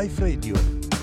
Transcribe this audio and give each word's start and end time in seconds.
Life 0.00 0.18
Radio, 0.22 0.54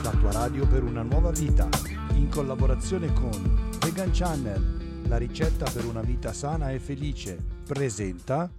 la 0.02 0.09
tua 0.09 0.32
radio 0.32 0.66
per 0.66 0.82
una 0.82 1.04
nuova 1.04 1.29
vita, 1.29 1.70
in 2.16 2.29
collaborazione 2.29 3.14
con 3.14 3.70
Vegan 3.79 4.09
Channel, 4.11 5.04
la 5.07 5.18
ricetta 5.18 5.70
per 5.70 5.86
una 5.86 6.02
vita 6.02 6.34
sana 6.34 6.71
e 6.71 6.79
felice, 6.79 7.38
presenta 7.64 8.50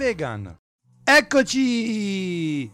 vegan. 0.00 0.58
Eccoci! 1.04 2.70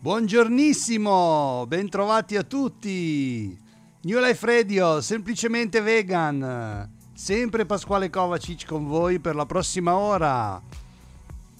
Buongiornissimo, 0.00 1.66
bentrovati 1.68 2.36
a 2.36 2.42
tutti. 2.42 3.54
New 4.00 4.18
Life 4.18 4.46
Radio, 4.46 5.02
semplicemente 5.02 5.82
vegan. 5.82 6.90
Sempre 7.12 7.66
Pasquale 7.66 8.08
Kovacic 8.08 8.64
con 8.64 8.86
voi 8.86 9.18
per 9.18 9.34
la 9.34 9.44
prossima 9.44 9.94
ora. 9.94 10.58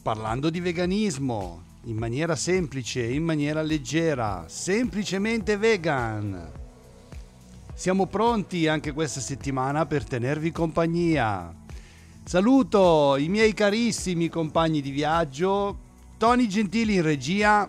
Parlando 0.03 0.49
di 0.49 0.61
veganismo, 0.61 1.65
in 1.85 1.99
maniera 1.99 2.35
semplice, 2.35 3.05
in 3.05 3.23
maniera 3.23 3.61
leggera, 3.61 4.47
semplicemente 4.49 5.59
vegan. 5.59 6.51
Siamo 7.75 8.07
pronti 8.07 8.69
anche 8.69 8.93
questa 8.93 9.21
settimana 9.21 9.85
per 9.85 10.03
tenervi 10.03 10.51
compagnia. 10.51 11.60
Saluto 12.31 13.17
i 13.17 13.29
miei 13.29 13.53
carissimi 13.53 14.29
compagni 14.29 14.81
di 14.81 14.91
viaggio, 14.93 15.77
Tony 16.17 16.47
Gentili 16.47 16.95
in 16.95 17.03
regia. 17.03 17.69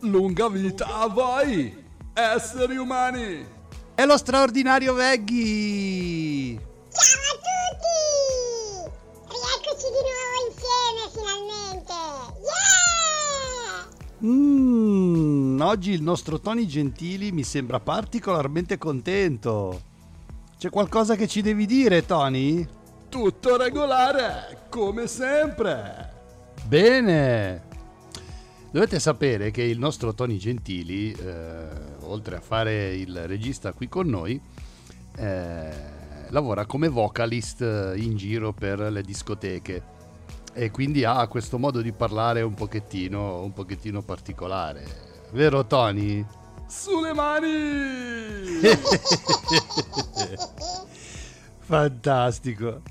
Lunga 0.00 0.50
vita 0.50 1.00
a 1.00 1.08
voi, 1.08 1.74
esseri 2.12 2.76
umani! 2.76 3.46
E 3.94 4.04
lo 4.04 4.18
straordinario 4.18 4.92
Veggy. 4.92 6.54
Ciao 6.90 7.22
a 7.32 7.38
tutti! 7.48 8.92
Rieccoci 9.30 9.88
di 9.88 10.02
nuovo 10.04 10.36
insieme 10.50 11.08
finalmente! 11.80 11.96
Yeah! 14.20 14.30
Mm, 14.30 15.60
oggi 15.62 15.92
il 15.92 16.02
nostro 16.02 16.40
Tony 16.40 16.66
Gentili 16.66 17.32
mi 17.32 17.42
sembra 17.42 17.80
particolarmente 17.80 18.76
contento. 18.76 19.80
C'è 20.58 20.68
qualcosa 20.68 21.16
che 21.16 21.26
ci 21.26 21.40
devi 21.40 21.64
dire, 21.64 22.04
Tony? 22.04 22.82
Tutto 23.14 23.56
regolare, 23.56 24.66
come 24.68 25.06
sempre! 25.06 26.10
Bene! 26.64 27.62
Dovete 28.72 28.98
sapere 28.98 29.52
che 29.52 29.62
il 29.62 29.78
nostro 29.78 30.14
Tony 30.14 30.36
Gentili, 30.36 31.12
eh, 31.12 31.68
oltre 32.00 32.34
a 32.34 32.40
fare 32.40 32.92
il 32.92 33.28
regista 33.28 33.72
qui 33.72 33.88
con 33.88 34.08
noi, 34.08 34.40
eh, 35.14 35.70
lavora 36.30 36.66
come 36.66 36.88
vocalist 36.88 37.60
in 37.60 38.16
giro 38.16 38.52
per 38.52 38.80
le 38.80 39.02
discoteche 39.02 39.82
e 40.52 40.72
quindi 40.72 41.04
ha 41.04 41.24
questo 41.28 41.56
modo 41.56 41.82
di 41.82 41.92
parlare 41.92 42.42
un 42.42 42.54
pochettino, 42.54 43.44
un 43.44 43.52
pochettino 43.52 44.02
particolare. 44.02 44.84
Vero 45.30 45.64
Tony? 45.66 46.26
Sulle 46.66 47.14
mani! 47.14 48.58
Fantastico. 51.60 52.82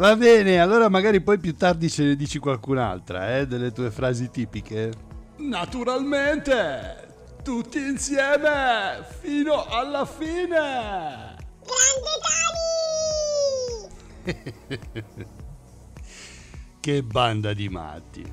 Va 0.00 0.16
bene, 0.16 0.58
allora 0.58 0.88
magari 0.88 1.20
poi 1.20 1.38
più 1.38 1.54
tardi 1.54 1.90
ce 1.90 2.04
ne 2.04 2.16
dici 2.16 2.38
qualcun'altra, 2.38 3.36
eh, 3.36 3.46
delle 3.46 3.70
tue 3.70 3.90
frasi 3.90 4.30
tipiche. 4.30 4.90
Naturalmente! 5.36 7.08
Tutti 7.44 7.78
insieme, 7.78 9.04
fino 9.20 9.66
alla 9.66 10.06
fine! 10.06 11.36
Grande 11.66 12.16
Tony! 14.24 14.46
che 16.80 17.02
banda 17.02 17.52
di 17.52 17.68
matti. 17.68 18.32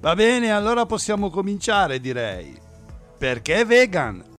Va 0.00 0.14
bene, 0.14 0.50
allora 0.50 0.86
possiamo 0.86 1.28
cominciare, 1.28 2.00
direi. 2.00 2.58
Perché 3.18 3.66
vegan? 3.66 4.33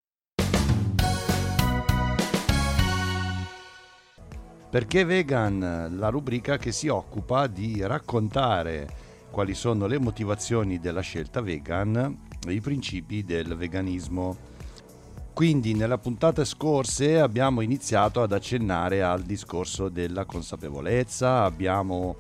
Perché 4.75 5.05
Vegan, 5.05 5.95
la 5.97 6.09
rubrica 6.09 6.57
che 6.57 6.73
si 6.73 6.89
occupa 6.89 7.47
di 7.47 7.81
raccontare 7.87 8.89
quali 9.31 9.55
sono 9.55 9.87
le 9.87 10.01
motivazioni 10.01 10.81
della 10.81 11.01
scelta 11.01 11.41
vegan 11.41 12.23
e 12.45 12.53
i 12.53 12.61
principi 12.61 13.23
del 13.23 13.55
veganismo. 13.55 14.37
Quindi 15.33 15.75
nella 15.75 15.99
puntata 15.99 16.45
scorse 16.45 17.21
abbiamo 17.21 17.61
iniziato 17.61 18.21
ad 18.21 18.33
accennare 18.33 19.01
al 19.01 19.23
discorso 19.23 19.89
della 19.89 20.25
consapevolezza, 20.25 21.45
abbiamo 21.45 22.17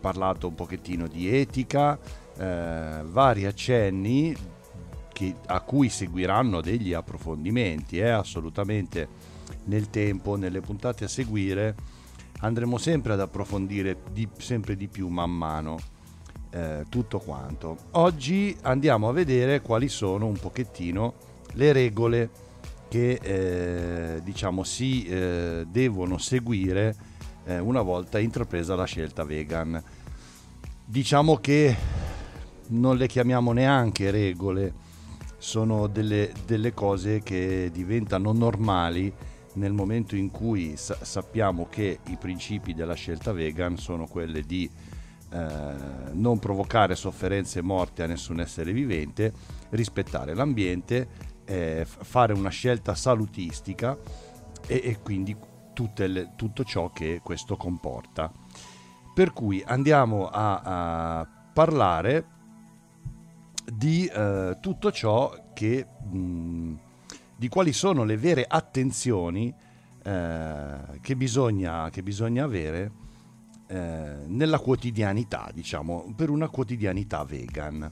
parlato 0.00 0.48
un 0.48 0.54
pochettino 0.54 1.06
di 1.06 1.28
etica, 1.28 1.98
eh, 2.38 3.02
vari 3.04 3.44
accenni 3.44 4.34
che, 5.12 5.34
a 5.44 5.60
cui 5.60 5.90
seguiranno 5.90 6.62
degli 6.62 6.94
approfondimenti, 6.94 7.98
eh, 7.98 8.08
assolutamente 8.08 9.31
nel 9.64 9.90
tempo, 9.90 10.36
nelle 10.36 10.60
puntate 10.60 11.04
a 11.04 11.08
seguire, 11.08 11.74
andremo 12.40 12.78
sempre 12.78 13.12
ad 13.12 13.20
approfondire 13.20 13.96
di, 14.12 14.28
sempre 14.38 14.76
di 14.76 14.88
più 14.88 15.08
man 15.08 15.30
mano 15.30 15.78
eh, 16.50 16.84
tutto 16.88 17.18
quanto. 17.18 17.76
Oggi 17.92 18.56
andiamo 18.62 19.08
a 19.08 19.12
vedere 19.12 19.60
quali 19.60 19.88
sono 19.88 20.26
un 20.26 20.38
pochettino 20.38 21.14
le 21.54 21.72
regole 21.72 22.30
che 22.88 23.18
eh, 23.22 24.22
diciamo 24.22 24.64
si 24.64 25.04
eh, 25.04 25.64
devono 25.66 26.18
seguire 26.18 26.94
eh, 27.44 27.58
una 27.58 27.80
volta 27.80 28.18
intrapresa 28.18 28.74
la 28.74 28.84
scelta 28.84 29.24
vegan. 29.24 29.82
Diciamo 30.84 31.36
che 31.36 31.74
non 32.68 32.96
le 32.96 33.06
chiamiamo 33.06 33.52
neanche 33.52 34.10
regole, 34.10 34.74
sono 35.38 35.86
delle, 35.86 36.32
delle 36.44 36.74
cose 36.74 37.20
che 37.22 37.70
diventano 37.72 38.32
normali 38.32 39.12
nel 39.54 39.72
momento 39.72 40.16
in 40.16 40.30
cui 40.30 40.76
sa- 40.76 40.98
sappiamo 41.02 41.66
che 41.68 41.98
i 42.06 42.16
principi 42.16 42.74
della 42.74 42.94
scelta 42.94 43.32
vegan 43.32 43.76
sono 43.76 44.06
quelli 44.06 44.42
di 44.42 44.70
eh, 45.30 45.74
non 46.12 46.38
provocare 46.38 46.94
sofferenze 46.94 47.60
e 47.60 47.62
morte 47.62 48.02
a 48.02 48.06
nessun 48.06 48.40
essere 48.40 48.72
vivente, 48.72 49.32
rispettare 49.70 50.34
l'ambiente, 50.34 51.08
eh, 51.44 51.86
fare 51.86 52.32
una 52.32 52.50
scelta 52.50 52.94
salutistica 52.94 53.96
e, 54.66 54.80
e 54.84 54.98
quindi 55.00 55.36
le, 55.96 56.32
tutto 56.36 56.64
ciò 56.64 56.90
che 56.90 57.20
questo 57.22 57.56
comporta. 57.56 58.30
Per 59.14 59.32
cui 59.32 59.62
andiamo 59.66 60.28
a, 60.28 61.18
a 61.18 61.28
parlare 61.52 62.26
di 63.64 64.06
eh, 64.06 64.56
tutto 64.60 64.92
ciò 64.92 65.50
che... 65.52 65.86
Mh, 66.10 66.90
di 67.42 67.48
quali 67.48 67.72
sono 67.72 68.04
le 68.04 68.16
vere 68.16 68.44
attenzioni 68.46 69.52
eh, 70.04 70.74
che, 71.00 71.16
bisogna, 71.16 71.90
che, 71.90 72.00
bisogna, 72.04 72.44
avere 72.44 72.92
eh, 73.66 74.14
nella 74.28 74.60
quotidianità, 74.60 75.50
diciamo, 75.52 76.12
per 76.14 76.30
una 76.30 76.48
quotidianità 76.48 77.24
vegan. 77.24 77.90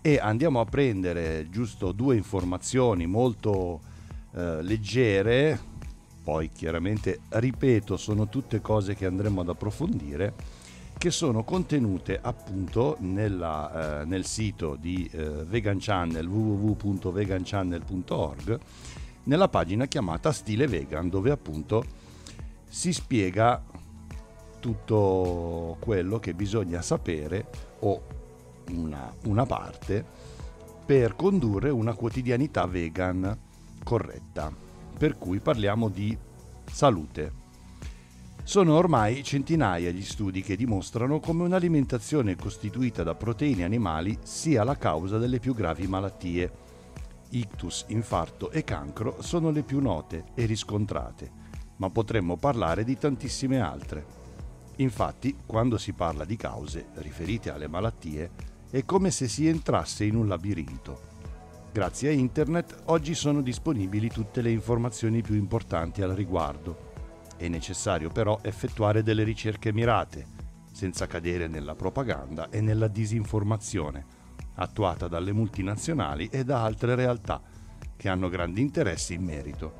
E 0.00 0.18
andiamo 0.18 0.58
a 0.58 0.64
prendere 0.64 1.48
giusto 1.50 1.92
due 1.92 2.16
informazioni 2.16 3.06
molto 3.06 3.80
eh, 4.34 4.60
leggere, 4.60 5.56
poi 6.24 6.50
chiaramente, 6.50 7.20
ripeto, 7.28 7.96
sono 7.96 8.28
tutte 8.28 8.60
cose 8.60 8.96
che 8.96 9.06
andremo 9.06 9.42
ad 9.42 9.50
approfondire, 9.50 10.34
che 11.00 11.10
sono 11.10 11.42
contenute 11.44 12.18
appunto 12.20 12.98
nella, 13.00 14.02
eh, 14.02 14.04
nel 14.04 14.26
sito 14.26 14.76
di 14.78 15.08
eh, 15.10 15.46
Vegan 15.46 15.78
Channel 15.80 16.26
www.veganchannel.org 16.26 18.60
nella 19.24 19.48
pagina 19.48 19.86
chiamata 19.86 20.30
Stile 20.30 20.66
Vegan 20.66 21.08
dove 21.08 21.30
appunto 21.30 21.82
si 22.68 22.92
spiega 22.92 23.64
tutto 24.60 25.78
quello 25.80 26.18
che 26.18 26.34
bisogna 26.34 26.82
sapere 26.82 27.46
o 27.78 28.02
una, 28.68 29.10
una 29.24 29.46
parte 29.46 30.04
per 30.84 31.16
condurre 31.16 31.70
una 31.70 31.94
quotidianità 31.94 32.66
vegan 32.66 33.38
corretta. 33.82 34.52
Per 34.98 35.16
cui 35.16 35.38
parliamo 35.38 35.88
di 35.88 36.14
salute. 36.70 37.39
Sono 38.42 38.74
ormai 38.76 39.22
centinaia 39.22 39.90
gli 39.90 40.02
studi 40.02 40.42
che 40.42 40.56
dimostrano 40.56 41.20
come 41.20 41.44
un'alimentazione 41.44 42.34
costituita 42.34 43.02
da 43.02 43.14
proteine 43.14 43.64
animali 43.64 44.18
sia 44.22 44.64
la 44.64 44.76
causa 44.76 45.18
delle 45.18 45.38
più 45.38 45.54
gravi 45.54 45.86
malattie. 45.86 46.50
Ictus, 47.30 47.84
infarto 47.88 48.50
e 48.50 48.64
cancro 48.64 49.22
sono 49.22 49.50
le 49.50 49.62
più 49.62 49.80
note 49.80 50.24
e 50.34 50.46
riscontrate, 50.46 51.30
ma 51.76 51.90
potremmo 51.90 52.36
parlare 52.36 52.82
di 52.82 52.98
tantissime 52.98 53.60
altre. 53.60 54.04
Infatti, 54.76 55.36
quando 55.46 55.78
si 55.78 55.92
parla 55.92 56.24
di 56.24 56.36
cause 56.36 56.88
riferite 56.94 57.52
alle 57.52 57.68
malattie, 57.68 58.30
è 58.68 58.84
come 58.84 59.12
se 59.12 59.28
si 59.28 59.46
entrasse 59.46 60.04
in 60.04 60.16
un 60.16 60.26
labirinto. 60.26 61.08
Grazie 61.72 62.08
a 62.08 62.12
internet 62.12 62.82
oggi 62.86 63.14
sono 63.14 63.42
disponibili 63.42 64.08
tutte 64.08 64.42
le 64.42 64.50
informazioni 64.50 65.22
più 65.22 65.36
importanti 65.36 66.02
al 66.02 66.16
riguardo. 66.16 66.89
È 67.40 67.48
necessario 67.48 68.10
però 68.10 68.38
effettuare 68.42 69.02
delle 69.02 69.22
ricerche 69.22 69.72
mirate, 69.72 70.26
senza 70.72 71.06
cadere 71.06 71.48
nella 71.48 71.74
propaganda 71.74 72.50
e 72.50 72.60
nella 72.60 72.86
disinformazione, 72.86 74.04
attuata 74.56 75.08
dalle 75.08 75.32
multinazionali 75.32 76.28
e 76.30 76.44
da 76.44 76.62
altre 76.62 76.94
realtà 76.94 77.40
che 77.96 78.08
hanno 78.10 78.28
grandi 78.28 78.60
interessi 78.60 79.14
in 79.14 79.24
merito. 79.24 79.72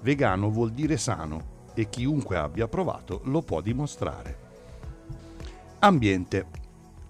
Vegano 0.00 0.50
vuol 0.50 0.72
dire 0.72 0.96
sano 0.96 1.66
e 1.72 1.88
chiunque 1.88 2.36
abbia 2.36 2.66
provato 2.66 3.20
lo 3.26 3.42
può 3.42 3.60
dimostrare. 3.60 4.38
Ambiente. 5.78 6.46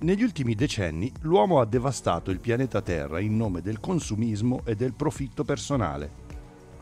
Negli 0.00 0.22
ultimi 0.22 0.54
decenni 0.54 1.10
l'uomo 1.22 1.60
ha 1.60 1.64
devastato 1.64 2.30
il 2.30 2.40
pianeta 2.40 2.82
Terra 2.82 3.20
in 3.20 3.38
nome 3.38 3.62
del 3.62 3.80
consumismo 3.80 4.60
e 4.66 4.74
del 4.74 4.92
profitto 4.92 5.44
personale. 5.44 6.27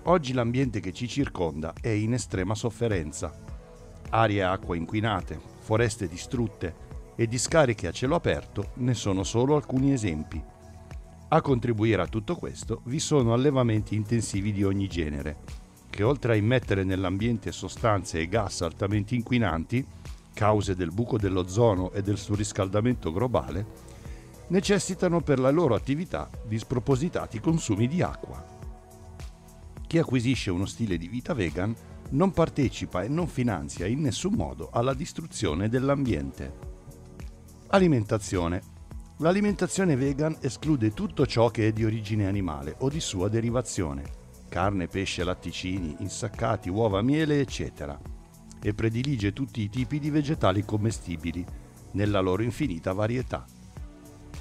Oggi 0.08 0.32
l'ambiente 0.32 0.78
che 0.78 0.92
ci 0.92 1.08
circonda 1.08 1.72
è 1.80 1.88
in 1.88 2.12
estrema 2.12 2.54
sofferenza. 2.54 3.36
Aria 4.10 4.44
e 4.44 4.52
acqua 4.52 4.76
inquinate, 4.76 5.36
foreste 5.58 6.06
distrutte 6.06 6.74
e 7.16 7.26
discariche 7.26 7.88
a 7.88 7.90
cielo 7.90 8.14
aperto 8.14 8.70
ne 8.74 8.94
sono 8.94 9.24
solo 9.24 9.56
alcuni 9.56 9.92
esempi. 9.92 10.40
A 11.28 11.40
contribuire 11.40 12.02
a 12.02 12.06
tutto 12.06 12.36
questo 12.36 12.82
vi 12.84 13.00
sono 13.00 13.32
allevamenti 13.32 13.96
intensivi 13.96 14.52
di 14.52 14.62
ogni 14.62 14.86
genere, 14.86 15.38
che 15.90 16.04
oltre 16.04 16.34
a 16.34 16.36
immettere 16.36 16.84
nell'ambiente 16.84 17.50
sostanze 17.50 18.20
e 18.20 18.28
gas 18.28 18.60
altamente 18.60 19.16
inquinanti, 19.16 19.84
cause 20.32 20.76
del 20.76 20.92
buco 20.92 21.18
dell'ozono 21.18 21.90
e 21.90 22.02
del 22.02 22.16
surriscaldamento 22.16 23.12
globale, 23.12 23.66
necessitano 24.48 25.20
per 25.20 25.40
la 25.40 25.50
loro 25.50 25.74
attività 25.74 26.30
di 26.46 26.58
spropositati 26.60 27.40
consumi 27.40 27.88
di 27.88 28.02
acqua. 28.02 28.55
Chi 29.86 29.98
acquisisce 29.98 30.50
uno 30.50 30.66
stile 30.66 30.96
di 30.96 31.08
vita 31.08 31.34
vegan 31.34 31.74
non 32.10 32.32
partecipa 32.32 33.02
e 33.02 33.08
non 33.08 33.26
finanzia 33.26 33.86
in 33.86 34.00
nessun 34.00 34.34
modo 34.34 34.70
alla 34.72 34.94
distruzione 34.94 35.68
dell'ambiente. 35.68 36.74
Alimentazione 37.68 38.74
L'alimentazione 39.20 39.96
vegan 39.96 40.36
esclude 40.40 40.92
tutto 40.92 41.26
ciò 41.26 41.48
che 41.50 41.68
è 41.68 41.72
di 41.72 41.86
origine 41.86 42.26
animale 42.26 42.74
o 42.80 42.90
di 42.90 43.00
sua 43.00 43.30
derivazione, 43.30 44.02
carne, 44.50 44.88
pesce, 44.88 45.24
latticini, 45.24 45.96
insaccati, 46.00 46.68
uova, 46.68 47.00
miele, 47.00 47.40
eccetera, 47.40 47.98
e 48.60 48.74
predilige 48.74 49.32
tutti 49.32 49.62
i 49.62 49.70
tipi 49.70 49.98
di 49.98 50.10
vegetali 50.10 50.66
commestibili, 50.66 51.42
nella 51.92 52.20
loro 52.20 52.42
infinita 52.42 52.92
varietà. 52.92 53.46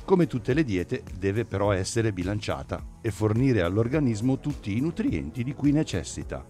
Come 0.06 0.28
tutte 0.28 0.54
le 0.54 0.64
diete, 0.64 1.04
deve 1.18 1.46
però 1.46 1.72
essere 1.72 2.14
bilanciata 2.14 3.00
e 3.02 3.12
fornire 3.12 3.64
all'organismo 3.64 4.40
tutti 4.40 4.78
i 4.78 4.80
nutrienti 4.80 5.44
di 5.44 5.54
cui 5.54 5.72
necessita. 5.72 6.46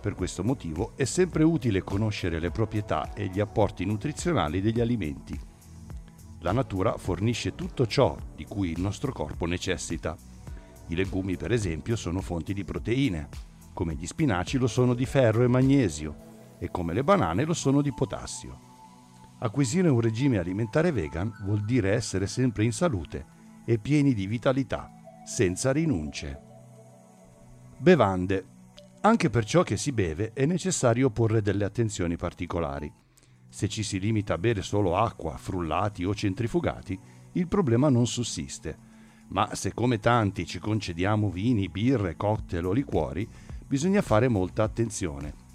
Per 0.00 0.14
questo 0.14 0.42
motivo 0.42 0.92
è 0.96 1.04
sempre 1.04 1.44
utile 1.44 1.82
conoscere 1.82 2.40
le 2.40 2.50
proprietà 2.50 3.12
e 3.12 3.28
gli 3.28 3.40
apporti 3.40 3.84
nutrizionali 3.84 4.60
degli 4.60 4.80
alimenti 4.80 5.38
la 6.42 6.52
natura 6.52 6.96
fornisce 6.96 7.54
tutto 7.54 7.86
ciò 7.86 8.16
di 8.36 8.44
cui 8.44 8.70
il 8.70 8.80
nostro 8.80 9.12
corpo 9.12 9.44
necessita. 9.44 10.16
I 10.86 10.94
legumi, 10.94 11.36
per 11.36 11.50
esempio, 11.50 11.96
sono 11.96 12.20
fonti 12.20 12.54
di 12.54 12.64
proteine, 12.64 13.28
come 13.72 13.94
gli 13.94 14.06
spinaci 14.06 14.56
lo 14.56 14.68
sono 14.68 14.94
di 14.94 15.04
ferro 15.04 15.42
e 15.42 15.48
magnesio, 15.48 16.26
e 16.60 16.70
come 16.70 16.94
le 16.94 17.02
banane 17.02 17.44
lo 17.44 17.54
sono 17.54 17.82
di 17.82 17.92
potassio. 17.92 18.67
Acquisire 19.40 19.88
un 19.88 20.00
regime 20.00 20.38
alimentare 20.38 20.90
vegan 20.90 21.32
vuol 21.44 21.64
dire 21.64 21.92
essere 21.92 22.26
sempre 22.26 22.64
in 22.64 22.72
salute 22.72 23.36
e 23.64 23.78
pieni 23.78 24.12
di 24.12 24.26
vitalità, 24.26 24.90
senza 25.24 25.70
rinunce. 25.70 26.42
Bevande. 27.76 28.56
Anche 29.02 29.30
per 29.30 29.44
ciò 29.44 29.62
che 29.62 29.76
si 29.76 29.92
beve 29.92 30.32
è 30.32 30.44
necessario 30.44 31.10
porre 31.10 31.40
delle 31.40 31.64
attenzioni 31.64 32.16
particolari. 32.16 32.92
Se 33.48 33.68
ci 33.68 33.84
si 33.84 34.00
limita 34.00 34.34
a 34.34 34.38
bere 34.38 34.62
solo 34.62 34.96
acqua, 34.96 35.36
frullati 35.36 36.04
o 36.04 36.14
centrifugati, 36.14 36.98
il 37.32 37.46
problema 37.46 37.88
non 37.88 38.08
sussiste. 38.08 38.76
Ma 39.28 39.54
se 39.54 39.72
come 39.72 40.00
tanti 40.00 40.46
ci 40.46 40.58
concediamo 40.58 41.30
vini, 41.30 41.68
birre, 41.68 42.16
cocktail 42.16 42.66
o 42.66 42.72
liquori, 42.72 43.28
bisogna 43.66 44.02
fare 44.02 44.26
molta 44.26 44.64
attenzione. 44.64 45.46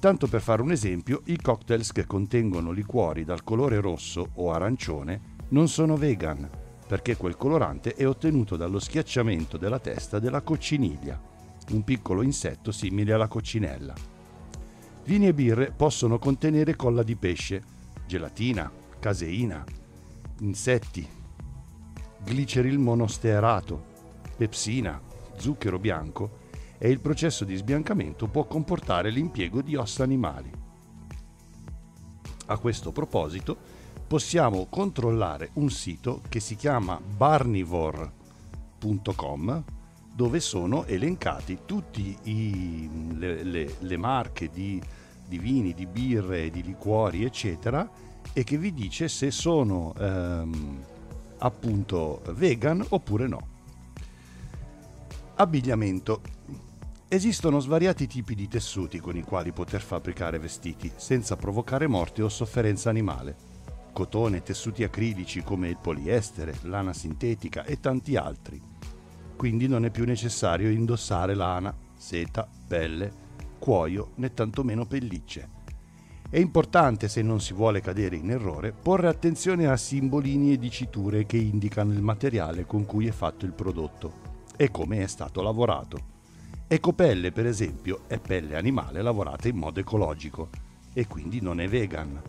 Tanto 0.00 0.28
per 0.28 0.40
fare 0.40 0.62
un 0.62 0.70
esempio, 0.70 1.22
i 1.24 1.36
cocktails 1.36 1.90
che 1.90 2.06
contengono 2.06 2.70
liquori 2.70 3.24
dal 3.24 3.42
colore 3.42 3.80
rosso 3.80 4.30
o 4.34 4.52
arancione 4.52 5.36
non 5.48 5.66
sono 5.66 5.96
vegan, 5.96 6.48
perché 6.86 7.16
quel 7.16 7.36
colorante 7.36 7.94
è 7.94 8.06
ottenuto 8.06 8.56
dallo 8.56 8.78
schiacciamento 8.78 9.56
della 9.56 9.80
testa 9.80 10.20
della 10.20 10.42
cocciniglia, 10.42 11.20
un 11.72 11.82
piccolo 11.82 12.22
insetto 12.22 12.70
simile 12.70 13.12
alla 13.12 13.26
coccinella. 13.26 13.92
Vini 15.04 15.26
e 15.26 15.34
birre 15.34 15.72
possono 15.76 16.20
contenere 16.20 16.76
colla 16.76 17.02
di 17.02 17.16
pesce, 17.16 17.62
gelatina, 18.06 18.70
caseina, 19.00 19.64
insetti, 20.40 21.06
gliceril 22.24 22.78
monostearato, 22.78 23.84
pepsina, 24.36 25.00
zucchero 25.36 25.80
bianco 25.80 26.46
e 26.78 26.90
il 26.90 27.00
processo 27.00 27.44
di 27.44 27.56
sbiancamento 27.56 28.28
può 28.28 28.44
comportare 28.44 29.10
l'impiego 29.10 29.60
di 29.60 29.76
ossa 29.76 30.04
animali. 30.04 30.50
A 32.46 32.56
questo 32.58 32.92
proposito 32.92 33.56
possiamo 34.06 34.68
controllare 34.70 35.50
un 35.54 35.70
sito 35.70 36.22
che 36.28 36.38
si 36.40 36.54
chiama 36.56 36.98
barnivore.com 36.98 39.64
dove 40.14 40.40
sono 40.40 40.86
elencati 40.86 41.58
tutte 41.64 42.16
le, 42.22 43.42
le, 43.42 43.74
le 43.78 43.96
marche 43.96 44.50
di 44.50 44.82
di 45.28 45.38
vini, 45.38 45.74
di 45.74 45.86
birre, 45.86 46.50
di 46.50 46.62
liquori, 46.62 47.22
eccetera, 47.22 47.88
e 48.32 48.44
che 48.44 48.56
vi 48.56 48.72
dice 48.72 49.08
se 49.08 49.30
sono 49.30 49.92
ehm, 49.98 50.84
appunto 51.38 52.22
vegan 52.32 52.84
oppure 52.88 53.28
no. 53.28 53.46
Abbigliamento. 55.34 56.22
Esistono 57.10 57.58
svariati 57.58 58.06
tipi 58.06 58.34
di 58.34 58.48
tessuti 58.48 59.00
con 59.00 59.16
i 59.16 59.22
quali 59.22 59.50
poter 59.50 59.80
fabbricare 59.80 60.38
vestiti 60.38 60.92
senza 60.94 61.36
provocare 61.36 61.86
morte 61.86 62.20
o 62.20 62.28
sofferenza 62.28 62.90
animale. 62.90 63.34
Cotone, 63.94 64.42
tessuti 64.42 64.84
acrilici 64.84 65.42
come 65.42 65.70
il 65.70 65.78
poliestere, 65.80 66.54
lana 66.64 66.92
sintetica 66.92 67.64
e 67.64 67.80
tanti 67.80 68.16
altri. 68.16 68.60
Quindi 69.36 69.68
non 69.68 69.86
è 69.86 69.90
più 69.90 70.04
necessario 70.04 70.68
indossare 70.68 71.34
lana, 71.34 71.74
seta, 71.96 72.46
pelle, 72.66 73.10
cuoio 73.58 74.10
né 74.16 74.34
tantomeno 74.34 74.84
pellicce. 74.84 75.48
È 76.28 76.38
importante, 76.38 77.08
se 77.08 77.22
non 77.22 77.40
si 77.40 77.54
vuole 77.54 77.80
cadere 77.80 78.16
in 78.16 78.30
errore, 78.30 78.72
porre 78.72 79.08
attenzione 79.08 79.66
a 79.66 79.78
simbolini 79.78 80.52
e 80.52 80.58
diciture 80.58 81.24
che 81.24 81.38
indicano 81.38 81.94
il 81.94 82.02
materiale 82.02 82.66
con 82.66 82.84
cui 82.84 83.06
è 83.06 83.12
fatto 83.12 83.46
il 83.46 83.52
prodotto 83.52 84.12
e 84.58 84.70
come 84.70 85.02
è 85.02 85.06
stato 85.06 85.40
lavorato. 85.40 86.17
Ecopelle, 86.68 87.32
per 87.32 87.46
esempio, 87.46 88.02
è 88.06 88.18
pelle 88.18 88.56
animale 88.56 89.02
lavorata 89.02 89.48
in 89.48 89.56
modo 89.56 89.80
ecologico 89.80 90.50
e 90.92 91.06
quindi 91.06 91.40
non 91.40 91.60
è 91.60 91.68
vegan. 91.68 92.20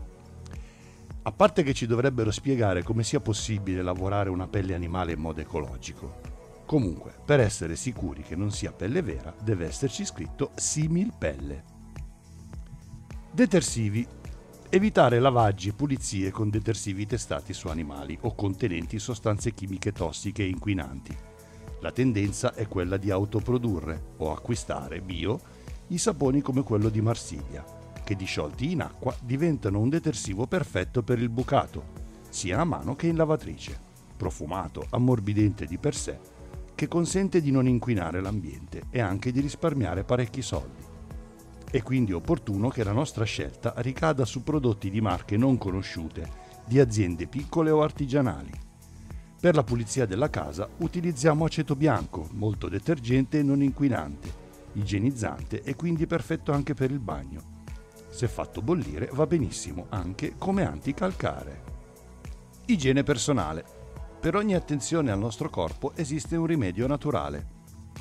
A 1.22 1.31
parte 1.31 1.62
che 1.62 1.74
ci 1.74 1.86
dovrebbero 1.86 2.31
spiegare 2.31 2.81
come 2.81 3.03
sia 3.03 3.19
possibile 3.19 3.84
lavorare 3.84 4.29
una 4.29 4.48
pelle 4.48 4.74
animale 4.74 5.12
in 5.12 5.19
modo 5.19 5.41
ecologico, 5.41 6.29
Comunque, 6.69 7.12
per 7.25 7.39
essere 7.39 7.75
sicuri 7.75 8.22
che 8.22 8.36
non 8.36 8.51
sia 8.51 8.72
pelle 8.72 9.01
vera, 9.01 9.34
deve 9.41 9.65
esserci 9.65 10.05
scritto 10.05 10.51
simil 10.53 11.12
pelle. 11.17 11.63
Detersivi. 13.31 14.05
Evitare 14.69 15.17
lavaggi 15.17 15.69
e 15.69 15.74
pulizie 15.74 16.29
con 16.29 16.51
detersivi 16.51 17.08
testati 17.08 17.53
su 17.53 17.69
animali 17.69 18.15
o 18.22 18.36
contenenti 18.36 19.00
sostanze 19.00 19.51
chimiche 19.55 19.91
tossiche 19.91 20.43
e 20.43 20.48
inquinanti. 20.50 21.17
La 21.81 21.91
tendenza 21.91 22.53
è 22.53 22.67
quella 22.67 22.98
di 22.98 23.09
autoprodurre 23.09 24.13
o 24.17 24.31
acquistare 24.31 25.01
bio 25.01 25.39
i 25.88 25.98
saponi 25.98 26.41
come 26.41 26.63
quello 26.63 26.89
di 26.89 27.01
Marsiglia, 27.01 27.63
che 28.03 28.15
disciolti 28.15 28.71
in 28.71 28.81
acqua 28.81 29.15
diventano 29.21 29.79
un 29.79 29.89
detersivo 29.89 30.45
perfetto 30.45 31.03
per 31.03 31.19
il 31.19 31.29
bucato, 31.29 32.07
sia 32.29 32.59
a 32.59 32.65
mano 32.65 32.95
che 32.95 33.07
in 33.07 33.15
lavatrice, 33.15 33.79
profumato, 34.17 34.86
ammorbidente 34.89 35.65
di 35.65 35.77
per 35.77 35.95
sé 35.95 36.38
che 36.79 36.88
consente 36.88 37.41
di 37.41 37.51
non 37.51 37.67
inquinare 37.67 38.21
l'ambiente 38.21 38.83
e 38.89 39.01
anche 39.01 39.33
di 39.33 39.41
risparmiare 39.41 40.05
parecchi 40.05 40.41
soldi. 40.41 40.81
È 41.69 41.83
quindi 41.83 42.13
opportuno 42.13 42.69
che 42.69 42.86
la 42.86 42.93
nostra 42.93 43.25
scelta 43.25 43.74
ricada 43.79 44.24
su 44.24 44.43
prodotti 44.43 44.89
di 44.89 45.01
marche 45.01 45.36
non 45.36 45.57
conosciute, 45.57 46.31
di 46.65 46.79
aziende 46.79 47.27
piccole 47.27 47.69
o 47.69 47.81
artigianali. 47.81 48.51
Per 49.39 49.55
la 49.55 49.63
pulizia 49.63 50.05
della 50.05 50.29
casa 50.29 50.67
utilizziamo 50.79 51.46
aceto 51.46 51.74
bianco, 51.74 52.27
molto 52.31 52.67
detergente 52.67 53.39
e 53.39 53.43
non 53.43 53.63
inquinante, 53.63 54.29
igienizzante 54.74 55.62
e 55.63 55.77
quindi 55.77 56.05
perfetto 56.08 56.51
anche 56.51 56.74
per 56.74 56.91
il 56.91 57.00
bagno. 57.00 57.58
Se 58.10 58.27
fatto 58.27 58.62
bollire 58.62 59.10
va 59.13 59.25
benissimo 59.25 59.86
anche 59.91 60.34
come 60.38 60.65
anticalcare. 60.65 61.63
Igiene 62.65 63.03
personale. 63.03 63.63
Per 64.19 64.36
ogni 64.36 64.55
attenzione 64.55 65.10
al 65.10 65.19
nostro 65.19 65.50
corpo 65.50 65.93
esiste 65.96 66.36
un 66.36 66.46
rimedio 66.46 66.86
naturale. 66.86 67.58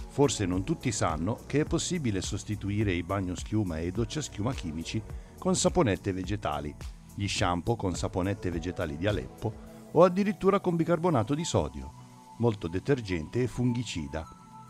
Forse 0.08 0.44
non 0.44 0.64
tutti 0.64 0.90
sanno 0.90 1.38
che 1.46 1.60
è 1.60 1.64
possibile 1.64 2.20
sostituire 2.20 2.92
i 2.92 3.04
bagnoschiuma 3.04 3.78
e 3.78 3.86
i 3.86 3.92
docciaschiuma 3.92 4.52
chimici 4.52 5.00
con 5.38 5.54
saponette 5.54 6.12
vegetali, 6.12 6.74
gli 7.14 7.28
shampoo 7.28 7.76
con 7.76 7.94
saponette 7.94 8.50
vegetali 8.50 8.96
di 8.96 9.06
Aleppo 9.06 9.67
o 9.92 10.04
addirittura 10.04 10.60
con 10.60 10.76
bicarbonato 10.76 11.34
di 11.34 11.44
sodio, 11.44 11.92
molto 12.38 12.68
detergente 12.68 13.42
e 13.42 13.46
fungicida, 13.46 14.26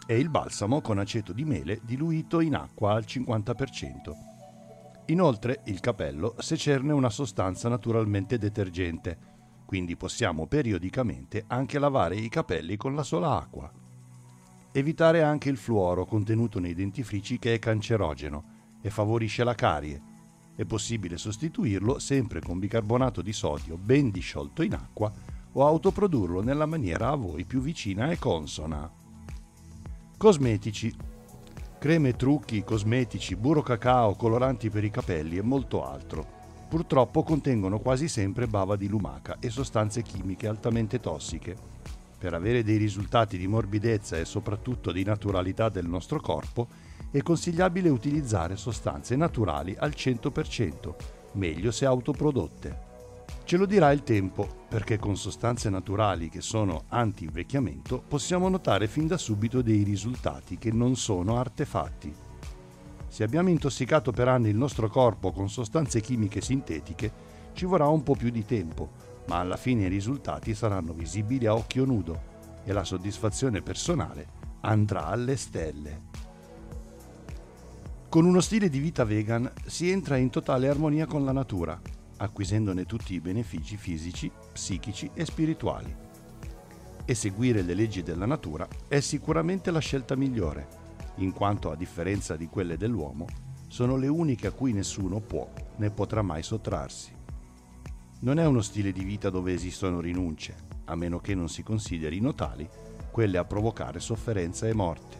e 0.06 0.18
il 0.18 0.30
balsamo 0.30 0.80
con 0.80 0.98
aceto 0.98 1.32
di 1.32 1.44
mele 1.44 1.80
diluito 1.82 2.40
in 2.40 2.54
acqua 2.54 2.94
al 2.94 3.04
50%. 3.06 4.28
Inoltre 5.06 5.60
il 5.64 5.80
capello 5.80 6.34
secerne 6.38 6.92
una 6.92 7.10
sostanza 7.10 7.68
naturalmente 7.68 8.38
detergente, 8.38 9.18
quindi 9.64 9.96
possiamo 9.96 10.46
periodicamente 10.46 11.44
anche 11.46 11.78
lavare 11.78 12.16
i 12.16 12.28
capelli 12.28 12.76
con 12.76 12.94
la 12.94 13.02
sola 13.02 13.36
acqua. 13.36 13.70
Evitare 14.72 15.22
anche 15.22 15.50
il 15.50 15.56
fluoro 15.56 16.06
contenuto 16.06 16.58
nei 16.58 16.72
dentifrici 16.74 17.38
che 17.38 17.54
è 17.54 17.58
cancerogeno 17.58 18.56
e 18.80 18.90
favorisce 18.90 19.44
la 19.44 19.54
carie. 19.54 20.07
È 20.58 20.64
possibile 20.64 21.18
sostituirlo 21.18 22.00
sempre 22.00 22.40
con 22.40 22.58
bicarbonato 22.58 23.22
di 23.22 23.32
sodio 23.32 23.76
ben 23.76 24.10
disciolto 24.10 24.62
in 24.62 24.74
acqua 24.74 25.08
o 25.52 25.64
autoprodurlo 25.64 26.42
nella 26.42 26.66
maniera 26.66 27.10
a 27.10 27.14
voi 27.14 27.44
più 27.44 27.60
vicina 27.60 28.10
e 28.10 28.18
consona. 28.18 28.90
Cosmetici. 30.16 30.92
Creme, 31.78 32.16
trucchi, 32.16 32.64
cosmetici, 32.64 33.36
burro 33.36 33.62
cacao, 33.62 34.16
coloranti 34.16 34.68
per 34.68 34.82
i 34.82 34.90
capelli 34.90 35.36
e 35.36 35.42
molto 35.42 35.88
altro. 35.88 36.26
Purtroppo 36.68 37.22
contengono 37.22 37.78
quasi 37.78 38.08
sempre 38.08 38.48
bava 38.48 38.74
di 38.74 38.88
lumaca 38.88 39.36
e 39.38 39.50
sostanze 39.50 40.02
chimiche 40.02 40.48
altamente 40.48 40.98
tossiche 40.98 41.54
per 42.18 42.34
avere 42.34 42.64
dei 42.64 42.78
risultati 42.78 43.38
di 43.38 43.46
morbidezza 43.46 44.18
e 44.18 44.24
soprattutto 44.24 44.90
di 44.90 45.04
naturalità 45.04 45.68
del 45.68 45.86
nostro 45.86 46.18
corpo, 46.18 46.66
è 47.10 47.22
consigliabile 47.22 47.88
utilizzare 47.88 48.56
sostanze 48.56 49.16
naturali 49.16 49.74
al 49.78 49.90
100%, 49.96 50.94
meglio 51.32 51.70
se 51.70 51.86
autoprodotte. 51.86 52.86
Ce 53.44 53.56
lo 53.56 53.64
dirà 53.64 53.90
il 53.92 54.02
tempo, 54.02 54.46
perché 54.68 54.98
con 54.98 55.16
sostanze 55.16 55.70
naturali 55.70 56.28
che 56.28 56.42
sono 56.42 56.84
anti-invecchiamento 56.88 58.02
possiamo 58.06 58.48
notare 58.50 58.86
fin 58.88 59.06
da 59.06 59.16
subito 59.16 59.62
dei 59.62 59.84
risultati 59.84 60.58
che 60.58 60.70
non 60.70 60.96
sono 60.96 61.38
artefatti. 61.38 62.14
Se 63.08 63.24
abbiamo 63.24 63.48
intossicato 63.48 64.12
per 64.12 64.28
anni 64.28 64.50
il 64.50 64.56
nostro 64.56 64.90
corpo 64.90 65.32
con 65.32 65.48
sostanze 65.48 66.02
chimiche 66.02 66.42
sintetiche, 66.42 67.10
ci 67.54 67.64
vorrà 67.64 67.88
un 67.88 68.02
po' 68.02 68.14
più 68.14 68.28
di 68.28 68.44
tempo, 68.44 68.90
ma 69.28 69.38
alla 69.38 69.56
fine 69.56 69.84
i 69.84 69.88
risultati 69.88 70.54
saranno 70.54 70.92
visibili 70.92 71.46
a 71.46 71.54
occhio 71.54 71.86
nudo 71.86 72.20
e 72.64 72.72
la 72.72 72.84
soddisfazione 72.84 73.62
personale 73.62 74.26
andrà 74.60 75.06
alle 75.06 75.36
stelle. 75.36 76.27
Con 78.08 78.24
uno 78.24 78.40
stile 78.40 78.70
di 78.70 78.78
vita 78.78 79.04
vegan 79.04 79.52
si 79.66 79.90
entra 79.90 80.16
in 80.16 80.30
totale 80.30 80.66
armonia 80.66 81.04
con 81.04 81.26
la 81.26 81.32
natura, 81.32 81.78
acquisendone 82.16 82.86
tutti 82.86 83.12
i 83.12 83.20
benefici 83.20 83.76
fisici, 83.76 84.32
psichici 84.50 85.10
e 85.12 85.26
spirituali. 85.26 85.94
E 87.04 87.14
seguire 87.14 87.60
le 87.60 87.74
leggi 87.74 88.02
della 88.02 88.24
natura 88.24 88.66
è 88.88 89.00
sicuramente 89.00 89.70
la 89.70 89.80
scelta 89.80 90.16
migliore, 90.16 90.68
in 91.16 91.32
quanto 91.32 91.70
a 91.70 91.76
differenza 91.76 92.34
di 92.34 92.46
quelle 92.46 92.78
dell'uomo, 92.78 93.26
sono 93.68 93.96
le 93.96 94.08
uniche 94.08 94.46
a 94.46 94.52
cui 94.52 94.72
nessuno 94.72 95.20
può 95.20 95.46
né 95.76 95.90
potrà 95.90 96.22
mai 96.22 96.42
sottrarsi. 96.42 97.12
Non 98.20 98.38
è 98.38 98.46
uno 98.46 98.62
stile 98.62 98.90
di 98.90 99.04
vita 99.04 99.28
dove 99.28 99.52
esistono 99.52 100.00
rinunce, 100.00 100.54
a 100.86 100.94
meno 100.94 101.18
che 101.20 101.34
non 101.34 101.50
si 101.50 101.62
considerino 101.62 102.34
tali 102.34 102.66
quelle 103.10 103.36
a 103.36 103.44
provocare 103.44 104.00
sofferenza 104.00 104.66
e 104.66 104.72
morte. 104.72 105.17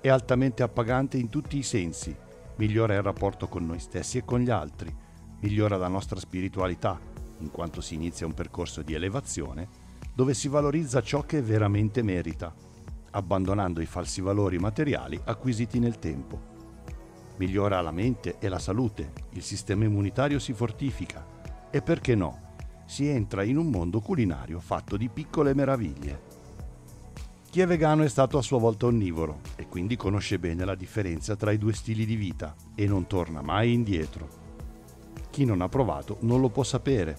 È 0.00 0.08
altamente 0.08 0.62
appagante 0.62 1.16
in 1.16 1.28
tutti 1.28 1.58
i 1.58 1.62
sensi, 1.62 2.16
migliora 2.56 2.94
il 2.94 3.02
rapporto 3.02 3.48
con 3.48 3.66
noi 3.66 3.78
stessi 3.80 4.18
e 4.18 4.24
con 4.24 4.40
gli 4.40 4.50
altri, 4.50 4.94
migliora 5.40 5.76
la 5.76 5.88
nostra 5.88 6.20
spiritualità, 6.20 6.98
in 7.38 7.50
quanto 7.50 7.80
si 7.80 7.94
inizia 7.94 8.26
un 8.26 8.34
percorso 8.34 8.82
di 8.82 8.94
elevazione 8.94 9.84
dove 10.14 10.32
si 10.32 10.48
valorizza 10.48 11.02
ciò 11.02 11.22
che 11.22 11.42
veramente 11.42 12.02
merita, 12.02 12.54
abbandonando 13.10 13.82
i 13.82 13.86
falsi 13.86 14.22
valori 14.22 14.58
materiali 14.58 15.20
acquisiti 15.24 15.78
nel 15.78 15.98
tempo. 15.98 16.54
Migliora 17.36 17.82
la 17.82 17.90
mente 17.90 18.36
e 18.38 18.48
la 18.48 18.58
salute, 18.58 19.12
il 19.32 19.42
sistema 19.42 19.84
immunitario 19.84 20.38
si 20.38 20.54
fortifica, 20.54 21.68
e 21.70 21.82
perché 21.82 22.14
no, 22.14 22.54
si 22.86 23.06
entra 23.06 23.42
in 23.42 23.58
un 23.58 23.66
mondo 23.66 24.00
culinario 24.00 24.58
fatto 24.58 24.96
di 24.96 25.10
piccole 25.10 25.52
meraviglie. 25.52 26.25
Chi 27.56 27.62
è 27.62 27.66
vegano 27.66 28.02
è 28.02 28.08
stato 28.10 28.36
a 28.36 28.42
sua 28.42 28.58
volta 28.58 28.84
onnivoro 28.84 29.40
e 29.56 29.66
quindi 29.66 29.96
conosce 29.96 30.38
bene 30.38 30.66
la 30.66 30.74
differenza 30.74 31.36
tra 31.36 31.52
i 31.52 31.56
due 31.56 31.72
stili 31.72 32.04
di 32.04 32.14
vita 32.14 32.54
e 32.74 32.86
non 32.86 33.06
torna 33.06 33.40
mai 33.40 33.72
indietro. 33.72 34.28
Chi 35.30 35.46
non 35.46 35.62
ha 35.62 35.68
provato 35.70 36.18
non 36.20 36.42
lo 36.42 36.50
può 36.50 36.62
sapere, 36.62 37.18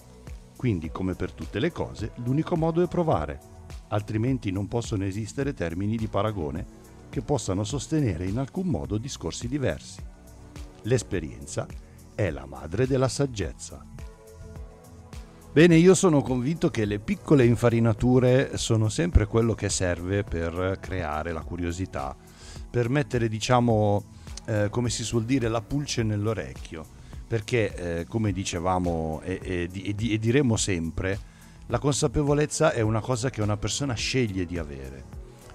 quindi 0.56 0.92
come 0.92 1.14
per 1.14 1.32
tutte 1.32 1.58
le 1.58 1.72
cose 1.72 2.12
l'unico 2.22 2.56
modo 2.56 2.80
è 2.84 2.86
provare, 2.86 3.40
altrimenti 3.88 4.52
non 4.52 4.68
possono 4.68 5.02
esistere 5.02 5.54
termini 5.54 5.96
di 5.96 6.06
paragone 6.06 6.64
che 7.08 7.20
possano 7.20 7.64
sostenere 7.64 8.24
in 8.24 8.38
alcun 8.38 8.68
modo 8.68 8.96
discorsi 8.96 9.48
diversi. 9.48 10.00
L'esperienza 10.82 11.66
è 12.14 12.30
la 12.30 12.46
madre 12.46 12.86
della 12.86 13.08
saggezza. 13.08 13.84
Bene, 15.50 15.76
io 15.76 15.94
sono 15.94 16.20
convinto 16.20 16.68
che 16.68 16.84
le 16.84 16.98
piccole 16.98 17.44
infarinature 17.46 18.58
sono 18.58 18.90
sempre 18.90 19.26
quello 19.26 19.54
che 19.54 19.70
serve 19.70 20.22
per 20.22 20.76
creare 20.78 21.32
la 21.32 21.40
curiosità, 21.40 22.14
per 22.70 22.90
mettere, 22.90 23.28
diciamo, 23.28 24.04
eh, 24.44 24.68
come 24.70 24.90
si 24.90 25.02
suol 25.02 25.24
dire, 25.24 25.48
la 25.48 25.62
pulce 25.62 26.02
nell'orecchio. 26.02 26.84
Perché, 27.26 28.00
eh, 28.00 28.06
come 28.06 28.32
dicevamo 28.32 29.22
e, 29.24 29.40
e, 29.42 29.70
e, 29.72 29.94
e 29.96 30.18
diremo 30.18 30.56
sempre, 30.56 31.18
la 31.66 31.78
consapevolezza 31.78 32.72
è 32.72 32.82
una 32.82 33.00
cosa 33.00 33.30
che 33.30 33.40
una 33.40 33.56
persona 33.56 33.94
sceglie 33.94 34.44
di 34.44 34.58
avere. 34.58 35.02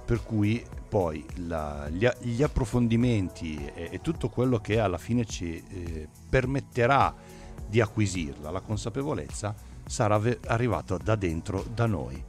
Per 0.03 0.23
cui 0.23 0.63
poi 0.89 1.23
la, 1.35 1.87
gli, 1.89 2.07
gli, 2.21 2.41
approfondimenti 2.41 3.71
e, 3.73 3.89
e, 3.91 4.01
tutto 4.01 4.29
quello 4.29 4.59
che 4.59 4.79
alla 4.79 4.97
fine 4.97 5.23
ci 5.23 5.63
eh, 5.69 6.07
permetterà 6.29 7.15
di 7.67 7.79
acquisirla, 7.79 8.51
la 8.51 8.59
consapevolezza, 8.59 9.71
sarà 9.85 10.21
arrivato 10.47 10.97
da 10.97 11.15
dentro 11.15 11.65
da 11.73 11.85
noi. 11.85 12.21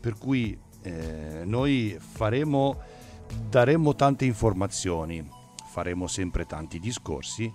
Per 0.00 0.16
cui 0.16 0.58
eh, 0.82 1.42
noi 1.44 1.98
faremo, 1.98 2.78
daremo 3.48 3.94
tante 3.94 4.24
informazioni, 4.24 5.28
faremo 5.66 6.06
sempre 6.06 6.46
tanti 6.46 6.78
discorsi, 6.78 7.52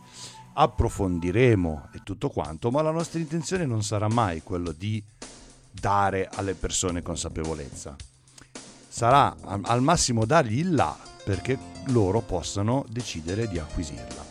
approfondiremo 0.54 1.90
e 1.94 2.02
tutto 2.04 2.30
quanto, 2.30 2.70
ma 2.70 2.82
la 2.82 2.92
nostra 2.92 3.20
intenzione 3.20 3.66
non 3.66 3.84
sarà 3.84 4.08
mai 4.08 4.44
quello 4.44 4.72
di 4.72 5.04
dare 5.72 6.30
alle 6.32 6.54
persone 6.54 7.02
consapevolezza. 7.02 7.96
Sarà 8.88 9.36
al 9.44 9.82
massimo 9.82 10.26
dargli 10.26 10.60
il 10.60 10.76
là 10.76 10.96
perché 11.24 11.58
loro 11.88 12.22
possano 12.22 12.86
decidere 12.90 13.48
di 13.48 13.58
acquisirla. 13.58 14.24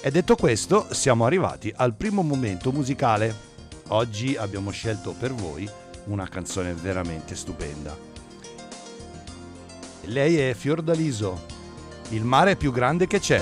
E 0.00 0.10
detto 0.10 0.34
questo, 0.34 0.92
siamo 0.92 1.24
arrivati 1.24 1.72
al 1.74 1.94
primo 1.94 2.22
momento 2.22 2.72
musicale 2.72 3.53
Oggi 3.88 4.34
abbiamo 4.34 4.70
scelto 4.70 5.12
per 5.12 5.34
voi 5.34 5.68
una 6.06 6.26
canzone 6.26 6.72
veramente 6.72 7.36
stupenda. 7.36 7.94
Lei 10.04 10.38
è 10.38 10.54
Fiordaliso, 10.54 11.44
il 12.10 12.24
mare 12.24 12.56
più 12.56 12.72
grande 12.72 13.06
che 13.06 13.20
c'è. 13.20 13.40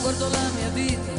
Guardo 0.00 0.28
la 0.28 0.50
mia 0.54 0.68
vita, 0.68 1.12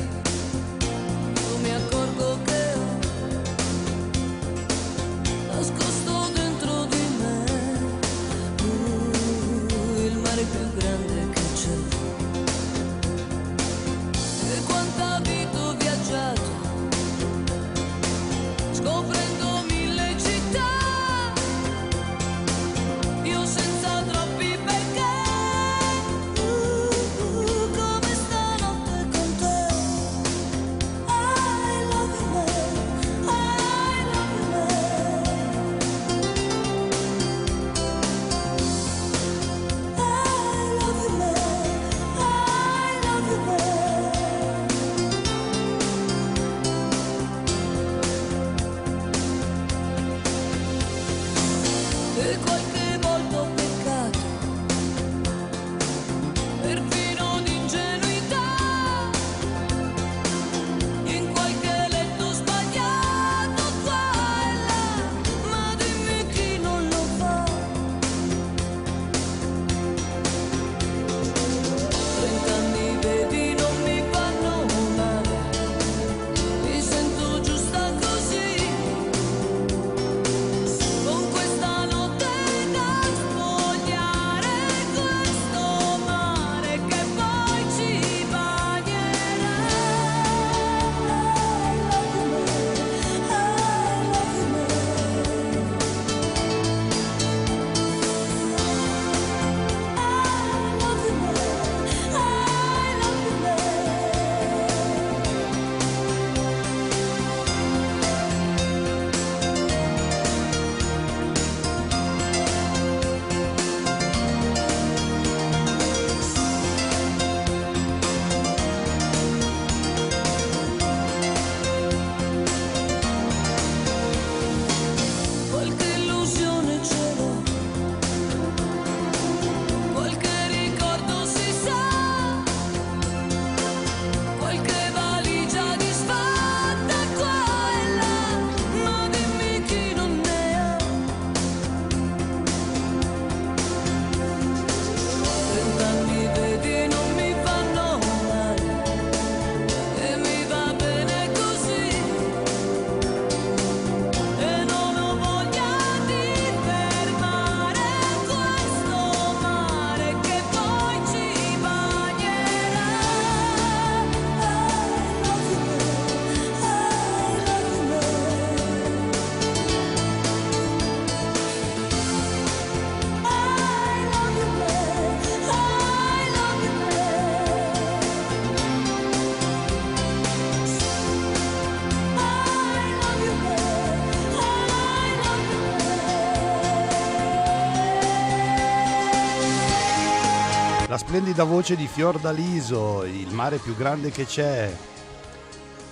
La 190.92 190.98
splendida 190.98 191.46
voce 191.46 191.78
di 191.78 191.88
Fiordaliso, 191.88 193.06
il 193.06 193.34
mare 193.34 193.60
più 193.60 193.78
grande 193.78 194.12
che 194.12 194.26
c'è. 194.26 194.76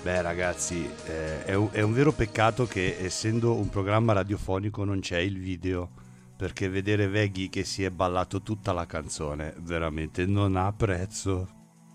Beh 0.03 0.21
ragazzi, 0.21 0.91
eh, 1.05 1.45
è, 1.45 1.53
un, 1.53 1.69
è 1.71 1.79
un 1.79 1.93
vero 1.93 2.11
peccato 2.11 2.65
che 2.65 2.97
essendo 2.99 3.53
un 3.53 3.69
programma 3.69 4.11
radiofonico 4.11 4.83
non 4.83 4.99
c'è 4.99 5.19
il 5.19 5.39
video, 5.39 5.89
perché 6.35 6.67
vedere 6.67 7.07
Veghi 7.07 7.47
che 7.47 7.63
si 7.63 7.85
è 7.85 7.89
ballato 7.91 8.41
tutta 8.41 8.73
la 8.73 8.85
canzone 8.85 9.53
veramente 9.59 10.25
non 10.25 10.57
ha 10.57 10.73
prezzo. 10.73 11.47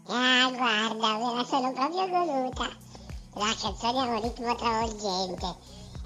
Ah, 0.06 0.50
guarda, 0.50 1.18
me 1.18 1.34
la 1.34 1.44
sono 1.44 1.72
proprio 1.74 2.08
goduta. 2.08 2.70
La 3.34 3.54
canzone 3.60 3.98
ha 3.98 4.16
un 4.16 4.22
ritmo 4.22 4.54
travolgente. 4.54 5.46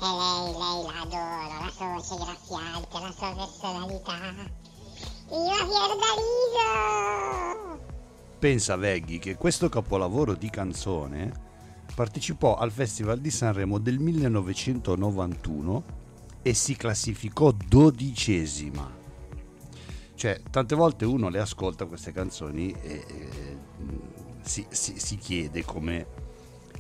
E 0.01 0.05
lei, 0.05 0.51
lei 0.51 0.83
la 0.83 1.01
adoro, 1.03 1.63
la 1.63 1.71
sua 1.71 1.87
voce 1.95 2.17
graffiante, 2.17 2.99
la 2.99 3.15
sua 3.17 3.35
personalità. 3.37 4.68
Viva 5.29 5.57
Fiordaliso! 5.57 7.07
Pensa 8.39 8.77
Veghi 8.77 9.19
che 9.19 9.37
questo 9.37 9.69
capolavoro 9.69 10.35
di 10.35 10.49
canzone 10.49 11.31
partecipò 11.95 12.57
al 12.57 12.71
Festival 12.73 13.19
di 13.19 13.31
Sanremo 13.31 13.79
del 13.79 13.99
1991 13.99 15.85
e 16.41 16.55
si 16.55 16.77
classificò 16.77 17.53
dodicesima. 17.53 18.91
Cioè, 20.15 20.41
tante 20.51 20.75
volte 20.75 21.05
uno 21.05 21.29
le 21.29 21.41
ascolta 21.41 21.85
queste 21.85 22.13
canzoni 22.13 22.71
e, 22.71 23.05
e 23.07 23.29
si, 24.41 24.67
si, 24.71 24.99
si 24.99 25.17
chiede 25.19 25.63
come 25.63 26.07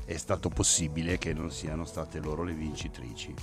è 0.06 0.16
stato 0.16 0.48
possibile 0.48 1.18
che 1.18 1.34
non 1.34 1.50
siano 1.50 1.84
state 1.84 2.18
loro 2.18 2.44
le 2.44 2.54
vincitrici. 2.54 3.34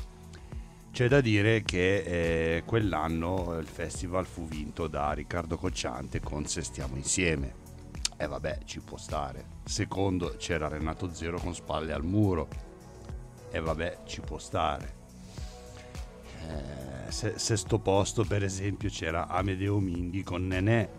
C'è 0.96 1.10
da 1.10 1.20
dire 1.20 1.62
che 1.62 2.56
eh, 2.56 2.64
quell'anno 2.64 3.58
il 3.60 3.68
festival 3.68 4.26
fu 4.26 4.48
vinto 4.48 4.88
da 4.88 5.12
Riccardo 5.12 5.58
Cocciante 5.58 6.22
con 6.22 6.46
Se 6.46 6.64
stiamo 6.64 6.96
insieme. 6.96 7.54
E 8.16 8.24
eh 8.24 8.28
vabbè, 8.28 8.60
ci 8.64 8.80
può 8.80 8.96
stare. 8.96 9.46
Secondo 9.66 10.36
c'era 10.38 10.70
Renato 10.70 11.14
Zero 11.14 11.38
con 11.38 11.54
spalle 11.54 11.92
al 11.92 12.06
muro. 12.06 12.48
E 13.52 13.58
eh 13.58 13.60
vabbè, 13.60 14.04
ci 14.06 14.22
può 14.22 14.38
stare. 14.38 14.96
Eh, 16.48 17.12
se, 17.12 17.34
sesto 17.40 17.78
posto, 17.80 18.24
per 18.24 18.46
esempio, 18.46 18.88
c'era 18.88 19.28
Amedeo 19.28 19.80
Minghi 19.80 20.24
con 20.24 20.48
Nenè. 20.48 20.90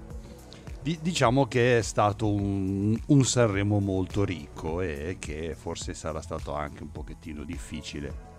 D- 0.82 0.98
diciamo 1.00 1.46
che 1.46 1.78
è 1.78 1.82
stato 1.82 2.30
un, 2.30 3.00
un 3.06 3.24
Sanremo 3.24 3.80
molto 3.80 4.24
ricco 4.24 4.82
e 4.82 5.16
che 5.18 5.54
forse 5.59 5.94
sarà 5.94 6.20
stato 6.20 6.52
anche 6.52 6.82
un 6.82 6.92
pochettino 6.92 7.44
difficile 7.44 8.36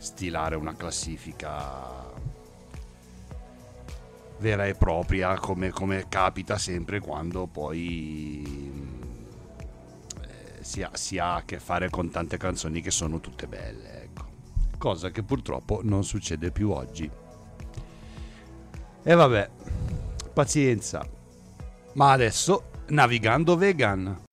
stilare 0.00 0.56
una 0.56 0.74
classifica 0.74 2.10
vera 4.38 4.66
e 4.66 4.74
propria 4.74 5.38
come, 5.38 5.68
come 5.68 6.06
capita 6.08 6.56
sempre 6.56 7.00
quando 7.00 7.46
poi 7.46 8.72
eh, 10.22 10.64
si, 10.64 10.82
ha, 10.82 10.90
si, 10.94 11.18
ha, 11.18 11.34
a 11.34 11.42
che 11.42 11.58
fare 11.58 11.90
con 11.90 12.10
tante 12.10 12.38
canzoni 12.38 12.80
che 12.80 12.90
sono 12.90 13.20
tutte 13.20 13.46
belle 13.46 14.04
ecco. 14.04 14.24
cosa 14.78 15.10
che 15.10 15.22
purtroppo 15.22 15.80
non 15.82 16.02
succede 16.02 16.50
più 16.50 16.70
oggi. 16.70 17.10
E 19.02 19.14
vabbè 19.14 19.50
pazienza. 20.32 21.06
Ma 21.92 22.12
adesso 22.12 22.70
navigando 22.88 23.56
vegan 23.56 24.28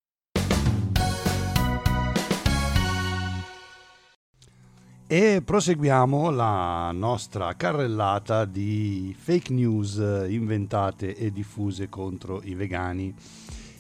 E 5.09 5.41
proseguiamo 5.41 6.31
la 6.31 6.91
nostra 6.91 7.55
carrellata 7.55 8.43
di 8.43 9.15
fake 9.17 9.53
news 9.53 9.95
inventate 10.27 11.15
e 11.15 11.31
diffuse 11.31 11.87
contro 11.87 12.41
i 12.43 12.55
vegani 12.55 13.15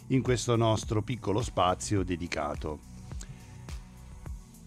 in 0.07 0.21
questo 0.21 0.55
nostro 0.55 1.01
piccolo 1.01 1.41
spazio 1.41 2.03
dedicato. 2.03 2.79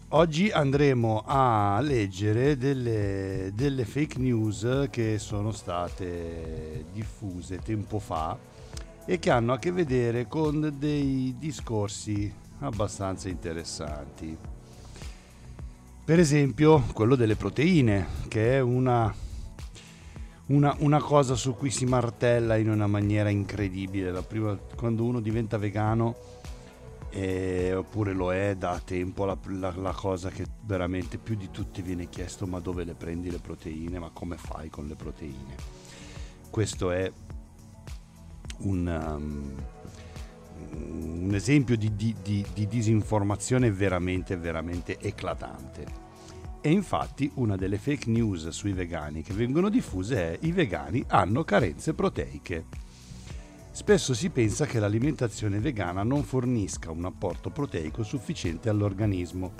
Oggi 0.08 0.50
andremo 0.50 1.22
a 1.24 1.80
leggere 1.80 2.58
delle, 2.58 3.52
delle 3.54 3.86
fake 3.86 4.18
news 4.18 4.88
che 4.90 5.18
sono 5.18 5.52
state 5.52 6.84
diffuse 6.92 7.60
tempo 7.60 7.98
fa 7.98 8.38
e 9.06 9.18
che 9.18 9.30
hanno 9.30 9.54
a 9.54 9.58
che 9.58 9.72
vedere 9.72 10.28
con 10.28 10.74
dei 10.76 11.34
discorsi 11.38 12.30
abbastanza 12.58 13.30
interessanti. 13.30 14.58
Per 16.10 16.18
esempio 16.18 16.80
quello 16.92 17.14
delle 17.14 17.36
proteine, 17.36 18.04
che 18.26 18.56
è 18.56 18.60
una, 18.60 19.14
una, 20.46 20.74
una, 20.80 21.00
cosa 21.00 21.36
su 21.36 21.54
cui 21.54 21.70
si 21.70 21.84
martella 21.84 22.56
in 22.56 22.68
una 22.68 22.88
maniera 22.88 23.28
incredibile. 23.28 24.10
Prima, 24.22 24.58
quando 24.74 25.04
uno 25.04 25.20
diventa 25.20 25.56
vegano, 25.56 26.16
eh, 27.10 27.74
oppure 27.74 28.12
lo 28.12 28.32
è 28.32 28.56
da 28.56 28.80
tempo, 28.84 29.24
la, 29.24 29.38
la, 29.50 29.72
la, 29.76 29.92
cosa 29.92 30.30
che 30.30 30.44
veramente 30.62 31.16
più 31.16 31.36
di 31.36 31.48
tutti 31.52 31.80
viene 31.80 32.08
chiesto, 32.08 32.44
ma 32.44 32.58
dove 32.58 32.82
le 32.82 32.94
prendi 32.94 33.30
le 33.30 33.38
proteine, 33.38 34.00
ma 34.00 34.10
come 34.12 34.36
fai 34.36 34.68
con 34.68 34.88
le 34.88 34.96
proteine? 34.96 35.54
Questo 36.50 36.90
è 36.90 37.08
un... 38.62 39.12
Um, 39.16 39.52
un 40.72 41.30
esempio 41.34 41.76
di, 41.76 41.94
di, 41.94 42.14
di, 42.22 42.44
di, 42.52 42.66
disinformazione 42.66 43.70
veramente, 43.70 44.36
veramente 44.36 44.98
eclatante. 44.98 45.99
E 46.62 46.70
infatti 46.70 47.30
una 47.36 47.56
delle 47.56 47.78
fake 47.78 48.10
news 48.10 48.48
sui 48.48 48.72
vegani 48.72 49.22
che 49.22 49.32
vengono 49.32 49.70
diffuse 49.70 50.16
è 50.16 50.38
i 50.42 50.52
vegani 50.52 51.02
hanno 51.08 51.42
carenze 51.42 51.94
proteiche. 51.94 52.66
Spesso 53.70 54.12
si 54.12 54.28
pensa 54.28 54.66
che 54.66 54.78
l'alimentazione 54.78 55.58
vegana 55.58 56.02
non 56.02 56.22
fornisca 56.22 56.90
un 56.90 57.06
apporto 57.06 57.48
proteico 57.48 58.02
sufficiente 58.02 58.68
all'organismo, 58.68 59.54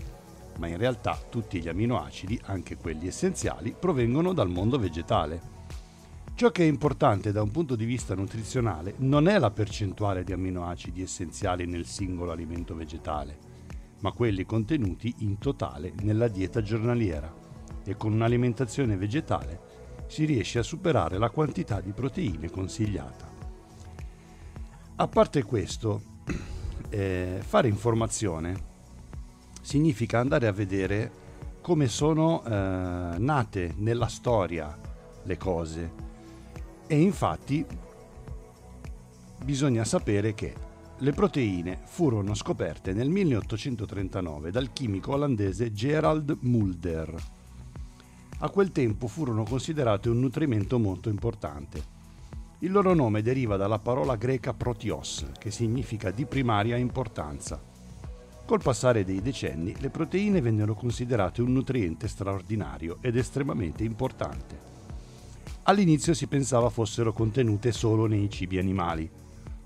ma 0.59 0.67
in 0.67 0.77
realtà 0.77 1.19
tutti 1.31 1.63
gli 1.63 1.69
aminoacidi, 1.69 2.39
anche 2.45 2.77
quelli 2.77 3.07
essenziali, 3.07 3.75
provengono 3.79 4.35
dal 4.35 4.51
mondo 4.51 4.79
vegetale. 4.79 5.41
Ciò 6.35 6.51
che 6.51 6.65
è 6.65 6.67
importante 6.67 7.33
da 7.33 7.41
un 7.41 7.51
punto 7.51 7.77
di 7.77 7.87
vista 7.87 8.15
nutrizionale 8.15 8.95
non 8.99 9.27
è 9.27 9.39
la 9.39 9.51
percentuale 9.51 10.23
di 10.23 10.33
amminoacidi 10.33 11.01
essenziali 11.01 11.65
nel 11.65 11.87
singolo 11.87 12.31
alimento 12.31 12.75
vegetale, 12.75 13.50
ma 14.01 14.13
quelli 14.13 14.45
contenuti 14.45 15.15
in 15.19 15.39
totale 15.39 15.93
nella 16.03 16.29
dieta 16.29 16.63
giornaliera 16.63 17.33
e 17.85 17.97
con 17.97 18.13
un'alimentazione 18.13 18.97
vegetale 18.97 19.69
si 20.07 20.25
riesce 20.25 20.59
a 20.59 20.65
superare 20.65 21.19
la 21.19 21.31
quantità 21.31 21.81
di 21.81 21.93
proteine 21.93 22.51
consigliata. 22.51 23.29
A 24.97 25.09
parte 25.09 25.43
questo, 25.45 26.03
eh, 26.91 27.39
fare 27.41 27.69
informazione 27.69 28.69
significa 29.63 30.19
andare 30.19 30.47
a 30.47 30.53
vedere 30.53 31.11
come 31.61 31.89
sono 31.89 32.43
eh, 32.45 32.49
nate 32.51 33.75
nella 33.77 34.09
storia 34.09 34.77
le 35.23 35.37
cose 35.37 35.93
e 36.87 37.01
infatti 37.01 37.65
bisogna 39.45 39.85
sapere 39.85 40.35
che 40.35 40.69
le 41.03 41.13
proteine 41.13 41.79
furono 41.85 42.35
scoperte 42.35 42.93
nel 42.93 43.09
1839 43.09 44.51
dal 44.51 44.71
chimico 44.71 45.13
olandese 45.13 45.73
Gerald 45.73 46.37
Mulder. 46.41 47.15
A 48.41 48.51
quel 48.51 48.71
tempo 48.71 49.07
furono 49.07 49.45
considerate 49.45 50.11
un 50.11 50.21
nutrimento 50.21 50.79
molto 50.79 51.09
importante. 51.09 51.99
Il 52.59 52.73
loro 52.73 52.93
nome 52.93 53.23
deriva 53.23 53.57
dalla 53.57 53.79
parola 53.79 54.17
greca 54.17 54.53
protios, 54.53 55.25
che 55.39 55.51
significa 55.51 56.11
di 56.11 56.27
primaria 56.27 56.77
importanza. 56.77 57.59
Col 58.45 58.61
passare 58.61 59.03
dei 59.03 59.23
decenni, 59.23 59.75
le 59.79 59.89
proteine 59.89 60.43
vennero 60.43 60.75
considerate 60.75 61.41
un 61.41 61.53
nutriente 61.53 62.09
straordinario 62.09 62.99
ed 63.01 63.17
estremamente 63.17 63.85
importante. 63.85 64.69
All'inizio 65.63 66.13
si 66.13 66.27
pensava 66.27 66.69
fossero 66.69 67.15
contenute 67.15 67.73
solo 67.73 68.05
nei 68.05 68.29
cibi 68.29 68.59
animali. 68.59 69.20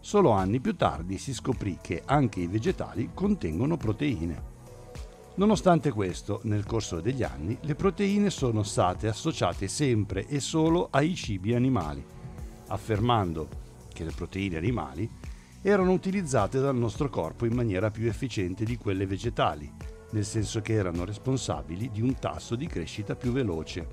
Solo 0.05 0.33
anni 0.33 0.61
più 0.61 0.77
tardi 0.77 1.17
si 1.17 1.33
scoprì 1.33 1.79
che 1.81 2.03
anche 2.05 2.41
i 2.41 2.47
vegetali 2.47 3.13
contengono 3.15 3.79
proteine. 3.79 4.53
Nonostante 5.37 5.93
questo, 5.93 6.41
nel 6.43 6.67
corso 6.67 7.01
degli 7.01 7.23
anni, 7.23 7.57
le 7.63 7.75
proteine 7.75 8.29
sono 8.29 8.63
state 8.65 9.09
associate 9.09 9.67
sempre 9.67 10.27
e 10.27 10.41
solo 10.41 10.89
ai 10.91 11.15
cibi 11.15 11.55
animali, 11.55 12.05
affermando 12.67 13.49
che 13.95 14.05
le 14.05 14.13
proteine 14.15 14.59
animali 14.59 15.11
erano 15.63 15.93
utilizzate 15.93 16.61
dal 16.61 16.77
nostro 16.77 17.09
corpo 17.09 17.47
in 17.47 17.55
maniera 17.55 17.91
più 17.91 18.07
efficiente 18.07 18.67
di 18.67 18.77
quelle 18.77 19.07
vegetali, 19.07 19.73
nel 20.11 20.27
senso 20.27 20.61
che 20.61 20.75
erano 20.75 21.07
responsabili 21.07 21.91
di 21.91 22.03
un 22.03 22.15
tasso 22.19 22.57
di 22.57 22.67
crescita 22.67 23.17
più 23.17 23.33
veloce. 23.33 23.89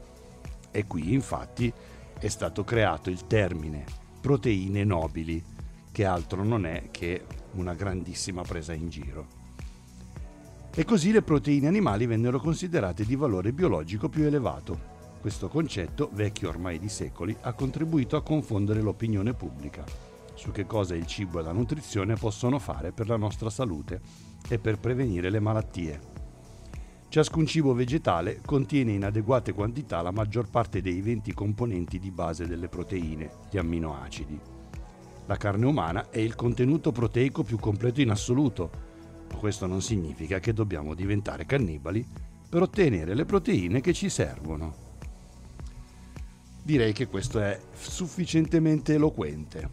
E 0.71 0.85
qui 0.87 1.13
infatti 1.13 1.71
è 2.19 2.27
stato 2.27 2.65
creato 2.65 3.09
il 3.09 3.27
termine 3.27 3.85
proteine 4.19 4.83
nobili, 4.83 5.43
che 5.91 6.05
altro 6.05 6.43
non 6.43 6.65
è 6.65 6.89
che 6.91 7.25
una 7.53 7.73
grandissima 7.73 8.41
presa 8.43 8.73
in 8.73 8.89
giro. 8.89 9.39
E 10.73 10.85
così 10.85 11.11
le 11.11 11.21
proteine 11.21 11.67
animali 11.67 12.05
vennero 12.05 12.39
considerate 12.39 13.03
di 13.03 13.15
valore 13.15 13.51
biologico 13.51 14.07
più 14.07 14.23
elevato. 14.23 14.89
Questo 15.19 15.49
concetto, 15.49 16.09
vecchio 16.13 16.49
ormai 16.49 16.79
di 16.79 16.87
secoli, 16.87 17.35
ha 17.41 17.53
contribuito 17.53 18.15
a 18.15 18.23
confondere 18.23 18.81
l'opinione 18.81 19.33
pubblica, 19.33 19.83
su 20.33 20.51
che 20.51 20.65
cosa 20.65 20.95
il 20.95 21.05
cibo 21.05 21.39
e 21.39 21.43
la 21.43 21.51
nutrizione 21.51 22.15
possono 22.15 22.57
fare 22.57 22.91
per 22.91 23.07
la 23.07 23.17
nostra 23.17 23.49
salute 23.49 24.01
e 24.47 24.57
per 24.59 24.79
prevenire 24.79 25.29
le 25.29 25.39
malattie. 25.39 25.99
Ciascun 27.09 27.45
cibo 27.45 27.73
vegetale 27.73 28.39
contiene 28.43 28.93
in 28.93 29.03
adeguate 29.03 29.51
quantità 29.51 30.01
la 30.01 30.11
maggior 30.11 30.49
parte 30.49 30.81
dei 30.81 31.01
20 31.01 31.33
componenti 31.33 31.99
di 31.99 32.09
base 32.09 32.47
delle 32.47 32.69
proteine, 32.69 33.29
gli 33.51 33.57
amminoacidi. 33.57 34.50
La 35.31 35.37
carne 35.37 35.65
umana 35.65 36.09
è 36.09 36.17
il 36.17 36.35
contenuto 36.35 36.91
proteico 36.91 37.41
più 37.43 37.57
completo 37.57 38.01
in 38.01 38.09
assoluto, 38.09 38.69
questo 39.39 39.65
non 39.65 39.81
significa 39.81 40.39
che 40.39 40.51
dobbiamo 40.51 40.93
diventare 40.93 41.45
cannibali 41.45 42.05
per 42.49 42.63
ottenere 42.63 43.15
le 43.15 43.23
proteine 43.23 43.79
che 43.79 43.93
ci 43.93 44.09
servono. 44.09 44.75
Direi 46.61 46.91
che 46.91 47.07
questo 47.07 47.39
è 47.39 47.57
sufficientemente 47.73 48.95
eloquente. 48.95 49.69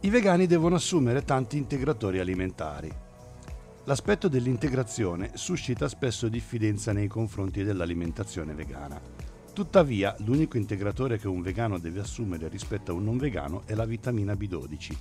I 0.00 0.10
vegani 0.10 0.48
devono 0.48 0.74
assumere 0.74 1.22
tanti 1.22 1.56
integratori 1.56 2.18
alimentari 2.18 2.92
L'aspetto 3.86 4.28
dell'integrazione 4.28 5.32
suscita 5.34 5.88
spesso 5.88 6.28
diffidenza 6.28 6.92
nei 6.92 7.06
confronti 7.06 7.62
dell'alimentazione 7.62 8.54
vegana. 8.54 9.13
Tuttavia, 9.54 10.16
l'unico 10.24 10.56
integratore 10.56 11.16
che 11.16 11.28
un 11.28 11.40
vegano 11.40 11.78
deve 11.78 12.00
assumere 12.00 12.48
rispetto 12.48 12.90
a 12.90 12.94
un 12.94 13.04
non 13.04 13.18
vegano 13.18 13.62
è 13.66 13.74
la 13.74 13.84
vitamina 13.84 14.32
B12, 14.32 14.96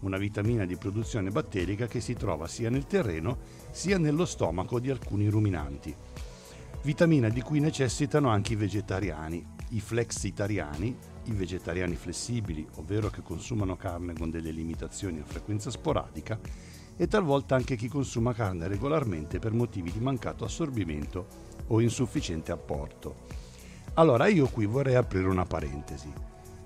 una 0.00 0.18
vitamina 0.18 0.64
di 0.64 0.74
produzione 0.74 1.30
batterica 1.30 1.86
che 1.86 2.00
si 2.00 2.14
trova 2.14 2.48
sia 2.48 2.70
nel 2.70 2.86
terreno 2.86 3.38
sia 3.70 3.96
nello 3.96 4.24
stomaco 4.24 4.80
di 4.80 4.90
alcuni 4.90 5.28
ruminanti. 5.28 5.94
Vitamina 6.82 7.28
di 7.28 7.40
cui 7.40 7.60
necessitano 7.60 8.30
anche 8.30 8.54
i 8.54 8.56
vegetariani, 8.56 9.46
i 9.68 9.80
flexitariani, 9.80 10.96
i 11.26 11.32
vegetariani 11.32 11.94
flessibili, 11.94 12.66
ovvero 12.74 13.10
che 13.10 13.22
consumano 13.22 13.76
carne 13.76 14.12
con 14.14 14.28
delle 14.28 14.50
limitazioni 14.50 15.20
a 15.20 15.24
frequenza 15.24 15.70
sporadica, 15.70 16.36
e 16.96 17.06
talvolta 17.06 17.54
anche 17.54 17.76
chi 17.76 17.86
consuma 17.86 18.34
carne 18.34 18.66
regolarmente 18.66 19.38
per 19.38 19.52
motivi 19.52 19.92
di 19.92 20.00
mancato 20.00 20.44
assorbimento 20.44 21.26
o 21.68 21.80
insufficiente 21.80 22.50
apporto. 22.50 23.43
Allora 23.94 24.26
io 24.26 24.48
qui 24.48 24.66
vorrei 24.66 24.96
aprire 24.96 25.28
una 25.28 25.44
parentesi. 25.44 26.12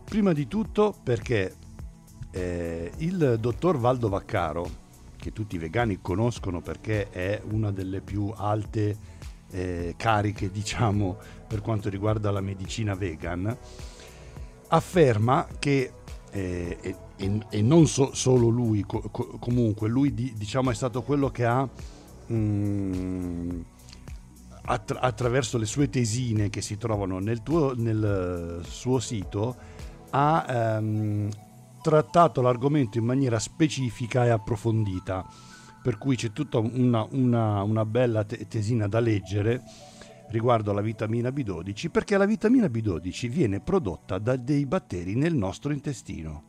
Prima 0.05 0.33
di 0.33 0.49
tutto 0.49 0.95
perché 1.03 1.55
eh, 2.31 2.91
il 2.99 3.37
dottor 3.39 3.79
Valdo 3.79 4.09
Vaccaro, 4.09 4.71
che 5.17 5.33
tutti 5.33 5.57
i 5.57 5.59
vegani 5.59 6.01
conoscono 6.01 6.63
perché 6.63 7.11
è 7.11 7.43
una 7.51 7.71
delle 7.71 8.01
più 8.01 8.33
alte 8.35 8.97
eh, 9.51 9.95
cariche, 9.99 10.49
diciamo, 10.53 11.19
per 11.47 11.61
quanto 11.61 11.91
riguarda 11.91 12.31
la 12.31 12.41
medicina 12.41 12.95
vegan, 12.95 13.55
afferma 14.69 15.47
che 15.59 15.93
eh, 16.31 16.79
e, 16.81 17.41
e, 17.51 17.63
non 17.63 17.87
so, 17.87 18.15
solo 18.15 18.49
lui, 18.49 18.85
co, 18.87 19.01
co, 19.11 19.37
comunque 19.39 19.89
lui 19.89 20.15
di, 20.15 20.33
diciamo 20.35 20.71
è 20.71 20.75
stato 20.75 21.03
quello 21.03 21.31
che 21.31 21.45
ha 21.45 21.69
mm, 22.33 23.61
attra- 24.69 25.01
attraverso 25.01 25.59
le 25.59 25.67
sue 25.67 25.89
tesine 25.89 26.51
che 26.51 26.61
si 26.61 26.77
trovano 26.77 27.19
nel, 27.19 27.43
tuo, 27.43 27.75
nel 27.75 28.61
suo 28.65 28.99
sito 28.99 29.57
ha 30.11 30.47
ehm, 30.49 31.29
trattato 31.83 32.41
l'argomento 32.41 32.99
in 32.99 33.05
maniera 33.05 33.39
specifica 33.39 34.25
e 34.25 34.31
approfondita 34.31 35.27
per 35.83 35.97
cui 35.99 36.17
c'è 36.17 36.33
tutta 36.33 36.59
una, 36.59 37.07
una, 37.11 37.63
una 37.63 37.85
bella 37.85 38.25
te- 38.25 38.47
tesina 38.47 38.89
da 38.89 39.01
leggere 39.01 39.63
riguardo 40.29 40.71
alla 40.71 40.83
vitamina 40.83 41.31
B12 41.31 41.91
perché 41.91 42.17
la 42.17 42.27
vitamina 42.27 42.67
B12 42.67 43.29
viene 43.29 43.61
prodotta 43.61 44.19
da 44.19 44.37
dei 44.37 44.67
batteri 44.67 45.15
nel 45.15 45.35
nostro 45.35 45.73
intestino. 45.73 46.48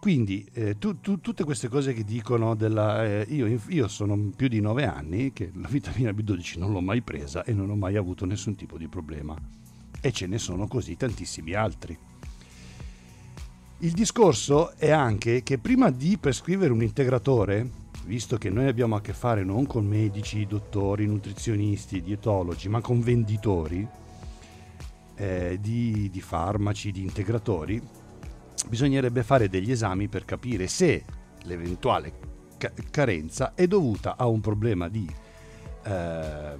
Quindi 0.00 0.48
eh, 0.52 0.78
tu, 0.78 1.00
tu, 1.00 1.20
tutte 1.20 1.42
queste 1.42 1.68
cose 1.68 1.92
che 1.92 2.04
dicono 2.04 2.54
della... 2.54 3.04
Eh, 3.04 3.26
io, 3.30 3.60
io, 3.68 3.88
sono 3.88 4.16
più 4.34 4.46
di 4.46 4.60
nove 4.60 4.86
anni 4.86 5.32
che 5.32 5.50
la 5.54 5.66
vitamina 5.68 6.12
B12 6.12 6.58
non 6.58 6.72
l'ho 6.72 6.80
mai 6.80 7.02
presa 7.02 7.42
e 7.42 7.52
non 7.52 7.68
ho 7.68 7.74
mai 7.74 7.96
avuto 7.96 8.24
nessun 8.24 8.54
tipo 8.54 8.78
di 8.78 8.86
problema. 8.86 9.36
E 10.00 10.12
ce 10.12 10.26
ne 10.26 10.38
sono 10.38 10.68
così 10.68 10.96
tantissimi 10.96 11.52
altri. 11.54 11.98
Il 13.80 13.92
discorso 13.92 14.72
è 14.76 14.90
anche 14.90 15.42
che 15.42 15.58
prima 15.58 15.90
di 15.90 16.16
prescrivere 16.18 16.72
un 16.72 16.82
integratore, 16.82 17.68
visto 18.06 18.36
che 18.36 18.50
noi 18.50 18.66
abbiamo 18.66 18.94
a 18.96 19.00
che 19.00 19.12
fare 19.12 19.44
non 19.44 19.66
con 19.66 19.84
medici, 19.84 20.46
dottori, 20.46 21.06
nutrizionisti, 21.06 22.02
dietologi, 22.02 22.68
ma 22.68 22.80
con 22.80 23.00
venditori 23.00 23.86
eh, 25.16 25.58
di, 25.60 26.08
di 26.10 26.20
farmaci, 26.20 26.92
di 26.92 27.02
integratori, 27.02 27.80
bisognerebbe 28.68 29.22
fare 29.22 29.48
degli 29.48 29.70
esami 29.70 30.08
per 30.08 30.24
capire 30.24 30.66
se 30.66 31.04
l'eventuale 31.44 32.12
ca- 32.56 32.72
carenza 32.90 33.54
è 33.54 33.66
dovuta 33.66 34.16
a 34.16 34.26
un 34.26 34.40
problema 34.40 34.88
di, 34.88 35.08
eh, 35.84 36.56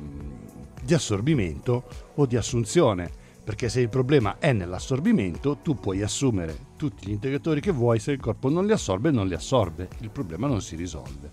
di 0.83 0.95
assorbimento 0.95 1.85
o 2.15 2.27
di 2.27 2.37
assunzione 2.37 3.27
perché 3.49 3.71
se 3.71 3.81
il 3.81 3.89
problema 3.89 4.37
è 4.39 4.53
nell'assorbimento 4.53 5.57
tu 5.63 5.75
puoi 5.75 6.03
assumere 6.03 6.67
tutti 6.77 7.07
gli 7.07 7.13
integratori 7.13 7.63
che 7.63 7.73
vuoi, 7.73 7.99
se 7.99 8.13
il 8.13 8.21
corpo 8.21 8.51
non 8.51 8.67
li 8.67 8.73
assorbe 8.73 9.11
non 9.11 9.27
li 9.27 9.33
assorbe, 9.33 9.89
il 10.01 10.11
problema 10.11 10.47
non 10.47 10.61
si 10.61 10.77
risolve. 10.77 11.31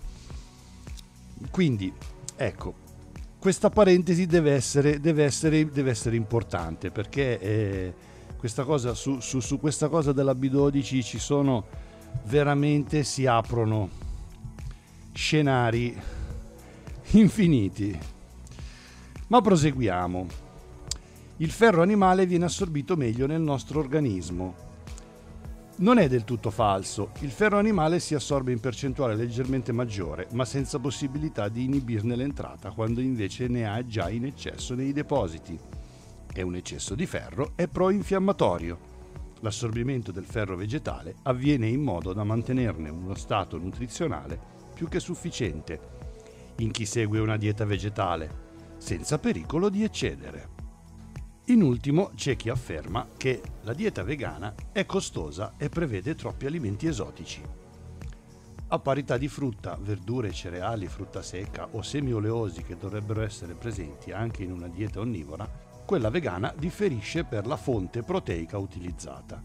Quindi 1.51 1.91
ecco, 2.38 2.73
questa 3.38 3.69
parentesi 3.69 4.25
deve 4.25 4.54
essere, 4.54 5.01
deve 5.01 5.25
essere, 5.25 5.69
deve 5.69 5.91
essere 5.91 6.15
importante 6.15 6.89
perché 6.89 7.39
eh, 7.39 7.93
questa 8.46 8.64
cosa, 8.64 8.94
su, 8.94 9.20
su, 9.22 9.40
su 9.40 9.60
questa 9.60 9.90
cosa 9.90 10.12
della 10.12 10.34
B12 10.34 11.02
ci 11.02 11.18
sono 11.18 11.66
veramente, 12.26 13.04
si 13.04 13.26
aprono 13.26 13.90
scenari 15.14 16.00
infiniti. 17.14 17.98
Ma 19.30 19.42
proseguiamo 19.42 20.28
il 21.38 21.50
ferro 21.50 21.82
animale 21.82 22.28
viene 22.28 22.46
assorbito 22.46 22.96
meglio 22.96 23.26
nel 23.26 23.42
nostro 23.42 23.80
organismo. 23.80 24.54
Non 25.78 25.98
è 25.98 26.08
del 26.08 26.24
tutto 26.24 26.52
falso, 26.52 27.14
il 27.22 27.32
ferro 27.32 27.58
animale 27.58 28.00
si 28.00 28.14
assorbe 28.14 28.52
in 28.52 28.60
percentuale 28.60 29.16
leggermente 29.16 29.72
maggiore, 29.72 30.28
ma 30.34 30.46
senza 30.46 30.78
possibilità 30.78 31.50
di 31.50 31.64
inibirne 31.64 32.16
l'entrata, 32.16 32.70
quando 32.70 33.02
invece 33.02 33.48
ne 33.48 33.68
ha 33.68 33.84
già 33.88 34.08
in 34.12 34.26
eccesso 34.26 34.76
nei 34.76 34.94
depositi. 34.94 35.75
E 36.38 36.41
un 36.41 36.54
eccesso 36.54 36.95
di 36.95 37.06
ferro 37.06 37.54
è 37.56 37.69
pro-infiammatorio. 37.69 38.78
L'assorbimento 39.39 40.12
del 40.12 40.26
ferro 40.26 40.58
vegetale 40.58 41.15
avviene 41.24 41.69
in 41.69 41.82
modo 41.82 42.12
da 42.12 42.26
mantenerne 42.26 42.89
uno 42.89 43.15
stato 43.15 43.58
nutrizionale 43.58 44.38
più 44.74 44.89
che 44.89 45.00
sufficiente 45.00 45.80
in 46.58 46.71
chi 46.71 46.86
segue 46.86 47.19
una 47.19 47.38
dieta 47.38 47.63
vegetale, 47.63 48.43
senza 48.78 49.17
pericolo 49.17 49.69
di 49.69 49.84
eccedere. 49.84 50.50
In 51.45 51.62
ultimo 51.62 52.12
c'è 52.15 52.36
chi 52.36 52.50
afferma 52.50 53.08
che 53.15 53.41
la 53.62 53.74
dieta 53.74 54.04
vegana 54.04 54.54
è 54.74 54.86
costosa 54.86 55.54
e 55.58 55.69
prevede 55.69 56.15
troppi 56.15 56.48
alimenti 56.48 56.88
esotici. 56.88 57.41
A 58.67 58.80
parità 58.80 59.17
di 59.17 59.30
frutta, 59.30 59.78
verdure, 59.80 60.34
cereali, 60.34 60.88
frutta 60.88 61.21
secca 61.21 61.69
o 61.71 61.82
semi 61.82 62.12
oleosi 62.12 62.62
che 62.63 62.76
dovrebbero 62.76 63.21
essere 63.21 63.54
presenti 63.54 64.12
anche 64.12 64.43
in 64.43 64.52
una 64.52 64.67
dieta 64.67 65.00
onnivora, 65.00 65.74
quella 65.86 66.10
vegana 66.10 66.54
differisce 66.58 67.24
per 67.24 67.45
la 67.48 67.58
fonte 67.58 68.02
proteica 68.02 68.58
utilizzata. 68.58 69.39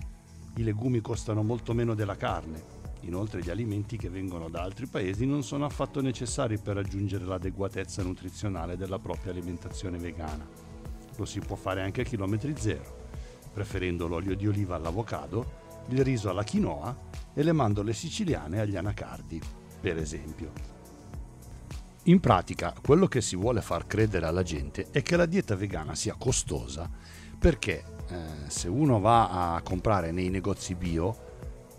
I 0.57 0.63
legumi 0.63 1.01
costano 1.01 1.43
molto 1.43 1.75
meno 1.75 1.95
della 1.95 2.17
carne, 2.17 2.79
inoltre 3.03 3.41
gli 3.41 3.51
alimenti 3.51 3.97
che 3.97 4.09
vengono 4.09 4.49
da 4.49 4.63
altri 4.63 4.87
paesi 4.87 5.27
non 5.27 5.43
sono 5.43 5.65
affatto 5.65 6.01
necessari 6.01 6.59
per 6.59 6.77
raggiungere 6.77 7.25
l'adeguatezza 7.25 8.03
nutrizionale 8.03 8.77
della 8.77 8.99
propria 8.99 9.33
alimentazione 9.33 9.99
vegana 9.99 10.71
lo 11.21 11.27
si 11.27 11.39
può 11.41 11.55
fare 11.55 11.83
anche 11.83 12.01
a 12.01 12.05
chilometri 12.05 12.55
zero, 12.57 13.09
preferendo 13.53 14.09
l'olio 14.09 14.35
di 14.35 14.49
oliva 14.49 14.77
all'avocado, 14.77 15.69
il 15.89 16.03
riso 16.03 16.31
alla 16.31 16.45
quinoa 16.45 17.09
e 17.35 17.43
le 17.43 17.53
mandorle 17.53 17.93
siciliane 17.93 18.61
agli 18.61 18.77
anacardi, 18.77 19.41
per 19.81 19.99
esempio. 19.99 20.70
In 22.05 22.19
pratica, 22.19 22.75
quello 22.81 23.07
che 23.07 23.21
si 23.21 23.37
vuole 23.37 23.61
far 23.61 23.87
credere 23.87 24.25
alla 24.25 24.43
gente 24.43 24.87
è 24.91 25.03
che 25.03 25.17
la 25.17 25.27
dieta 25.27 25.55
vegana 25.55 25.95
sia 25.95 26.15
costosa, 26.19 26.89
perché 27.39 27.85
eh, 28.09 28.49
se 28.49 28.69
uno 28.69 29.01
va 29.01 29.55
a 29.55 29.61
comprare 29.61 30.11
nei 30.11 30.31
negozi 30.31 30.75
bio, 30.75 31.29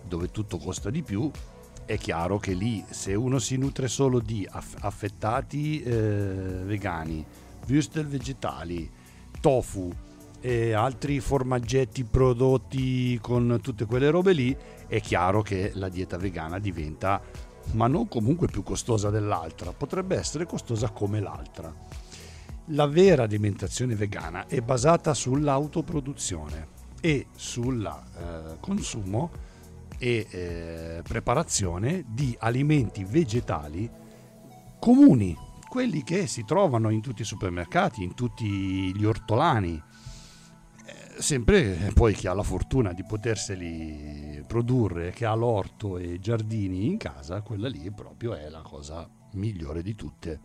dove 0.08 0.30
tutto 0.30 0.60
costa 0.60 0.92
di 0.92 1.02
più, 1.02 1.30
è 1.86 1.98
chiaro 1.98 2.38
che 2.38 2.54
lì 2.54 2.86
se 2.88 3.16
uno 3.16 3.40
si 3.40 3.58
nutre 3.58 3.88
solo 3.88 4.20
di 4.20 4.48
affettati 4.52 5.82
eh, 5.82 5.92
vegani, 6.66 7.26
würstel 7.66 8.06
vegetali, 8.06 8.90
tofu 9.40 9.92
e 10.40 10.74
altri 10.74 11.20
formaggetti 11.20 12.04
prodotti 12.04 13.18
con 13.20 13.58
tutte 13.62 13.86
quelle 13.86 14.12
robe 14.12 14.34
lì, 14.34 14.56
è 14.86 15.02
chiaro 15.02 15.42
che 15.42 15.72
la 15.74 15.90
dieta 15.90 16.18
vegana 16.18 16.60
diventa, 16.60 17.22
ma 17.74 17.88
non 17.88 18.08
comunque 18.08 18.48
più 18.48 18.64
costosa 18.64 19.10
dell'altra, 19.10 19.72
potrebbe 19.72 20.18
essere 20.18 20.46
costosa 20.46 20.90
come 20.90 21.20
l'altra. 21.20 21.74
La 22.68 22.88
vera 22.88 23.24
alimentazione 23.24 23.96
vegana 23.96 24.48
è 24.48 24.62
basata 24.62 25.14
sull'autoproduzione. 25.14 26.80
e 27.04 27.26
sul 27.36 27.84
eh, 27.84 28.58
consumo 28.60 29.32
e 29.98 30.28
eh, 30.30 31.02
preparazione 31.02 32.06
di 32.08 32.36
alimenti 32.40 33.04
vegetali 33.04 33.90
comuni, 34.80 35.36
quelli 35.68 36.04
che 36.04 36.28
si 36.28 36.46
trovano 36.46 36.90
in 36.90 37.02
tutti 37.02 37.24
i 37.24 37.26
supermercati, 37.26 38.04
in 38.04 38.14
tutti 38.14 38.96
gli 38.96 39.04
ortolani, 39.04 39.82
sempre 41.22 41.92
poi 41.94 42.14
chi 42.14 42.28
ha 42.28 42.34
la 42.34 42.44
fortuna 42.44 42.94
di 42.94 43.04
poterseli 43.04 44.44
produrre, 44.48 45.12
che 45.12 45.26
ha 45.26 45.34
l'orto 45.34 45.98
e 45.98 46.20
giardini 46.20 46.86
in 46.86 46.98
casa, 46.98 47.42
quella 47.42 47.68
lì 47.68 47.90
proprio 47.92 48.34
è 48.34 48.50
la 48.50 48.62
cosa 48.62 49.10
migliore 49.34 49.82
di 49.82 49.96
tutte. 49.96 50.40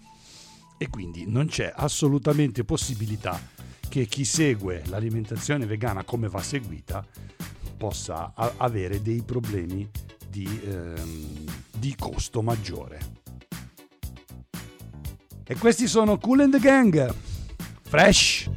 E 0.78 0.88
quindi 0.88 1.24
non 1.26 1.46
c'è 1.46 1.72
assolutamente 1.74 2.64
possibilità 2.64 3.40
che 3.88 4.06
chi 4.06 4.24
segue 4.24 4.82
l'alimentazione 4.86 5.66
vegana 5.66 6.04
come 6.04 6.28
va 6.28 6.42
seguita 6.42 7.04
possa 7.76 8.32
a- 8.34 8.54
avere 8.58 9.00
dei 9.00 9.22
problemi 9.22 9.88
di, 10.28 10.60
ehm, 10.64 11.44
di 11.78 11.94
costo 11.98 12.42
maggiore. 12.42 13.14
E 15.44 15.54
questi 15.56 15.86
sono 15.86 16.18
Cool 16.18 16.40
and 16.40 16.52
the 16.52 16.58
Gang. 16.58 17.14
Fresh. 17.82 18.50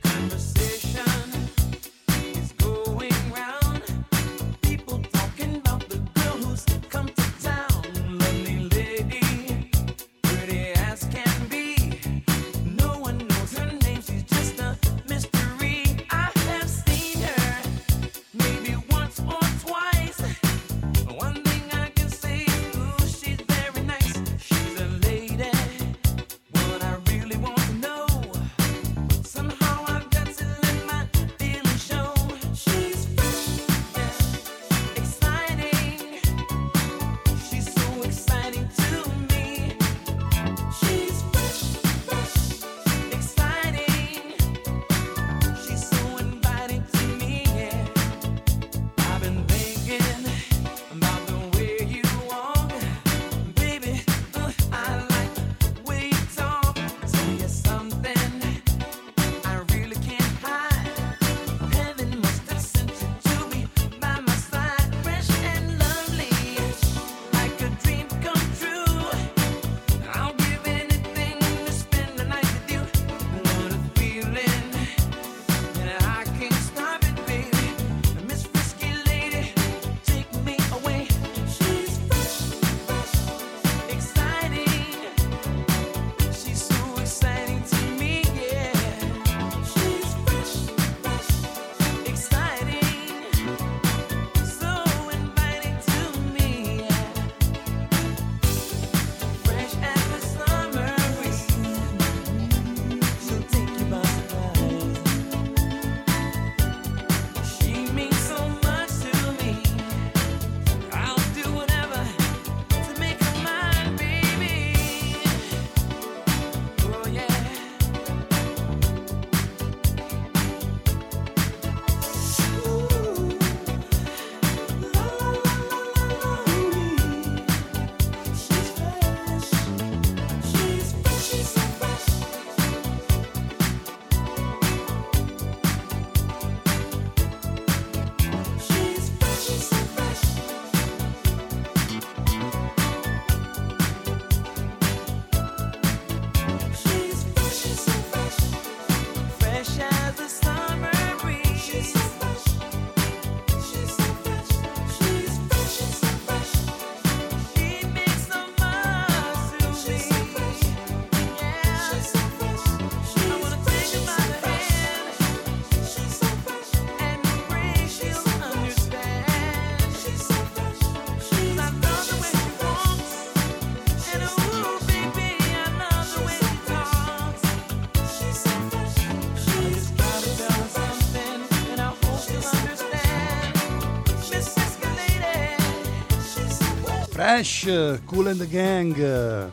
Fresh. 187.40 187.64
Fresh, 187.64 188.02
Cool 188.06 188.28
and 188.28 188.38
the 188.38 188.48
Gang. 188.48 189.52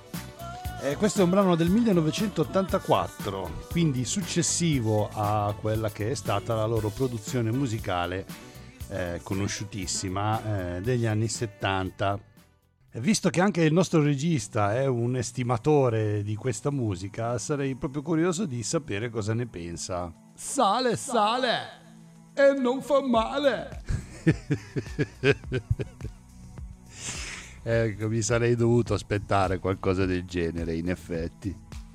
Eh, 0.82 0.96
questo 0.96 1.20
è 1.20 1.24
un 1.24 1.30
brano 1.30 1.54
del 1.54 1.70
1984, 1.70 3.64
quindi 3.70 4.04
successivo 4.04 5.08
a 5.12 5.54
quella 5.58 5.90
che 5.90 6.10
è 6.10 6.14
stata 6.14 6.54
la 6.54 6.66
loro 6.66 6.90
produzione 6.90 7.50
musicale 7.50 8.26
eh, 8.88 9.20
conosciutissima 9.22 10.76
eh, 10.76 10.80
degli 10.80 11.06
anni 11.06 11.28
70. 11.28 12.20
E 12.92 13.00
visto 13.00 13.30
che 13.30 13.40
anche 13.40 13.62
il 13.62 13.72
nostro 13.72 14.02
regista 14.02 14.74
è 14.74 14.86
un 14.86 15.16
estimatore 15.16 16.22
di 16.22 16.34
questa 16.34 16.70
musica, 16.70 17.38
sarei 17.38 17.74
proprio 17.74 18.02
curioso 18.02 18.46
di 18.46 18.62
sapere 18.62 19.10
cosa 19.10 19.32
ne 19.34 19.46
pensa. 19.46 20.12
Sale, 20.34 20.96
sale 20.96 21.58
e 22.34 22.52
non 22.58 22.82
fa 22.82 23.00
male. 23.00 23.82
Ecco, 27.68 28.06
mi 28.06 28.22
sarei 28.22 28.54
dovuto 28.54 28.94
aspettare 28.94 29.58
qualcosa 29.58 30.04
del 30.06 30.24
genere, 30.24 30.76
in 30.76 30.88
effetti. 30.88 31.52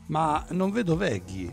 Ma 0.08 0.46
non 0.50 0.70
vedo 0.70 0.98
Veghi. 0.98 1.50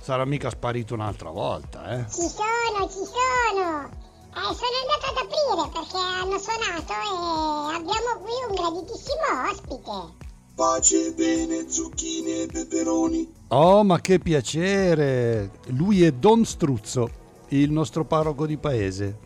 Sarà 0.00 0.24
mica 0.24 0.48
sparito 0.48 0.94
un'altra 0.94 1.30
volta, 1.30 1.90
eh? 1.90 2.04
Ci 2.08 2.20
sono, 2.20 2.88
ci 2.88 3.02
sono. 3.02 3.90
Eh, 4.30 4.54
sono 4.54 4.76
andato 4.78 5.06
ad 5.10 5.16
aprire 5.24 5.70
perché 5.72 5.96
hanno 5.96 6.38
suonato 6.38 6.92
e 6.92 7.74
abbiamo 7.74 8.20
qui 8.22 8.30
un 8.48 8.54
graditissimo 8.54 9.26
ospite. 9.50 10.26
Pace, 10.54 11.12
bene, 11.14 11.68
zucchine 11.68 12.42
e 12.42 12.46
peperoni. 12.46 13.32
Oh, 13.48 13.82
ma 13.82 14.00
che 14.00 14.20
piacere! 14.20 15.50
Lui 15.70 16.04
è 16.04 16.12
Don 16.12 16.44
Struzzo, 16.44 17.10
il 17.48 17.72
nostro 17.72 18.04
parroco 18.04 18.46
di 18.46 18.56
paese. 18.56 19.18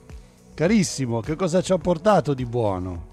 Carissimo, 0.55 1.21
che 1.21 1.37
cosa 1.37 1.61
ci 1.61 1.73
ha 1.73 1.79
portato 1.79 2.33
di 2.33 2.47
buono? 2.47 3.12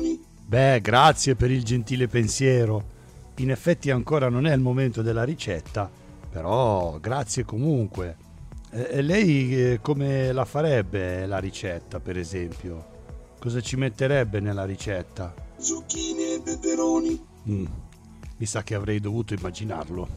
Peperoni. 0.00 0.20
Beh, 0.46 0.80
grazie 0.80 1.34
per 1.36 1.50
il 1.50 1.62
gentile 1.64 2.08
pensiero. 2.08 2.98
In 3.36 3.50
effetti 3.50 3.90
ancora 3.90 4.28
non 4.28 4.46
è 4.46 4.54
il 4.54 4.60
momento 4.60 5.02
della 5.02 5.24
ricetta, 5.24 5.90
però 6.30 6.98
grazie 7.00 7.44
comunque. 7.44 8.16
E 8.70 8.86
e 8.90 9.02
lei 9.02 9.72
eh, 9.72 9.78
come 9.80 10.32
la 10.32 10.44
farebbe 10.44 11.26
la 11.26 11.38
ricetta, 11.38 12.00
per 12.00 12.18
esempio? 12.18 12.88
Cosa 13.38 13.60
ci 13.60 13.76
metterebbe 13.76 14.40
nella 14.40 14.64
ricetta? 14.64 15.34
zucchine 15.58 16.34
e 16.34 16.40
peperoni, 16.42 17.28
Mm, 17.48 17.64
mi 18.36 18.46
sa 18.46 18.62
che 18.62 18.74
avrei 18.74 19.00
dovuto 19.00 19.32
immaginarlo. 19.34 20.08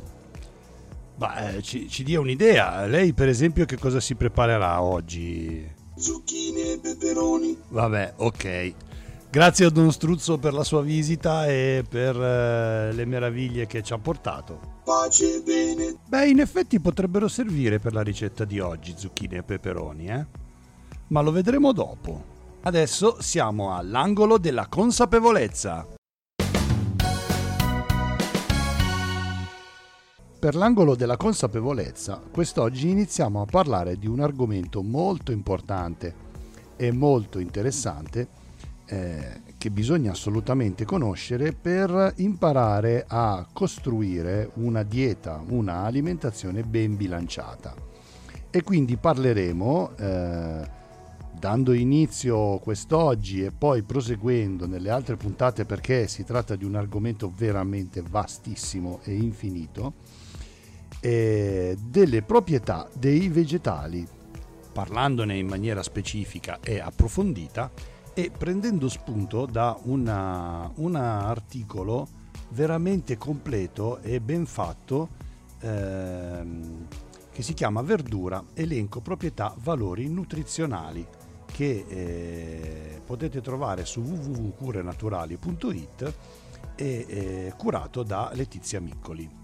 Ma 1.15 1.52
eh, 1.54 1.62
ci, 1.62 1.88
ci 1.88 2.04
dia 2.04 2.19
un'idea. 2.19 2.86
Lei, 2.86 3.13
per 3.13 3.30
esempio, 3.30 3.63
che 3.65 3.78
cosa 3.78 4.00
si 4.02 4.15
preparerà 4.15 4.82
oggi? 4.82 5.65
zucchine 5.96 6.74
e 6.74 6.80
peperoni, 6.82 7.58
Vabbè, 7.69 8.13
ok. 8.17 8.74
Grazie 9.34 9.65
a 9.65 9.69
Don 9.72 9.91
Struzzo 9.91 10.38
per 10.38 10.54
la 10.54 10.63
sua 10.63 10.84
visita 10.84 11.48
e 11.48 11.84
per 11.89 12.15
eh, 12.15 12.93
le 12.93 13.04
meraviglie 13.06 13.65
che 13.65 13.82
ci 13.82 13.91
ha 13.91 13.98
portato. 13.98 14.60
pace 14.84 15.41
bene, 15.41 15.96
Beh, 16.08 16.30
in 16.30 16.39
effetti 16.39 16.80
potrebbero 16.80 17.28
servire 17.28 17.80
per 17.80 17.93
la 17.93 18.04
ricetta 18.04 18.46
di 18.46 18.60
oggi 18.60 18.93
zucchine 18.96 19.38
e 19.38 19.41
peperoni, 19.41 20.06
eh? 20.06 20.26
Ma 21.08 21.22
lo 21.22 21.32
vedremo 21.32 21.72
dopo. 21.72 22.24
Adesso 22.62 23.17
siamo 23.22 23.76
all'angolo 23.76 24.38
della 24.38 24.67
consapevolezza. 24.67 25.88
Per 30.39 30.54
l'angolo 30.54 30.96
della 30.96 31.17
consapevolezza, 31.17 32.22
quest'oggi 32.32 32.88
iniziamo 32.88 33.41
a 33.41 33.46
parlare 33.46 33.98
di 33.98 34.06
un 34.06 34.19
argomento 34.19 34.84
molto 34.84 35.32
importante 35.32 36.13
e 36.76 36.91
molto 36.91 37.39
interessante 37.39 38.41
eh, 38.86 39.41
che 39.58 39.72
bisogna 39.72 40.12
assolutamente 40.12 40.84
conoscere 40.84 41.54
per 41.54 42.13
imparare 42.17 43.06
a 43.08 43.48
costruire 43.52 44.52
una 44.56 44.84
dieta, 44.84 45.41
una 45.48 45.84
alimentazione 45.84 46.63
ben 46.63 46.98
bilanciata. 46.98 47.74
E 48.50 48.62
quindi 48.62 48.98
parleremo, 48.98 49.91
eh, 49.98 50.69
dando 51.39 51.74
inizio 51.74 52.58
quest'oggi 52.60 53.43
e 53.43 53.52
poi 53.52 53.84
proseguendo 53.84 54.67
nelle 54.67 54.89
altre 54.89 55.15
puntate 55.15 55.65
perché 55.65 56.08
si 56.08 56.24
tratta 56.24 56.56
di 56.56 56.65
un 56.65 56.76
argomento 56.76 57.32
veramente 57.36 58.02
vastissimo 58.02 59.00
e 59.04 59.15
infinito, 59.15 59.93
eh, 61.00 61.78
delle 61.82 62.22
proprietà 62.22 62.88
dei 62.98 63.28
vegetali, 63.28 64.08
parlandone 64.72 65.38
in 65.38 65.48
maniera 65.48 65.84
specifica 65.84 66.60
e 66.62 66.80
approfondita 66.80 67.72
e 68.13 68.30
prendendo 68.30 68.89
spunto 68.89 69.45
da 69.45 69.80
un 69.84 70.95
articolo 70.95 72.08
veramente 72.49 73.17
completo 73.17 73.99
e 73.99 74.19
ben 74.21 74.45
fatto 74.45 75.10
ehm, 75.60 76.88
che 77.32 77.41
si 77.41 77.53
chiama 77.53 77.82
Verdura, 77.82 78.43
elenco 78.53 79.01
proprietà, 79.01 79.55
valori 79.57 80.07
nutrizionali 80.07 81.05
che 81.45 81.86
eh, 81.88 83.01
potete 83.05 83.41
trovare 83.41 83.86
su 83.86 84.01
www.curenaturali.it 84.01 86.14
e 86.76 87.05
eh, 87.07 87.53
curato 87.57 88.03
da 88.03 88.32
Letizia 88.34 88.82
Miccoli. 88.82 89.43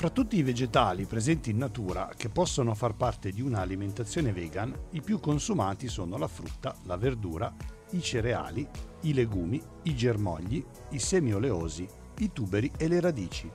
Fra 0.00 0.08
tutti 0.08 0.38
i 0.38 0.42
vegetali 0.42 1.04
presenti 1.04 1.50
in 1.50 1.58
natura 1.58 2.10
che 2.16 2.30
possono 2.30 2.74
far 2.74 2.94
parte 2.94 3.32
di 3.32 3.42
un'alimentazione 3.42 4.32
vegan, 4.32 4.74
i 4.92 5.02
più 5.02 5.20
consumati 5.20 5.88
sono 5.88 6.16
la 6.16 6.26
frutta, 6.26 6.74
la 6.84 6.96
verdura, 6.96 7.54
i 7.90 8.00
cereali, 8.00 8.66
i 9.02 9.12
legumi, 9.12 9.62
i 9.82 9.94
germogli, 9.94 10.64
i 10.92 10.98
semi 10.98 11.34
oleosi, 11.34 11.86
i 12.20 12.32
tuberi 12.32 12.72
e 12.78 12.88
le 12.88 12.98
radici. 12.98 13.50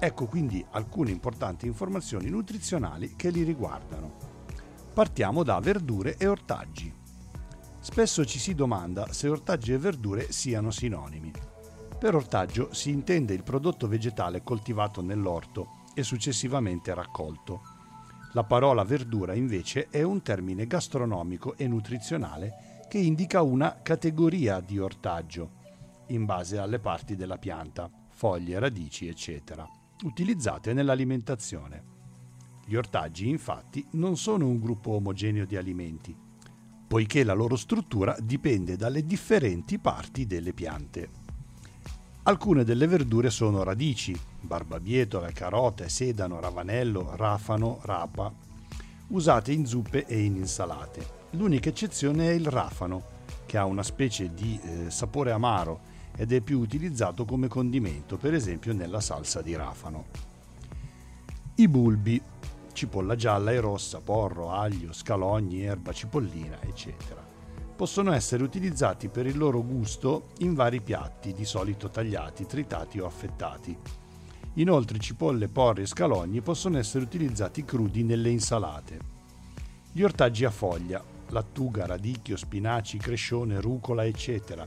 Ecco 0.00 0.26
quindi 0.26 0.66
alcune 0.72 1.12
importanti 1.12 1.66
informazioni 1.66 2.28
nutrizionali 2.28 3.14
che 3.14 3.30
li 3.30 3.44
riguardano. 3.44 4.16
Partiamo 4.92 5.44
da 5.44 5.60
verdure 5.60 6.16
e 6.16 6.26
ortaggi. 6.26 6.92
Spesso 7.78 8.24
ci 8.24 8.40
si 8.40 8.52
domanda 8.52 9.12
se 9.12 9.28
ortaggi 9.28 9.72
e 9.72 9.78
verdure 9.78 10.32
siano 10.32 10.72
sinonimi. 10.72 11.45
Per 11.98 12.14
ortaggio 12.14 12.74
si 12.74 12.90
intende 12.90 13.32
il 13.32 13.42
prodotto 13.42 13.88
vegetale 13.88 14.42
coltivato 14.42 15.00
nell'orto 15.00 15.84
e 15.94 16.02
successivamente 16.02 16.92
raccolto. 16.92 17.62
La 18.34 18.44
parola 18.44 18.84
verdura 18.84 19.32
invece 19.32 19.88
è 19.88 20.02
un 20.02 20.20
termine 20.20 20.66
gastronomico 20.66 21.56
e 21.56 21.66
nutrizionale 21.66 22.82
che 22.86 22.98
indica 22.98 23.40
una 23.40 23.80
categoria 23.82 24.60
di 24.60 24.78
ortaggio, 24.78 25.50
in 26.08 26.26
base 26.26 26.58
alle 26.58 26.78
parti 26.78 27.16
della 27.16 27.38
pianta, 27.38 27.90
foglie, 28.10 28.58
radici, 28.58 29.08
eccetera, 29.08 29.66
utilizzate 30.04 30.74
nell'alimentazione. 30.74 31.94
Gli 32.66 32.74
ortaggi 32.74 33.28
infatti 33.28 33.84
non 33.92 34.18
sono 34.18 34.46
un 34.46 34.60
gruppo 34.60 34.90
omogeneo 34.92 35.46
di 35.46 35.56
alimenti, 35.56 36.14
poiché 36.86 37.24
la 37.24 37.32
loro 37.32 37.56
struttura 37.56 38.14
dipende 38.20 38.76
dalle 38.76 39.02
differenti 39.02 39.78
parti 39.78 40.26
delle 40.26 40.52
piante. 40.52 41.24
Alcune 42.28 42.64
delle 42.64 42.88
verdure 42.88 43.30
sono 43.30 43.62
radici, 43.62 44.12
barbabietola, 44.40 45.30
carote, 45.30 45.88
sedano, 45.88 46.40
ravanello, 46.40 47.14
rafano, 47.14 47.78
rapa, 47.82 48.32
usate 49.08 49.52
in 49.52 49.64
zuppe 49.64 50.06
e 50.06 50.24
in 50.24 50.34
insalate. 50.34 51.06
L'unica 51.30 51.68
eccezione 51.68 52.30
è 52.30 52.32
il 52.32 52.48
rafano, 52.48 53.04
che 53.46 53.56
ha 53.56 53.64
una 53.64 53.84
specie 53.84 54.34
di 54.34 54.58
eh, 54.60 54.90
sapore 54.90 55.30
amaro 55.30 55.78
ed 56.16 56.32
è 56.32 56.40
più 56.40 56.58
utilizzato 56.58 57.24
come 57.24 57.46
condimento, 57.46 58.16
per 58.16 58.34
esempio 58.34 58.72
nella 58.72 59.00
salsa 59.00 59.40
di 59.40 59.54
rafano. 59.54 60.06
I 61.54 61.68
bulbi, 61.68 62.20
cipolla 62.72 63.14
gialla 63.14 63.52
e 63.52 63.60
rossa, 63.60 64.00
porro, 64.00 64.50
aglio, 64.50 64.92
scalogni, 64.92 65.62
erba, 65.62 65.92
cipollina, 65.92 66.60
eccetera 66.62 67.25
possono 67.76 68.12
essere 68.12 68.42
utilizzati 68.42 69.08
per 69.08 69.26
il 69.26 69.36
loro 69.36 69.62
gusto 69.62 70.28
in 70.38 70.54
vari 70.54 70.80
piatti, 70.80 71.34
di 71.34 71.44
solito 71.44 71.90
tagliati, 71.90 72.46
tritati 72.46 72.98
o 72.98 73.06
affettati. 73.06 73.76
Inoltre 74.54 74.98
cipolle, 74.98 75.48
porri 75.48 75.82
e 75.82 75.86
scalogni 75.86 76.40
possono 76.40 76.78
essere 76.78 77.04
utilizzati 77.04 77.64
crudi 77.64 78.02
nelle 78.02 78.30
insalate. 78.30 78.98
Gli 79.92 80.02
ortaggi 80.02 80.46
a 80.46 80.50
foglia, 80.50 81.04
lattuga, 81.28 81.84
radicchio, 81.84 82.36
spinaci, 82.36 82.96
crescione, 82.96 83.60
rucola, 83.60 84.04
eccetera, 84.06 84.66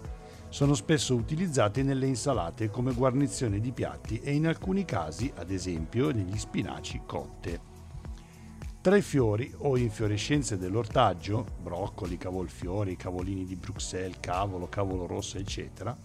sono 0.49 0.75
spesso 0.75 1.15
utilizzati 1.15 1.81
nelle 1.81 2.05
insalate 2.05 2.69
come 2.69 2.93
guarnizione 2.93 3.59
di 3.59 3.71
piatti 3.71 4.19
e 4.19 4.33
in 4.33 4.45
alcuni 4.45 4.85
casi, 4.85 5.31
ad 5.35 5.49
esempio, 5.49 6.11
negli 6.11 6.37
spinaci 6.37 7.01
cotte. 7.05 7.68
Tra 8.81 8.95
i 8.95 9.01
fiori 9.01 9.53
o 9.57 9.75
infiorescenze 9.75 10.57
dell'ortaggio, 10.57 11.45
broccoli, 11.61 12.17
cavolfiori, 12.17 12.95
cavolini 12.95 13.43
di 13.43 13.57
Bruxelles, 13.57 14.15
cavolo, 14.21 14.69
cavolo 14.69 15.05
rosso, 15.05 15.37
eccetera, 15.37 15.95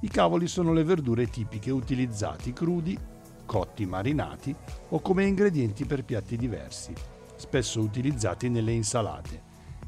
i 0.00 0.08
cavoli 0.08 0.46
sono 0.46 0.74
le 0.74 0.84
verdure 0.84 1.30
tipiche 1.30 1.70
utilizzati 1.70 2.52
crudi, 2.52 2.98
cotti, 3.46 3.86
marinati 3.86 4.54
o 4.90 5.00
come 5.00 5.24
ingredienti 5.24 5.86
per 5.86 6.04
piatti 6.04 6.36
diversi, 6.36 6.92
spesso 7.34 7.80
utilizzati 7.80 8.50
nelle 8.50 8.72
insalate. 8.72 9.42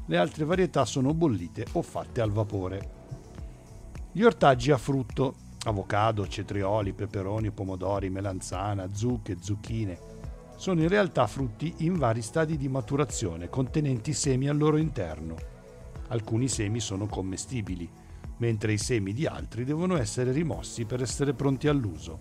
Le 0.07 0.17
altre 0.17 0.43
varietà 0.43 0.83
sono 0.83 1.13
bollite 1.13 1.67
o 1.73 1.83
fatte 1.83 2.21
al 2.21 2.31
vapore. 2.31 2.89
Gli 4.11 4.23
ortaggi 4.23 4.71
a 4.71 4.77
frutto, 4.79 5.35
avocado, 5.65 6.27
cetrioli, 6.27 6.93
peperoni, 6.93 7.51
pomodori, 7.51 8.09
melanzana, 8.09 8.91
zucche, 8.91 9.37
zucchine, 9.39 10.10
sono 10.61 10.83
in 10.83 10.89
realtà 10.89 11.25
frutti 11.25 11.73
in 11.77 11.97
vari 11.97 12.21
stadi 12.21 12.55
di 12.55 12.69
maturazione 12.69 13.49
contenenti 13.49 14.13
semi 14.13 14.47
al 14.47 14.57
loro 14.57 14.77
interno. 14.77 15.35
Alcuni 16.09 16.47
semi 16.47 16.79
sono 16.79 17.07
commestibili, 17.07 17.89
mentre 18.37 18.73
i 18.73 18.77
semi 18.77 19.11
di 19.11 19.25
altri 19.25 19.63
devono 19.63 19.97
essere 19.97 20.31
rimossi 20.31 20.85
per 20.85 21.01
essere 21.01 21.33
pronti 21.33 21.67
all'uso. 21.67 22.19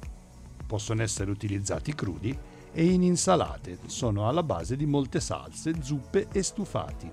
Possono 0.67 1.03
essere 1.03 1.31
utilizzati 1.31 1.95
crudi 1.95 2.35
e 2.73 2.83
in 2.83 3.03
insalate, 3.03 3.79
sono 3.85 4.27
alla 4.27 4.43
base 4.43 4.75
di 4.75 4.87
molte 4.87 5.21
salse, 5.21 5.75
zuppe 5.83 6.29
e 6.33 6.43
stufati. 6.43 7.13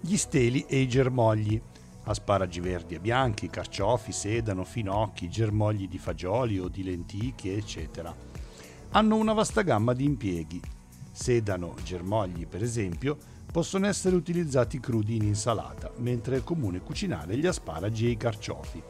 Gli 0.00 0.16
steli 0.16 0.66
e 0.68 0.78
i 0.78 0.86
germogli, 0.86 1.60
asparagi 2.04 2.60
verdi 2.60 2.94
e 2.94 3.00
bianchi, 3.00 3.50
carciofi, 3.50 4.12
sedano, 4.12 4.62
finocchi, 4.62 5.28
germogli 5.28 5.88
di 5.88 5.98
fagioli 5.98 6.60
o 6.60 6.68
di 6.68 6.84
lenticchie, 6.84 7.56
eccetera 7.56 8.27
hanno 8.90 9.16
una 9.16 9.32
vasta 9.32 9.62
gamma 9.62 9.92
di 9.92 10.04
impieghi. 10.04 10.60
Sedano, 11.12 11.74
germogli 11.82 12.46
per 12.46 12.62
esempio, 12.62 13.16
possono 13.50 13.86
essere 13.86 14.16
utilizzati 14.16 14.78
crudi 14.80 15.16
in 15.16 15.24
insalata, 15.24 15.90
mentre 15.96 16.38
è 16.38 16.44
comune 16.44 16.80
cucinare 16.80 17.36
gli 17.36 17.46
asparagi 17.46 18.06
e 18.06 18.10
i 18.10 18.16
carciofi. 18.16 18.82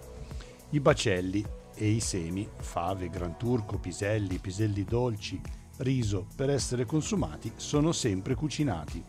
I 0.71 0.81
bacelli 0.81 1.45
e 1.75 1.89
i 1.89 2.01
semi, 2.01 2.49
fave, 2.57 3.09
gran 3.09 3.37
turco, 3.37 3.79
piselli, 3.79 4.39
piselli 4.39 4.85
dolci, 4.85 5.41
riso, 5.79 6.27
per 6.35 6.51
essere 6.51 6.85
consumati, 6.85 7.53
sono 7.57 7.93
sempre 7.93 8.35
cucinati. 8.35 9.03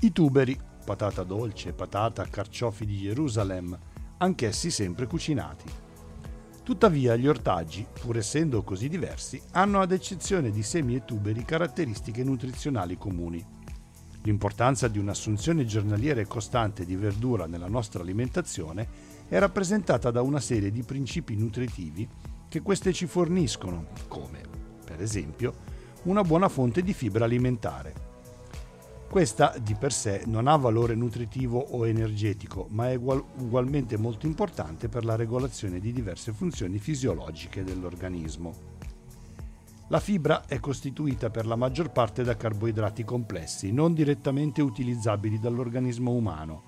I 0.00 0.12
tuberi, 0.12 0.58
patata 0.84 1.22
dolce, 1.22 1.72
patata, 1.72 2.24
carciofi 2.24 2.84
di 2.84 2.98
Gerusalemme, 2.98 3.78
anch'essi 4.18 4.70
sempre 4.70 5.06
cucinati. 5.06 5.81
Tuttavia 6.64 7.16
gli 7.16 7.26
ortaggi, 7.26 7.84
pur 8.00 8.16
essendo 8.16 8.62
così 8.62 8.88
diversi, 8.88 9.42
hanno 9.52 9.80
ad 9.80 9.90
eccezione 9.90 10.52
di 10.52 10.62
semi 10.62 10.94
e 10.94 11.04
tuberi 11.04 11.44
caratteristiche 11.44 12.22
nutrizionali 12.22 12.96
comuni. 12.96 13.44
L'importanza 14.22 14.86
di 14.86 15.00
un'assunzione 15.00 15.64
giornaliera 15.64 16.20
e 16.20 16.28
costante 16.28 16.84
di 16.84 16.94
verdura 16.94 17.46
nella 17.46 17.66
nostra 17.66 18.02
alimentazione 18.02 18.86
è 19.28 19.38
rappresentata 19.40 20.12
da 20.12 20.22
una 20.22 20.38
serie 20.38 20.70
di 20.70 20.84
principi 20.84 21.34
nutritivi 21.34 22.08
che 22.48 22.62
queste 22.62 22.92
ci 22.92 23.06
forniscono, 23.06 23.86
come, 24.06 24.40
per 24.84 25.02
esempio, 25.02 25.54
una 26.04 26.22
buona 26.22 26.48
fonte 26.48 26.82
di 26.82 26.92
fibra 26.92 27.24
alimentare. 27.24 28.11
Questa 29.12 29.54
di 29.62 29.74
per 29.74 29.92
sé 29.92 30.22
non 30.24 30.48
ha 30.48 30.56
valore 30.56 30.94
nutritivo 30.94 31.58
o 31.58 31.86
energetico, 31.86 32.66
ma 32.70 32.88
è 32.88 32.94
ugual- 32.94 33.22
ugualmente 33.40 33.98
molto 33.98 34.24
importante 34.24 34.88
per 34.88 35.04
la 35.04 35.16
regolazione 35.16 35.80
di 35.80 35.92
diverse 35.92 36.32
funzioni 36.32 36.78
fisiologiche 36.78 37.62
dell'organismo. 37.62 38.54
La 39.88 40.00
fibra 40.00 40.46
è 40.46 40.58
costituita 40.60 41.28
per 41.28 41.44
la 41.44 41.56
maggior 41.56 41.90
parte 41.90 42.22
da 42.22 42.38
carboidrati 42.38 43.04
complessi, 43.04 43.70
non 43.70 43.92
direttamente 43.92 44.62
utilizzabili 44.62 45.38
dall'organismo 45.38 46.12
umano. 46.12 46.62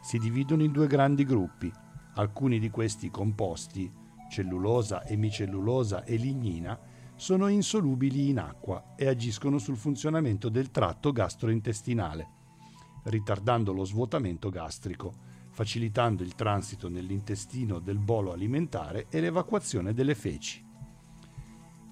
Si 0.00 0.16
dividono 0.18 0.62
in 0.62 0.70
due 0.70 0.86
grandi 0.86 1.24
gruppi. 1.24 1.72
Alcuni 2.14 2.60
di 2.60 2.70
questi 2.70 3.10
composti, 3.10 3.92
cellulosa, 4.30 5.04
emicellulosa 5.08 6.04
e 6.04 6.14
lignina, 6.14 6.78
sono 7.20 7.48
insolubili 7.48 8.30
in 8.30 8.38
acqua 8.38 8.94
e 8.96 9.06
agiscono 9.06 9.58
sul 9.58 9.76
funzionamento 9.76 10.48
del 10.48 10.70
tratto 10.70 11.12
gastrointestinale, 11.12 12.28
ritardando 13.04 13.74
lo 13.74 13.84
svuotamento 13.84 14.48
gastrico, 14.48 15.12
facilitando 15.50 16.22
il 16.22 16.34
transito 16.34 16.88
nell'intestino 16.88 17.78
del 17.78 17.98
bolo 17.98 18.32
alimentare 18.32 19.04
e 19.10 19.20
l'evacuazione 19.20 19.92
delle 19.92 20.14
feci. 20.14 20.64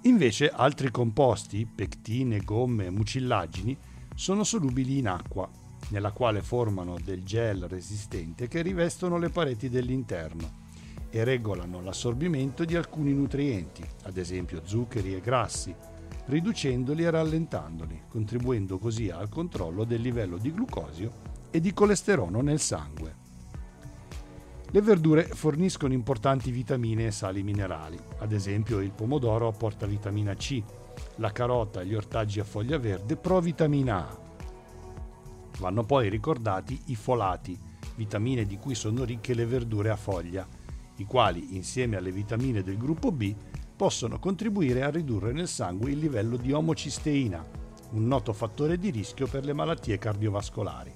Invece 0.05 0.49
altri 0.49 0.91
composti, 0.91 1.66
pectine, 1.66 2.39
gomme 2.39 2.89
mucillagini, 2.89 3.76
sono 4.14 4.45
solubili 4.45 4.97
in 4.97 5.09
acqua, 5.09 5.47
nella 5.91 6.12
quale 6.12 6.41
formano 6.41 6.97
del 7.05 7.22
gel 7.22 7.68
resistente 7.68 8.49
che 8.49 8.62
rivestono 8.62 9.18
le 9.18 9.29
pareti 9.29 9.68
dell'interno 9.68 10.68
e 11.11 11.25
regolano 11.25 11.81
l'assorbimento 11.81 12.65
di 12.65 12.77
alcuni 12.77 13.13
nutrienti, 13.13 13.85
ad 14.05 14.17
esempio 14.17 14.63
zuccheri 14.65 15.15
e 15.15 15.21
grassi, 15.21 15.75
riducendoli 16.27 17.05
e 17.05 17.11
rallentandoli, 17.11 18.03
contribuendo 18.09 18.79
così 18.79 19.09
al 19.09 19.29
controllo 19.29 19.85
del 19.85 20.01
livello 20.01 20.37
di 20.37 20.53
glucosio 20.53 21.13
e 21.51 21.61
di 21.61 21.73
colesterolo 21.73 22.43
nel 22.43 22.61
sangue. 22.61 23.27
Le 24.71 24.83
verdure 24.83 25.25
forniscono 25.25 25.95
importanti 25.95 26.51
vitamine 26.51 27.07
e 27.07 27.11
sali 27.11 27.43
minerali, 27.43 27.99
ad 28.19 28.33
esempio 28.33 28.81
il 28.81 28.91
pomodoro 28.91 29.49
apporta 29.49 29.87
vitamina 29.87 30.35
C, 30.35 30.63
la 31.17 31.33
carota 31.33 31.81
e 31.81 31.87
gli 31.87 31.95
ortaggi 31.95 32.41
a 32.41 32.45
foglia 32.45 32.77
verde 32.77 33.17
provitamina 33.17 34.09
A. 34.09 34.19
Vanno 35.59 35.85
poi 35.85 36.11
ricordati 36.11 36.79
i 36.87 36.95
folati, 36.97 37.59
vitamine 37.97 38.45
di 38.45 38.59
cui 38.59 38.75
sono 38.75 39.05
ricche 39.05 39.33
le 39.33 39.47
verdure 39.47 39.89
a 39.89 39.97
foglia, 39.97 40.47
i 40.99 41.05
quali, 41.05 41.57
insieme 41.57 41.96
alle 41.96 42.12
vitamine 42.12 42.62
del 42.62 42.76
gruppo 42.76 43.11
B, 43.12 43.34
possono 43.76 44.18
contribuire 44.18 44.82
a 44.82 44.90
ridurre 44.90 45.32
nel 45.32 45.49
sangue 45.49 45.92
il 45.92 45.99
livello 45.99 46.36
di 46.36 46.53
omocisteina, 46.53 47.44
un 47.90 48.07
noto 48.07 48.32
fattore 48.32 48.78
di 48.78 48.90
rischio 48.90 49.26
per 49.26 49.44
le 49.44 49.53
malattie 49.53 49.99
cardiovascolari. 49.99 50.92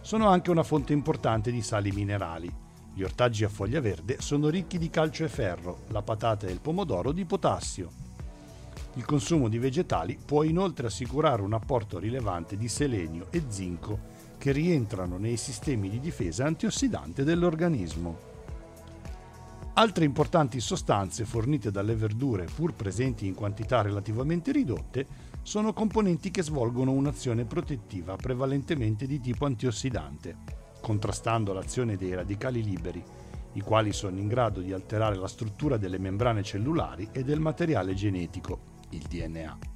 Sono 0.00 0.28
anche 0.28 0.50
una 0.50 0.62
fonte 0.62 0.92
importante 0.92 1.50
di 1.50 1.62
sali 1.62 1.92
minerali. 1.92 2.52
Gli 2.92 3.02
ortaggi 3.02 3.44
a 3.44 3.48
foglia 3.48 3.80
verde 3.80 4.16
sono 4.20 4.48
ricchi 4.48 4.78
di 4.78 4.90
calcio 4.90 5.24
e 5.24 5.28
ferro, 5.28 5.84
la 5.88 6.02
patata 6.02 6.46
e 6.46 6.52
il 6.52 6.60
pomodoro 6.60 7.12
di 7.12 7.24
potassio. 7.24 8.04
Il 8.94 9.04
consumo 9.04 9.48
di 9.48 9.58
vegetali 9.58 10.18
può 10.24 10.42
inoltre 10.42 10.86
assicurare 10.86 11.42
un 11.42 11.52
apporto 11.52 11.98
rilevante 11.98 12.56
di 12.56 12.68
selenio 12.68 13.26
e 13.30 13.44
zinco 13.48 14.14
che 14.38 14.52
rientrano 14.52 15.18
nei 15.18 15.36
sistemi 15.36 15.88
di 15.88 16.00
difesa 16.00 16.46
antiossidante 16.46 17.22
dell'organismo. 17.22 18.34
Altre 19.78 20.06
importanti 20.06 20.58
sostanze 20.58 21.26
fornite 21.26 21.70
dalle 21.70 21.94
verdure, 21.94 22.46
pur 22.46 22.72
presenti 22.72 23.26
in 23.26 23.34
quantità 23.34 23.82
relativamente 23.82 24.50
ridotte, 24.50 25.06
sono 25.42 25.74
componenti 25.74 26.30
che 26.30 26.42
svolgono 26.42 26.92
un'azione 26.92 27.44
protettiva 27.44 28.16
prevalentemente 28.16 29.06
di 29.06 29.20
tipo 29.20 29.44
antiossidante, 29.44 30.34
contrastando 30.80 31.52
l'azione 31.52 31.98
dei 31.98 32.14
radicali 32.14 32.64
liberi, 32.64 33.04
i 33.52 33.60
quali 33.60 33.92
sono 33.92 34.18
in 34.18 34.28
grado 34.28 34.60
di 34.60 34.72
alterare 34.72 35.16
la 35.16 35.28
struttura 35.28 35.76
delle 35.76 35.98
membrane 35.98 36.42
cellulari 36.42 37.10
e 37.12 37.22
del 37.22 37.40
materiale 37.40 37.92
genetico, 37.92 38.60
il 38.90 39.02
DNA. 39.02 39.75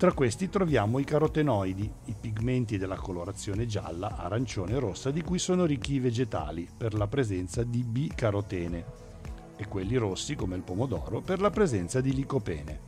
Tra 0.00 0.14
questi 0.14 0.48
troviamo 0.48 0.98
i 0.98 1.04
carotenoidi, 1.04 1.92
i 2.06 2.14
pigmenti 2.18 2.78
della 2.78 2.96
colorazione 2.96 3.66
gialla, 3.66 4.16
arancione 4.16 4.72
e 4.72 4.78
rossa 4.78 5.10
di 5.10 5.20
cui 5.20 5.38
sono 5.38 5.66
ricchi 5.66 5.92
i 5.92 5.98
vegetali 5.98 6.66
per 6.74 6.94
la 6.94 7.06
presenza 7.06 7.64
di 7.64 7.84
B-carotene 7.84 8.84
e 9.56 9.68
quelli 9.68 9.96
rossi 9.96 10.36
come 10.36 10.56
il 10.56 10.62
pomodoro 10.62 11.20
per 11.20 11.42
la 11.42 11.50
presenza 11.50 12.00
di 12.00 12.14
licopene. 12.14 12.80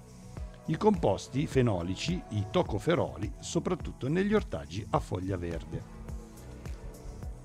I 0.68 0.78
composti 0.78 1.46
fenolici, 1.46 2.18
i 2.30 2.46
tocoferoli, 2.50 3.30
soprattutto 3.40 4.08
negli 4.08 4.32
ortaggi 4.32 4.82
a 4.88 4.98
foglia 4.98 5.36
verde. 5.36 5.82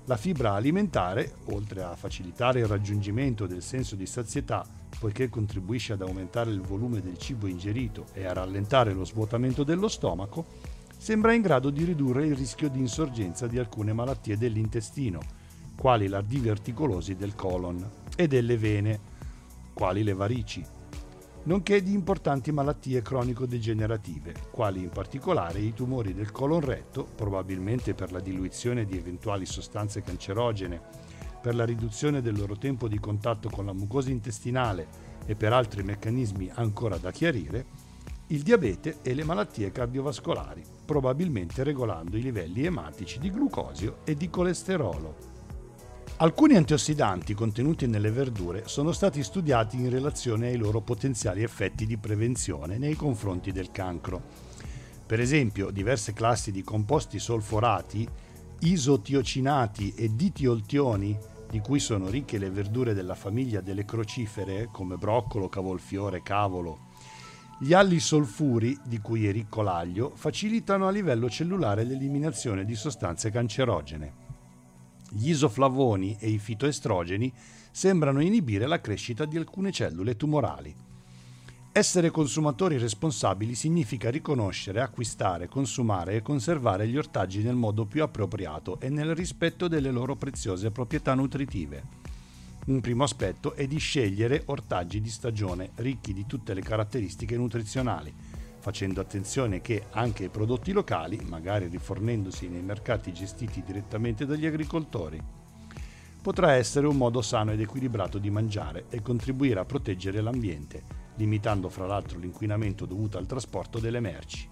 La 0.06 0.16
fibra 0.16 0.54
alimentare, 0.54 1.34
oltre 1.50 1.82
a 1.82 1.94
facilitare 1.94 2.60
il 2.60 2.66
raggiungimento 2.66 3.46
del 3.46 3.60
senso 3.60 3.96
di 3.96 4.06
sazietà, 4.06 4.64
poiché 4.98 5.28
contribuisce 5.28 5.92
ad 5.92 6.02
aumentare 6.02 6.50
il 6.50 6.60
volume 6.60 7.00
del 7.00 7.18
cibo 7.18 7.46
ingerito 7.46 8.06
e 8.12 8.26
a 8.26 8.32
rallentare 8.32 8.92
lo 8.92 9.04
svuotamento 9.04 9.64
dello 9.64 9.88
stomaco, 9.88 10.46
sembra 10.96 11.32
in 11.32 11.42
grado 11.42 11.70
di 11.70 11.84
ridurre 11.84 12.26
il 12.26 12.34
rischio 12.34 12.68
di 12.68 12.78
insorgenza 12.78 13.46
di 13.46 13.58
alcune 13.58 13.92
malattie 13.92 14.36
dell'intestino, 14.36 15.20
quali 15.76 16.08
la 16.08 16.20
diverticolosi 16.20 17.14
del 17.14 17.34
colon, 17.34 17.88
e 18.16 18.26
delle 18.26 18.56
vene, 18.56 19.00
quali 19.72 20.02
le 20.02 20.12
varici, 20.12 20.64
nonché 21.44 21.82
di 21.82 21.92
importanti 21.92 22.50
malattie 22.50 23.00
cronico-degenerative, 23.00 24.34
quali 24.50 24.82
in 24.82 24.88
particolare 24.88 25.60
i 25.60 25.72
tumori 25.72 26.12
del 26.12 26.32
colon 26.32 26.60
retto, 26.60 27.04
probabilmente 27.04 27.94
per 27.94 28.10
la 28.10 28.18
diluizione 28.18 28.84
di 28.84 28.96
eventuali 28.96 29.46
sostanze 29.46 30.02
cancerogene, 30.02 30.80
per 31.40 31.54
la 31.54 31.64
riduzione 31.64 32.20
del 32.20 32.36
loro 32.36 32.56
tempo 32.56 32.88
di 32.88 32.98
contatto 32.98 33.48
con 33.48 33.66
la 33.66 33.72
mucosa 33.72 34.10
intestinale 34.10 34.86
e 35.26 35.34
per 35.34 35.52
altri 35.52 35.82
meccanismi 35.82 36.50
ancora 36.54 36.96
da 36.96 37.10
chiarire, 37.10 37.86
il 38.28 38.42
diabete 38.42 38.98
e 39.02 39.14
le 39.14 39.24
malattie 39.24 39.72
cardiovascolari, 39.72 40.62
probabilmente 40.84 41.62
regolando 41.62 42.16
i 42.16 42.22
livelli 42.22 42.64
ematici 42.64 43.18
di 43.18 43.30
glucosio 43.30 43.98
e 44.04 44.14
di 44.14 44.28
colesterolo. 44.28 45.36
Alcuni 46.20 46.56
antiossidanti 46.56 47.32
contenuti 47.32 47.86
nelle 47.86 48.10
verdure 48.10 48.64
sono 48.66 48.90
stati 48.92 49.22
studiati 49.22 49.76
in 49.76 49.88
relazione 49.88 50.48
ai 50.48 50.56
loro 50.56 50.80
potenziali 50.80 51.44
effetti 51.44 51.86
di 51.86 51.96
prevenzione 51.96 52.76
nei 52.76 52.96
confronti 52.96 53.52
del 53.52 53.70
cancro. 53.70 54.20
Per 55.06 55.20
esempio, 55.20 55.70
diverse 55.70 56.12
classi 56.12 56.50
di 56.50 56.64
composti 56.64 57.18
solforati, 57.18 58.06
isotiocinati 58.60 59.94
e 59.94 60.14
ditioltioni, 60.14 61.16
di 61.48 61.60
cui 61.60 61.78
sono 61.78 62.08
ricche 62.08 62.38
le 62.38 62.50
verdure 62.50 62.92
della 62.92 63.14
famiglia 63.14 63.60
delle 63.60 63.84
crocifere, 63.84 64.68
come 64.72 64.96
broccolo, 64.96 65.48
cavolfiore, 65.48 66.22
cavolo, 66.22 66.86
gli 67.60 67.72
alli 67.72 67.98
solfuri, 67.98 68.78
di 68.84 68.98
cui 68.98 69.26
è 69.26 69.32
ricco 69.32 69.62
l'aglio, 69.62 70.12
facilitano 70.14 70.86
a 70.86 70.90
livello 70.90 71.28
cellulare 71.28 71.84
l'eliminazione 71.84 72.64
di 72.64 72.74
sostanze 72.74 73.30
cancerogene. 73.30 74.26
Gli 75.10 75.30
isoflavoni 75.30 76.16
e 76.20 76.28
i 76.28 76.38
fitoestrogeni 76.38 77.32
sembrano 77.70 78.20
inibire 78.20 78.66
la 78.66 78.80
crescita 78.80 79.24
di 79.24 79.36
alcune 79.36 79.72
cellule 79.72 80.16
tumorali. 80.16 80.87
Essere 81.78 82.10
consumatori 82.10 82.76
responsabili 82.76 83.54
significa 83.54 84.10
riconoscere, 84.10 84.80
acquistare, 84.80 85.46
consumare 85.46 86.16
e 86.16 86.22
conservare 86.22 86.88
gli 86.88 86.96
ortaggi 86.96 87.40
nel 87.40 87.54
modo 87.54 87.84
più 87.84 88.02
appropriato 88.02 88.80
e 88.80 88.88
nel 88.88 89.14
rispetto 89.14 89.68
delle 89.68 89.92
loro 89.92 90.16
preziose 90.16 90.72
proprietà 90.72 91.14
nutritive. 91.14 91.84
Un 92.66 92.80
primo 92.80 93.04
aspetto 93.04 93.54
è 93.54 93.68
di 93.68 93.78
scegliere 93.78 94.42
ortaggi 94.46 95.00
di 95.00 95.08
stagione 95.08 95.70
ricchi 95.76 96.12
di 96.12 96.26
tutte 96.26 96.52
le 96.52 96.62
caratteristiche 96.62 97.36
nutrizionali, 97.36 98.12
facendo 98.58 99.00
attenzione 99.00 99.60
che 99.60 99.84
anche 99.92 100.24
i 100.24 100.30
prodotti 100.30 100.72
locali, 100.72 101.20
magari 101.28 101.68
rifornendosi 101.68 102.48
nei 102.48 102.62
mercati 102.62 103.12
gestiti 103.12 103.62
direttamente 103.64 104.26
dagli 104.26 104.46
agricoltori, 104.46 105.22
potrà 106.20 106.54
essere 106.54 106.88
un 106.88 106.96
modo 106.96 107.22
sano 107.22 107.52
ed 107.52 107.60
equilibrato 107.60 108.18
di 108.18 108.30
mangiare 108.30 108.86
e 108.90 109.00
contribuire 109.00 109.60
a 109.60 109.64
proteggere 109.64 110.20
l'ambiente, 110.20 111.06
limitando 111.18 111.68
fra 111.68 111.86
l'altro 111.86 112.18
l'inquinamento 112.18 112.86
dovuto 112.86 113.18
al 113.18 113.26
trasporto 113.26 113.78
delle 113.78 114.00
merci. 114.00 114.48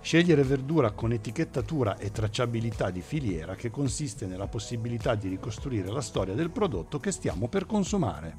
Scegliere 0.00 0.44
verdura 0.44 0.92
con 0.92 1.12
etichettatura 1.12 1.96
e 1.96 2.12
tracciabilità 2.12 2.90
di 2.90 3.00
filiera 3.00 3.56
che 3.56 3.70
consiste 3.70 4.26
nella 4.26 4.46
possibilità 4.46 5.16
di 5.16 5.28
ricostruire 5.28 5.90
la 5.90 6.00
storia 6.00 6.34
del 6.34 6.50
prodotto 6.50 7.00
che 7.00 7.10
stiamo 7.10 7.48
per 7.48 7.66
consumare. 7.66 8.36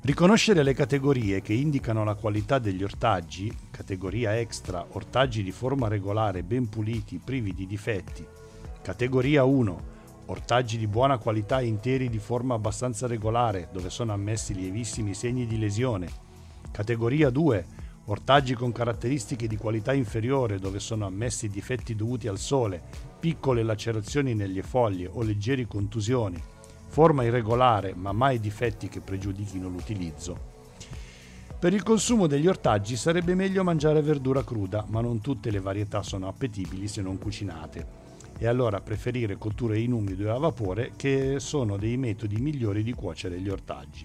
Riconoscere 0.00 0.62
le 0.62 0.72
categorie 0.72 1.42
che 1.42 1.52
indicano 1.52 2.04
la 2.04 2.14
qualità 2.14 2.58
degli 2.58 2.84
ortaggi, 2.84 3.54
categoria 3.70 4.38
extra, 4.38 4.86
ortaggi 4.92 5.42
di 5.42 5.50
forma 5.50 5.88
regolare, 5.88 6.44
ben 6.44 6.68
puliti, 6.68 7.20
privi 7.22 7.52
di 7.52 7.66
difetti, 7.66 8.24
categoria 8.80 9.42
1, 9.42 9.95
ortaggi 10.26 10.78
di 10.78 10.86
buona 10.86 11.18
qualità 11.18 11.60
interi 11.60 12.08
di 12.08 12.18
forma 12.18 12.54
abbastanza 12.54 13.06
regolare, 13.06 13.68
dove 13.72 13.90
sono 13.90 14.12
ammessi 14.12 14.54
lievissimi 14.54 15.14
segni 15.14 15.46
di 15.46 15.58
lesione, 15.58 16.08
categoria 16.72 17.30
2, 17.30 17.66
ortaggi 18.06 18.54
con 18.54 18.72
caratteristiche 18.72 19.46
di 19.46 19.56
qualità 19.56 19.92
inferiore, 19.92 20.58
dove 20.58 20.80
sono 20.80 21.06
ammessi 21.06 21.48
difetti 21.48 21.94
dovuti 21.94 22.28
al 22.28 22.38
sole, 22.38 22.82
piccole 23.18 23.62
lacerazioni 23.62 24.34
nelle 24.34 24.62
foglie 24.62 25.08
o 25.12 25.22
leggeri 25.22 25.66
contusioni, 25.66 26.42
forma 26.88 27.24
irregolare 27.24 27.94
ma 27.94 28.12
mai 28.12 28.40
difetti 28.40 28.88
che 28.88 29.00
pregiudichino 29.00 29.68
l'utilizzo. 29.68 30.54
Per 31.58 31.72
il 31.72 31.82
consumo 31.82 32.26
degli 32.26 32.46
ortaggi 32.46 32.96
sarebbe 32.96 33.34
meglio 33.34 33.64
mangiare 33.64 34.02
verdura 34.02 34.44
cruda, 34.44 34.84
ma 34.88 35.00
non 35.00 35.20
tutte 35.20 35.50
le 35.50 35.60
varietà 35.60 36.02
sono 36.02 36.28
appetibili 36.28 36.86
se 36.86 37.00
non 37.00 37.16
cucinate. 37.18 38.05
E 38.38 38.46
allora 38.46 38.80
preferire 38.80 39.38
cotture 39.38 39.78
in 39.78 39.92
umido 39.92 40.24
e 40.24 40.30
a 40.30 40.38
vapore 40.38 40.92
che 40.96 41.40
sono 41.40 41.76
dei 41.76 41.96
metodi 41.96 42.36
migliori 42.36 42.82
di 42.82 42.92
cuocere 42.92 43.40
gli 43.40 43.48
ortaggi. 43.48 44.04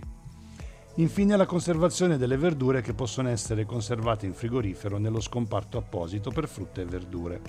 Infine 0.96 1.38
la 1.38 1.46
conservazione 1.46 2.18
delle 2.18 2.38
verdure 2.38 2.82
che 2.82 2.94
possono 2.94 3.30
essere 3.30 3.66
conservate 3.66 4.26
in 4.26 4.34
frigorifero 4.34 4.98
nello 4.98 5.22
scomparto 5.22 5.78
apposito 5.78 6.32
per 6.32 6.48
frutta 6.48 6.82
e 6.82 6.86
verdure. 6.86 7.42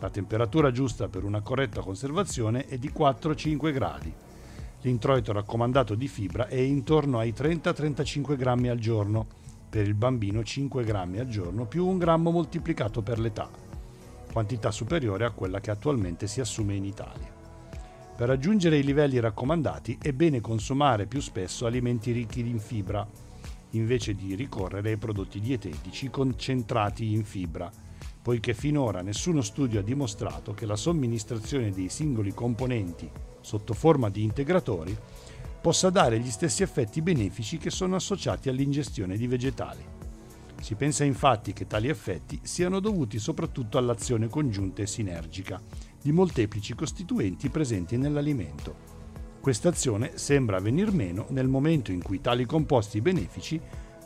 La 0.00 0.10
temperatura 0.10 0.72
giusta 0.72 1.08
per 1.08 1.24
una 1.24 1.40
corretta 1.40 1.82
conservazione 1.82 2.66
è 2.66 2.78
di 2.78 2.90
4-5 2.90 3.72
gradi. 3.72 4.12
L'introito 4.82 5.32
raccomandato 5.32 5.94
di 5.94 6.08
fibra 6.08 6.48
è 6.48 6.56
intorno 6.56 7.18
ai 7.18 7.32
30-35 7.36 8.36
grammi 8.36 8.68
al 8.68 8.78
giorno, 8.78 9.26
per 9.68 9.86
il 9.86 9.94
bambino 9.94 10.42
5 10.42 10.82
grammi 10.82 11.18
al 11.18 11.28
giorno 11.28 11.66
più 11.66 11.86
un 11.86 11.98
grammo 11.98 12.30
moltiplicato 12.30 13.02
per 13.02 13.20
l'età, 13.20 13.48
quantità 14.30 14.70
superiore 14.70 15.24
a 15.24 15.30
quella 15.30 15.60
che 15.60 15.70
attualmente 15.70 16.26
si 16.26 16.40
assume 16.40 16.74
in 16.74 16.84
Italia. 16.84 17.38
Per 18.16 18.28
raggiungere 18.28 18.76
i 18.76 18.84
livelli 18.84 19.18
raccomandati 19.18 19.98
è 20.00 20.12
bene 20.12 20.40
consumare 20.40 21.06
più 21.06 21.20
spesso 21.20 21.66
alimenti 21.66 22.12
ricchi 22.12 22.40
in 22.40 22.58
fibra, 22.58 23.06
invece 23.70 24.14
di 24.14 24.34
ricorrere 24.34 24.90
ai 24.90 24.96
prodotti 24.96 25.40
dietetici 25.40 26.10
concentrati 26.10 27.12
in 27.12 27.24
fibra, 27.24 27.70
poiché 28.22 28.52
finora 28.52 29.00
nessuno 29.00 29.40
studio 29.40 29.80
ha 29.80 29.82
dimostrato 29.82 30.52
che 30.52 30.66
la 30.66 30.76
somministrazione 30.76 31.70
dei 31.70 31.88
singoli 31.88 32.34
componenti 32.34 33.10
sotto 33.40 33.72
forma 33.72 34.10
di 34.10 34.22
integratori 34.22 34.96
possa 35.60 35.90
dare 35.90 36.18
gli 36.18 36.30
stessi 36.30 36.62
effetti 36.62 37.02
benefici 37.02 37.58
che 37.58 37.70
sono 37.70 37.96
associati 37.96 38.48
all'ingestione 38.48 39.16
di 39.16 39.26
vegetali. 39.26 39.99
Si 40.60 40.74
pensa 40.74 41.04
infatti 41.04 41.52
che 41.52 41.66
tali 41.66 41.88
effetti 41.88 42.38
siano 42.42 42.80
dovuti 42.80 43.18
soprattutto 43.18 43.78
all'azione 43.78 44.28
congiunta 44.28 44.82
e 44.82 44.86
sinergica 44.86 45.60
di 46.00 46.12
molteplici 46.12 46.74
costituenti 46.74 47.48
presenti 47.48 47.96
nell'alimento. 47.96 48.98
Questa 49.40 49.70
azione 49.70 50.12
sembra 50.16 50.60
venir 50.60 50.92
meno 50.92 51.26
nel 51.30 51.48
momento 51.48 51.92
in 51.92 52.02
cui 52.02 52.20
tali 52.20 52.44
composti 52.44 53.00
benefici 53.00 53.58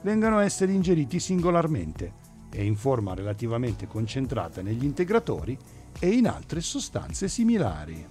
vengano 0.03 0.39
a 0.39 0.45
essere 0.45 0.73
ingeriti 0.73 1.19
singolarmente 1.19 2.23
e 2.53 2.65
in 2.65 2.77
forma 2.77 3.15
relativamente 3.15 3.89
concentrata 3.89 4.63
negli 4.63 4.85
integratori 4.85 5.59
e 5.99 6.09
in 6.09 6.29
altre 6.29 6.61
sostanze 6.61 7.27
similari. 7.27 8.07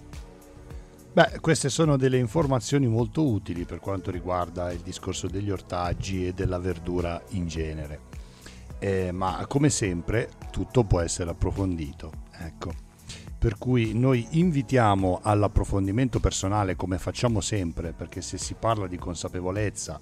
Beh, 1.13 1.39
queste 1.39 1.69
sono 1.69 1.95
delle 1.95 2.17
informazioni 2.17 2.87
molto 2.87 3.25
utili 3.25 3.63
per 3.63 3.79
quanto 3.79 4.11
riguarda 4.11 4.71
il 4.73 4.79
discorso 4.79 5.27
degli 5.27 5.49
ortaggi 5.49 6.27
e 6.27 6.33
della 6.33 6.57
verdura 6.57 7.21
in 7.29 7.47
genere. 7.47 8.12
Eh, 8.83 9.13
ma 9.13 9.45
come 9.47 9.69
sempre 9.69 10.29
tutto 10.51 10.83
può 10.83 10.99
essere 10.99 11.29
approfondito. 11.29 12.11
Ecco. 12.37 12.73
Per 13.39 13.57
cui 13.57 13.97
noi 13.97 14.27
invitiamo 14.31 15.21
all'approfondimento 15.23 16.19
personale 16.19 16.75
come 16.75 16.97
facciamo 16.97 17.39
sempre, 17.39 17.93
perché 17.93 18.21
se 18.21 18.37
si 18.37 18.55
parla 18.55 18.87
di 18.87 18.97
consapevolezza 18.97 19.97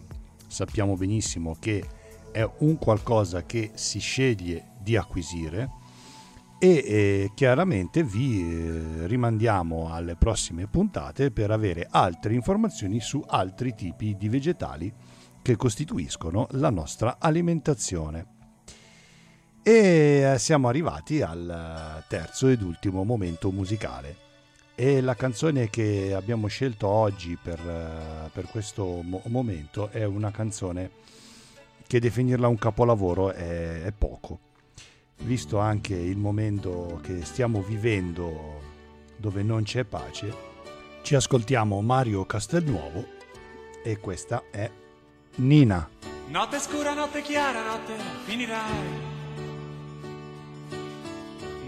sappiamo 0.47 0.95
benissimo 0.95 1.55
che 1.59 1.87
è 2.31 2.47
un 2.59 2.79
qualcosa 2.79 3.43
che 3.43 3.69
si 3.75 3.99
sceglie 3.99 4.71
di 4.79 4.97
acquisire 4.97 5.69
e 6.57 6.69
eh, 6.69 7.31
chiaramente 7.35 8.03
vi 8.03 8.41
eh, 8.41 9.05
rimandiamo 9.05 9.93
alle 9.93 10.15
prossime 10.15 10.65
puntate 10.65 11.29
per 11.29 11.51
avere 11.51 11.87
altre 11.87 12.33
informazioni 12.33 12.99
su 12.99 13.23
altri 13.27 13.75
tipi 13.75 14.17
di 14.17 14.27
vegetali 14.27 14.91
che 15.39 15.55
costituiscono 15.55 16.47
la 16.53 16.71
nostra 16.71 17.17
alimentazione. 17.19 18.39
E 19.63 20.33
eh, 20.33 20.39
siamo 20.39 20.69
arrivati 20.69 21.21
al 21.21 22.03
terzo 22.07 22.47
ed 22.47 22.63
ultimo 22.63 23.03
momento 23.03 23.51
musicale. 23.51 24.29
E 24.73 25.01
la 25.01 25.13
canzone 25.13 25.69
che 25.69 26.13
abbiamo 26.15 26.47
scelto 26.47 26.87
oggi 26.87 27.37
per, 27.39 27.59
eh, 27.59 28.29
per 28.33 28.47
questo 28.47 29.01
mo- 29.03 29.21
momento 29.25 29.89
è 29.89 30.03
una 30.03 30.31
canzone 30.31 30.89
che 31.85 31.99
definirla 31.99 32.47
un 32.47 32.57
capolavoro 32.57 33.31
è, 33.31 33.83
è 33.83 33.91
poco, 33.91 34.39
visto 35.23 35.59
anche 35.59 35.93
il 35.93 36.17
momento 36.17 36.99
che 37.03 37.23
stiamo 37.23 37.61
vivendo 37.61 38.61
dove 39.17 39.43
non 39.43 39.61
c'è 39.61 39.83
pace. 39.83 40.33
Ci 41.03 41.13
ascoltiamo 41.13 41.81
Mario 41.81 42.25
Castelnuovo 42.25 43.05
e 43.83 43.99
questa 43.99 44.43
è 44.49 44.71
Nina. 45.35 45.87
Notte 46.29 46.57
scura, 46.57 46.95
notte 46.95 47.21
chiara, 47.21 47.63
notte 47.63 47.93
finirai. 48.23 49.10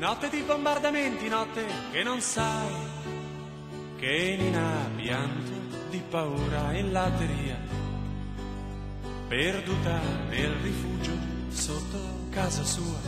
Notte 0.04 0.28
di 0.28 0.42
bombardamenti, 0.42 1.30
notte 1.30 1.66
che 1.90 2.04
non 2.04 2.20
sai 2.20 2.74
che 3.96 4.36
Nina 4.38 4.90
pianto 4.98 5.52
di 5.90 6.04
paura 6.10 6.74
in 6.74 6.92
latteria, 6.92 7.58
perduta 9.30 10.02
nel 10.28 10.52
rifugio 10.56 11.14
sotto 11.48 12.28
casa 12.32 12.66
sua. 12.66 13.00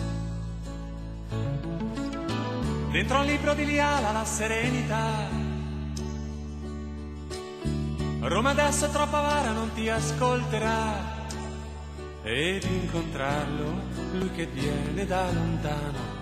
Dentro 2.91 3.19
un 3.19 3.25
libro 3.25 3.53
di 3.55 3.65
Liala 3.65 4.11
la 4.13 4.23
serenità. 4.23 5.27
Roma 8.21 8.51
adesso 8.51 8.85
è 8.85 8.89
troppo 8.89 9.17
avara, 9.17 9.51
non 9.51 9.73
ti 9.73 9.89
ascolterà. 9.89 11.13
Ed 12.23 12.63
incontrarlo, 12.63 13.81
lui 14.13 14.31
che 14.31 14.45
viene 14.45 15.05
da 15.05 15.29
lontano 15.29 16.14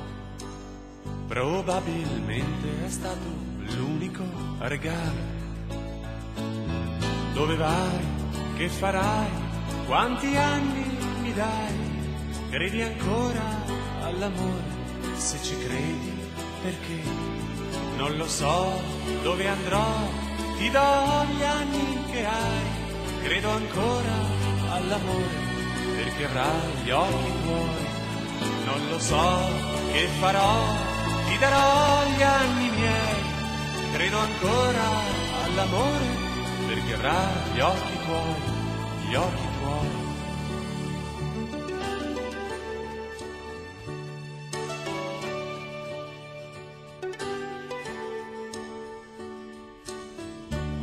Probabilmente 1.28 2.86
è 2.86 2.90
stato 2.90 3.26
l'unico 3.58 4.24
regalo. 4.60 5.42
Dove 7.34 7.56
vai? 7.56 8.06
Che 8.58 8.70
farai? 8.70 9.30
Quanti 9.86 10.36
anni 10.36 10.98
mi 11.22 11.34
dai? 11.34 11.92
Credi 12.50 12.82
ancora 12.82 13.42
all'amore? 14.02 14.64
Se 15.16 15.40
ci 15.42 15.58
credi, 15.58 16.12
perché? 16.62 17.02
Non 17.98 18.16
lo 18.18 18.28
so 18.28 18.80
dove 19.24 19.48
andrò, 19.48 19.86
ti 20.58 20.70
do 20.70 21.26
gli 21.36 21.44
anni 21.44 22.04
che 22.12 22.26
hai. 22.26 22.82
Credo 23.24 23.50
ancora 23.50 24.16
all'amore, 24.70 25.36
perché 25.96 26.26
avrai 26.26 26.84
gli 26.84 26.90
occhi 26.90 27.32
tuoi. 27.44 27.86
Non 28.66 28.90
lo 28.90 29.00
so 29.00 29.40
che 29.92 30.08
farò, 30.20 30.62
darò 31.44 32.06
gli 32.06 32.22
anni 32.22 32.70
miei, 32.70 33.24
credo 33.92 34.18
ancora 34.18 34.88
all'amore, 35.44 36.06
perché 36.68 36.94
avrà 36.94 37.20
gli 37.54 37.60
occhi 37.60 37.98
tuoi, 38.06 38.36
gli 39.10 39.16
occhi 39.16 39.48
tuoi. 39.60 40.02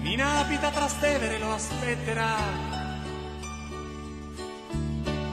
Nina 0.03 0.39
abita 0.41 0.67
a 0.67 0.71
Trastevere, 0.71 1.39
lo 1.39 1.53
aspetterà. 1.55 2.37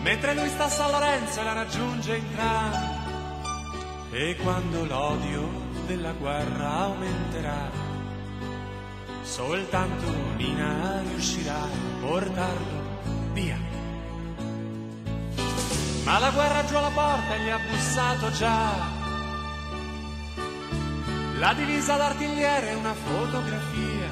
Mentre 0.03 0.36
lui 0.36 0.47
sta 0.47 0.65
a 0.65 0.69
San 0.69 0.91
Lorenzo 0.91 1.41
e 1.41 1.43
la 1.43 1.53
raggiunge 1.53 2.15
in 2.15 2.34
tram. 2.34 2.96
E 4.20 4.36
quando 4.38 4.84
l'odio 4.84 5.47
della 5.86 6.11
guerra 6.13 6.72
aumenterà, 6.86 7.70
soltanto 9.22 10.07
Nina 10.38 11.01
riuscirà 11.01 11.61
a 11.61 11.70
portarlo 12.01 13.32
via. 13.34 13.59
Ma 16.03 16.18
la 16.18 16.32
guerra 16.32 16.65
giù 16.65 16.76
alla 16.78 16.89
porta 16.89 17.36
gli 17.36 17.47
ha 17.47 17.59
bussato 17.70 18.32
già. 18.32 18.72
La 21.38 21.53
divisa 21.53 21.95
d'artigliere 21.97 22.70
è 22.70 22.74
una 22.74 22.95
fotografia. 22.95 24.09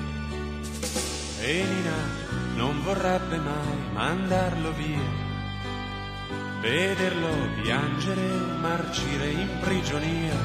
E 1.40 1.64
Nina 1.64 2.58
non 2.58 2.84
vorrebbe 2.84 3.38
mai 3.38 3.92
mandarlo 3.92 4.72
via. 4.74 5.35
Vederlo 6.62 7.30
piangere, 7.62 8.22
marcire 8.60 9.30
in 9.30 9.50
prigionia. 9.60 10.36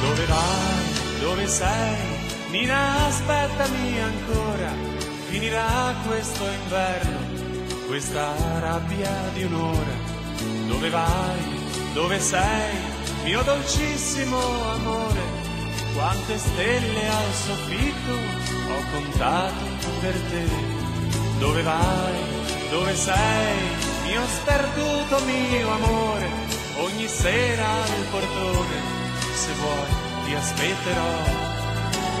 Dove 0.00 0.24
vai? 0.26 1.20
Dove 1.20 1.46
sei? 1.46 2.28
Nina, 2.50 3.06
aspettami 3.06 4.00
ancora. 4.00 4.72
Finirà 5.28 5.94
questo 6.06 6.44
inverno, 6.44 7.18
questa 7.86 8.34
rabbia 8.58 9.10
di 9.34 9.44
un'ora. 9.44 9.96
Dove 10.66 10.88
vai? 10.88 11.58
Dove 11.92 12.18
sei? 12.18 12.74
Mio 13.24 13.42
dolcissimo 13.42 14.38
amore. 14.70 15.20
Quante 15.94 16.38
stelle 16.38 17.08
al 17.08 17.32
soffitto 17.32 18.12
ho 18.12 18.90
contato 18.90 19.64
per 20.00 20.14
te. 20.30 20.79
Dove 21.40 21.62
vai? 21.62 22.18
Dove 22.70 22.94
sei? 22.94 23.58
Mio 24.04 24.22
sperduto 24.26 25.24
mio 25.24 25.70
amore. 25.70 26.28
Ogni 26.78 27.08
sera 27.08 27.66
al 27.66 28.04
portone 28.10 28.76
se 29.34 29.52
vuoi 29.54 30.10
ti 30.24 30.34
aspetterò. 30.34 31.12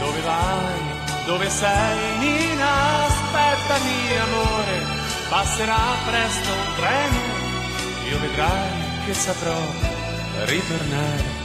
Dove 0.00 0.20
vai? 0.22 1.00
Dove 1.26 1.48
sei? 1.48 2.18
Nina, 2.18 3.04
aspettami 3.04 4.18
amore, 4.18 4.76
passerà 5.28 5.78
presto 6.06 6.50
un 6.50 6.74
treno, 6.76 7.20
io 8.10 8.18
vedrai 8.18 8.70
che 9.04 9.14
saprò 9.14 9.56
ritornare. 10.46 11.38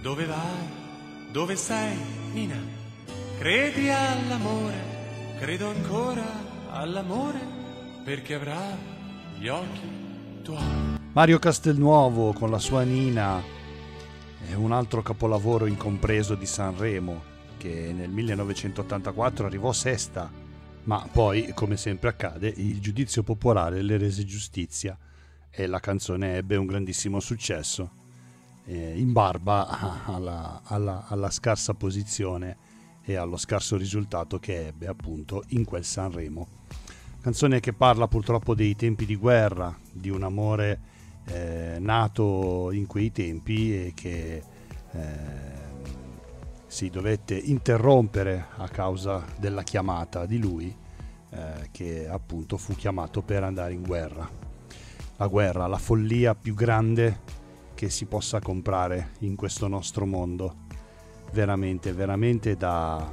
Dove 0.00 0.24
vai? 0.24 0.66
Dove 1.30 1.56
sei? 1.56 1.98
Nina, 2.32 2.58
credi 3.38 3.90
all'amore, 3.90 4.87
credo 5.38 5.68
ancora 5.68 6.24
all'amore, 6.70 7.38
perché 8.02 8.34
avrà 8.34 8.76
gli 9.38 9.46
occhi 9.46 10.40
tuoi. 10.42 10.98
Mario 11.12 11.38
Castelnuovo 11.38 12.32
con 12.32 12.50
la 12.50 12.58
sua 12.58 12.82
Nina 12.82 13.40
è 14.48 14.54
un 14.54 14.72
altro 14.72 15.00
capolavoro 15.00 15.66
incompreso 15.66 16.34
di 16.34 16.44
Sanremo 16.44 17.22
che 17.56 17.92
nel 17.92 18.10
1984 18.10 19.46
arrivò 19.46 19.72
sesta, 19.72 20.28
ma 20.84 21.08
poi, 21.10 21.52
come 21.54 21.76
sempre 21.76 22.08
accade, 22.08 22.52
il 22.56 22.80
giudizio 22.80 23.22
popolare 23.22 23.80
le 23.82 23.96
rese 23.96 24.24
giustizia 24.24 24.98
e 25.50 25.66
la 25.68 25.78
canzone 25.78 26.36
ebbe 26.36 26.56
un 26.56 26.66
grandissimo 26.66 27.20
successo, 27.20 27.90
eh, 28.64 28.98
in 28.98 29.12
barba 29.12 30.02
alla, 30.04 30.62
alla- 30.64 31.06
alla 31.06 31.30
scarsa 31.30 31.74
posizione 31.74 32.67
e 33.08 33.16
allo 33.16 33.38
scarso 33.38 33.78
risultato 33.78 34.38
che 34.38 34.66
ebbe 34.66 34.86
appunto 34.86 35.42
in 35.48 35.64
quel 35.64 35.82
Sanremo. 35.82 36.46
Canzone 37.22 37.58
che 37.58 37.72
parla 37.72 38.06
purtroppo 38.06 38.54
dei 38.54 38.76
tempi 38.76 39.06
di 39.06 39.16
guerra, 39.16 39.74
di 39.90 40.10
un 40.10 40.22
amore 40.22 40.80
eh, 41.24 41.78
nato 41.80 42.70
in 42.70 42.86
quei 42.86 43.10
tempi 43.10 43.86
e 43.86 43.92
che 43.94 44.42
eh, 44.92 45.36
si 46.66 46.90
dovette 46.90 47.34
interrompere 47.34 48.48
a 48.56 48.68
causa 48.68 49.24
della 49.38 49.62
chiamata 49.62 50.26
di 50.26 50.38
lui, 50.38 50.76
eh, 51.30 51.68
che 51.70 52.06
appunto 52.06 52.58
fu 52.58 52.74
chiamato 52.74 53.22
per 53.22 53.42
andare 53.42 53.72
in 53.72 53.84
guerra. 53.84 54.28
La 55.16 55.26
guerra, 55.28 55.66
la 55.66 55.78
follia 55.78 56.34
più 56.34 56.52
grande 56.52 57.20
che 57.74 57.88
si 57.88 58.04
possa 58.04 58.38
comprare 58.40 59.12
in 59.20 59.34
questo 59.34 59.66
nostro 59.66 60.04
mondo. 60.04 60.66
Veramente, 61.32 61.92
veramente 61.92 62.56
da... 62.56 63.12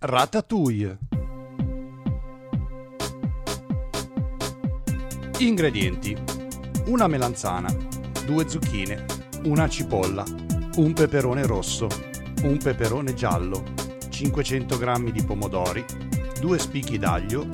Ratatouille 0.00 0.96
Ingredienti: 5.38 6.16
una 6.86 7.08
melanzana, 7.08 7.74
due 8.24 8.48
zucchine, 8.48 9.04
una 9.46 9.68
cipolla, 9.68 10.22
un 10.76 10.92
peperone 10.92 11.44
rosso, 11.46 11.88
un 12.42 12.58
peperone 12.58 13.12
giallo, 13.14 13.64
500 14.08 14.78
g 14.78 15.10
di 15.10 15.24
pomodori, 15.24 15.84
due 16.40 16.60
spicchi 16.60 16.96
d'aglio, 16.96 17.48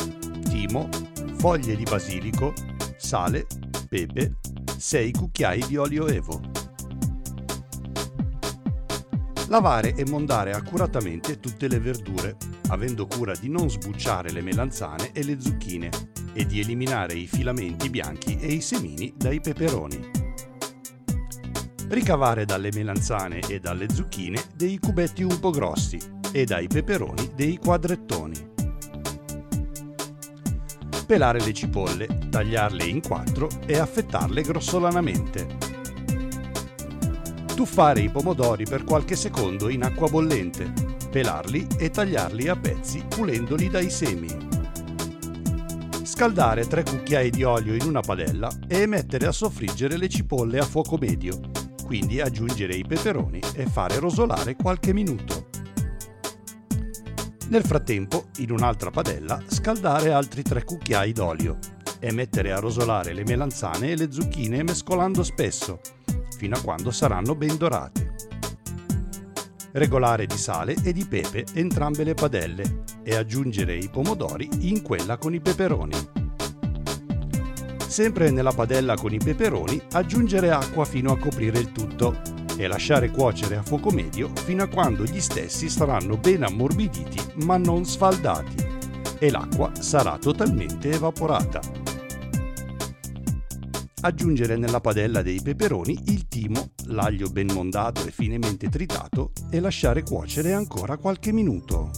timo, 0.47 0.91
foglie 1.39 1.75
di 1.75 1.85
basilico, 1.85 2.53
sale, 2.99 3.47
pepe, 3.89 4.35
6 4.77 5.13
cucchiai 5.13 5.65
di 5.67 5.79
olio 5.79 6.09
evo. 6.09 6.64
Lavare 9.49 9.95
e 9.95 10.07
mondare 10.09 10.53
accuratamente 10.53 11.39
tutte 11.39 11.69
le 11.69 11.79
verdure, 11.79 12.37
avendo 12.69 13.07
cura 13.07 13.35
di 13.35 13.51
non 13.51 13.69
sbucciare 13.69 14.33
le 14.33 14.41
melanzane 14.41 15.13
e 15.13 15.23
le 15.23 15.39
zucchine 15.39 15.91
e 16.33 16.47
di 16.47 16.61
eliminare 16.61 17.15
i 17.15 17.27
filamenti 17.27 17.91
bianchi 17.91 18.39
e 18.41 18.53
i 18.53 18.61
semini 18.63 19.13
dai 19.17 19.41
peperoni. 19.41 20.11
Ricavare 21.89 22.47
dalle 22.47 22.71
melanzane 22.73 23.41
e 23.47 23.61
dalle 23.61 23.89
zucchine 23.91 24.43
dei 24.57 24.79
cubetti 24.79 25.23
un 25.23 25.39
po' 25.39 25.51
grossi 25.51 25.99
e 26.33 26.45
dai 26.47 26.67
peperoni 26.67 27.33
dei 27.35 27.59
quadrettoni. 27.59 28.53
Pelare 31.07 31.41
le 31.41 31.53
cipolle, 31.53 32.29
tagliarle 32.31 32.85
in 32.85 33.03
quattro 33.03 33.49
e 33.67 33.79
affettarle 33.79 34.41
grossolanamente. 34.41 35.74
Tuffare 37.55 38.01
i 38.01 38.11
pomodori 38.11 38.65
per 38.65 38.83
qualche 38.83 39.15
secondo 39.15 39.69
in 39.69 39.85
acqua 39.85 40.09
bollente, 40.09 40.73
pelarli 41.09 41.69
e 41.79 41.89
tagliarli 41.89 42.49
a 42.49 42.57
pezzi 42.57 43.05
pulendoli 43.09 43.71
dai 43.71 43.91
semi. 43.91 44.27
Scaldare 46.03 46.67
3 46.67 46.83
cucchiai 46.83 47.31
di 47.31 47.45
olio 47.45 47.75
in 47.75 47.83
una 47.83 48.01
padella 48.01 48.51
e 48.67 48.87
mettere 48.87 49.27
a 49.27 49.33
soffriggere 49.33 49.97
le 49.97 50.09
cipolle 50.09 50.59
a 50.59 50.65
fuoco 50.65 50.97
medio, 50.97 51.39
quindi 51.85 52.21
aggiungere 52.21 52.75
i 52.75 52.85
peperoni 52.85 53.41
e 53.55 53.67
fare 53.67 54.01
rosolare 54.01 54.57
qualche 54.57 54.93
minuto. 54.93 55.47
Nel 57.51 57.65
frattempo, 57.65 58.27
in 58.39 58.51
un'altra 58.51 58.91
padella, 58.91 59.41
scaldare 59.47 60.13
altri 60.13 60.43
3 60.43 60.65
cucchiai 60.65 61.13
d'olio 61.13 61.59
e 62.01 62.13
mettere 62.13 62.51
a 62.51 62.59
rosolare 62.59 63.13
le 63.13 63.23
melanzane 63.23 63.93
e 63.93 63.97
le 63.97 64.11
zucchine 64.11 64.65
mescolando 64.65 65.23
spesso, 65.23 65.81
fino 66.37 66.57
a 66.57 66.61
quando 66.61 66.91
saranno 66.91 67.35
ben 67.35 67.57
dorate. 67.57 68.15
Regolare 69.73 70.27
di 70.27 70.37
sale 70.37 70.77
e 70.83 70.93
di 70.93 71.05
pepe 71.05 71.45
entrambe 71.55 72.05
le 72.05 72.15
padelle 72.15 72.85
e 73.03 73.17
aggiungere 73.17 73.77
i 73.77 73.89
pomodori 73.89 74.49
in 74.61 74.83
quella 74.83 75.17
con 75.17 75.35
i 75.35 75.41
peperoni. 75.41 75.95
Sempre 77.87 78.31
nella 78.31 78.53
padella 78.53 78.95
con 78.95 79.13
i 79.13 79.19
peperoni 79.19 79.81
aggiungere 79.93 80.51
acqua 80.51 80.85
fino 80.85 81.13
a 81.13 81.19
coprire 81.19 81.59
il 81.59 81.73
tutto 81.73 82.21
e 82.57 82.67
lasciare 82.67 83.11
cuocere 83.11 83.57
a 83.57 83.63
fuoco 83.63 83.91
medio 83.91 84.31
fino 84.45 84.63
a 84.63 84.69
quando 84.69 85.05
gli 85.05 85.21
stessi 85.21 85.69
saranno 85.69 86.17
ben 86.17 86.45
ammorbiditi 86.45 87.45
ma 87.45 87.57
non 87.57 87.85
sfaldati 87.85 88.65
e 89.19 89.31
l'acqua 89.31 89.73
sarà 89.81 90.19
totalmente 90.19 90.91
evaporata. 90.91 91.84
Aggiungere 94.05 94.59
nella 94.59 94.83
padella 94.83 95.23
dei 95.23 95.41
peperoni 95.41 95.99
il 96.09 96.29
timo, 96.29 96.73
l'aglio 96.89 97.31
ben 97.31 97.51
mondato 97.51 98.07
e 98.07 98.11
finemente 98.11 98.69
tritato 98.69 99.33
e 99.49 99.61
lasciare 99.61 100.03
cuocere 100.03 100.53
ancora 100.53 100.99
qualche 100.99 101.33
minuto. 101.33 101.91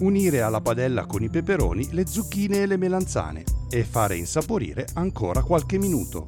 Unire 0.00 0.42
alla 0.42 0.60
padella 0.60 1.06
con 1.06 1.22
i 1.22 1.28
peperoni 1.28 1.90
le 1.92 2.04
zucchine 2.04 2.62
e 2.62 2.66
le 2.66 2.76
melanzane 2.76 3.44
e 3.70 3.84
fare 3.84 4.16
insaporire 4.16 4.88
ancora 4.94 5.44
qualche 5.44 5.78
minuto. 5.78 6.24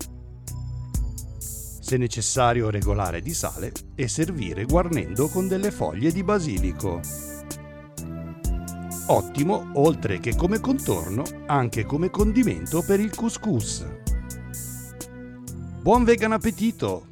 Se 1.39 1.97
necessario 1.97 2.71
regolare 2.71 3.21
di 3.21 3.35
sale 3.35 3.73
e 3.97 4.07
servire 4.07 4.67
guarnendo 4.67 5.27
con 5.27 5.49
delle 5.49 5.73
foglie 5.73 6.13
di 6.13 6.23
basilico. 6.23 7.30
Ottimo, 9.13 9.73
oltre 9.73 10.21
che 10.21 10.37
come 10.37 10.61
contorno, 10.61 11.25
anche 11.47 11.83
come 11.85 12.11
condimento 12.11 12.81
per 12.81 13.01
il 13.01 13.13
couscous. 13.13 13.85
Buon 15.83 16.05
vegan 16.05 16.31
appetito! 16.31 17.07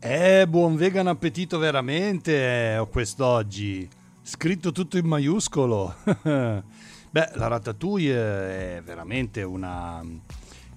Eh, 0.00 0.44
buon 0.48 0.74
vegan 0.74 1.06
appetito 1.06 1.58
veramente 1.58 2.74
eh, 2.74 2.88
quest'oggi. 2.90 3.88
Scritto 4.20 4.72
tutto 4.72 4.98
in 4.98 5.06
maiuscolo. 5.06 5.94
Beh, 6.02 7.30
la 7.34 7.46
ratatouille 7.46 8.78
è 8.78 8.82
veramente 8.84 9.44
una, 9.44 10.02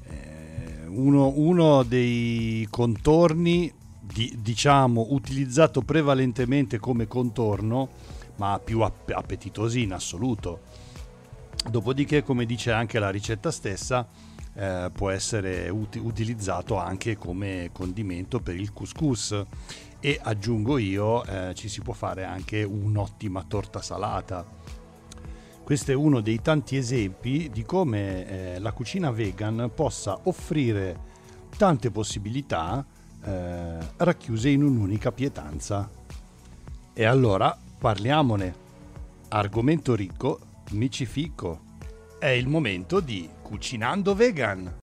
eh, 0.03 0.85
uno, 0.85 1.33
uno 1.37 1.81
dei 1.81 2.67
contorni, 2.69 3.73
di- 3.99 4.37
diciamo, 4.39 5.07
utilizzato 5.09 5.81
prevalentemente 5.81 6.77
come 6.77 7.07
contorno, 7.07 7.89
ma 8.37 8.59
più 8.63 8.81
app- 8.81 9.11
appetitosi 9.11 9.83
in 9.83 9.93
assoluto. 9.93 10.61
Dopodiché, 11.69 12.23
come 12.23 12.45
dice 12.45 12.71
anche 12.71 12.99
la 12.99 13.09
ricetta 13.09 13.51
stessa, 13.51 14.07
eh, 14.53 14.89
può 14.91 15.09
essere 15.09 15.69
uti- 15.69 15.99
utilizzato 15.99 16.77
anche 16.77 17.17
come 17.17 17.69
condimento 17.71 18.39
per 18.39 18.55
il 18.55 18.73
couscous 18.73 19.43
e 19.99 20.19
aggiungo 20.21 20.77
io 20.77 21.23
eh, 21.25 21.53
ci 21.53 21.69
si 21.69 21.81
può 21.81 21.93
fare 21.93 22.23
anche 22.23 22.63
un'ottima 22.63 23.43
torta 23.47 23.81
salata. 23.81 24.45
Questo 25.63 25.91
è 25.91 25.95
uno 25.95 26.21
dei 26.21 26.41
tanti 26.41 26.77
esempi 26.77 27.49
di 27.51 27.63
come 27.63 28.27
eh, 28.55 28.59
la 28.59 28.71
cucina 28.71 29.11
vegan 29.11 29.69
possa 29.75 30.17
offrire 30.23 31.15
tante 31.57 31.91
possibilità 31.91 32.85
eh, 33.23 33.77
racchiuse 33.97 34.49
in 34.49 34.63
un'unica 34.63 35.11
pietanza. 35.11 35.89
E 36.93 37.05
allora 37.05 37.55
parliamone. 37.77 38.65
Argomento 39.29 39.93
ricco, 39.93 40.39
micifico. 40.71 41.59
È 42.17 42.27
il 42.27 42.47
momento 42.47 42.99
di 42.99 43.29
Cucinando 43.41 44.15
Vegan. 44.15 44.77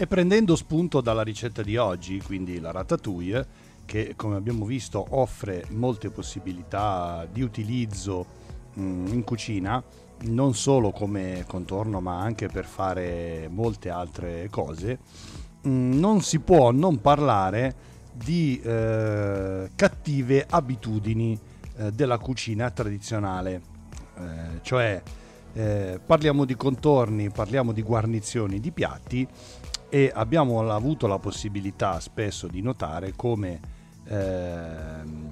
E 0.00 0.06
prendendo 0.06 0.56
spunto 0.56 1.00
dalla 1.02 1.22
ricetta 1.22 1.62
di 1.62 1.76
oggi, 1.76 2.22
quindi 2.22 2.58
la 2.58 2.70
ratatouille, 2.70 3.46
che 3.84 4.14
come 4.16 4.36
abbiamo 4.36 4.64
visto 4.64 5.04
offre 5.10 5.66
molte 5.70 6.08
possibilità 6.08 7.26
di 7.30 7.42
utilizzo 7.42 8.24
mm, 8.78 9.08
in 9.08 9.24
cucina, 9.24 9.82
non 10.20 10.54
solo 10.54 10.90
come 10.90 11.44
contorno 11.46 12.00
ma 12.00 12.20
anche 12.20 12.48
per 12.48 12.64
fare 12.64 13.48
molte 13.50 13.90
altre 13.90 14.48
cose, 14.50 14.98
mm, 15.66 15.98
non 15.98 16.22
si 16.22 16.38
può 16.38 16.70
non 16.70 17.00
parlare 17.00 17.96
di 18.22 18.60
eh, 18.60 19.70
cattive 19.74 20.46
abitudini 20.48 21.38
eh, 21.76 21.92
della 21.92 22.18
cucina 22.18 22.70
tradizionale, 22.70 23.76
Eh, 24.18 24.62
cioè 24.62 25.00
eh, 25.54 26.00
parliamo 26.04 26.44
di 26.44 26.56
contorni, 26.56 27.30
parliamo 27.30 27.72
di 27.72 27.82
guarnizioni 27.82 28.58
di 28.58 28.72
piatti 28.72 29.26
e 29.88 30.10
abbiamo 30.12 30.60
avuto 30.68 31.06
la 31.06 31.18
possibilità 31.18 32.00
spesso 32.00 32.48
di 32.48 32.60
notare 32.60 33.12
come 33.14 33.60
ehm, 34.08 35.30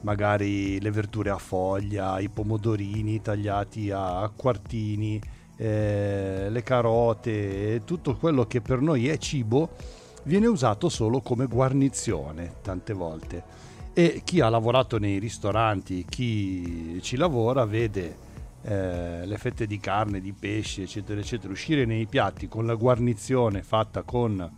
magari 0.00 0.80
le 0.80 0.90
verdure 0.90 1.30
a 1.30 1.38
foglia, 1.38 2.18
i 2.18 2.28
pomodorini 2.28 3.22
tagliati 3.22 3.92
a 3.92 4.28
quartini, 4.34 5.20
eh, 5.56 6.48
le 6.50 6.62
carote, 6.64 7.82
tutto 7.84 8.16
quello 8.16 8.46
che 8.46 8.60
per 8.60 8.80
noi 8.80 9.08
è 9.08 9.16
cibo 9.16 9.70
viene 10.24 10.46
usato 10.46 10.88
solo 10.88 11.20
come 11.20 11.46
guarnizione 11.46 12.56
tante 12.62 12.92
volte. 12.92 13.42
E 13.92 14.22
chi 14.24 14.40
ha 14.40 14.48
lavorato 14.48 14.98
nei 14.98 15.18
ristoranti, 15.18 16.04
chi 16.08 16.98
ci 17.00 17.16
lavora, 17.16 17.64
vede 17.64 18.16
eh, 18.62 19.24
le 19.24 19.38
fette 19.38 19.66
di 19.66 19.78
carne, 19.78 20.20
di 20.20 20.32
pesce, 20.32 20.82
eccetera, 20.82 21.20
eccetera, 21.20 21.52
uscire 21.52 21.84
nei 21.84 22.06
piatti 22.06 22.48
con 22.48 22.66
la 22.66 22.74
guarnizione 22.74 23.62
fatta 23.62 24.02
con 24.02 24.50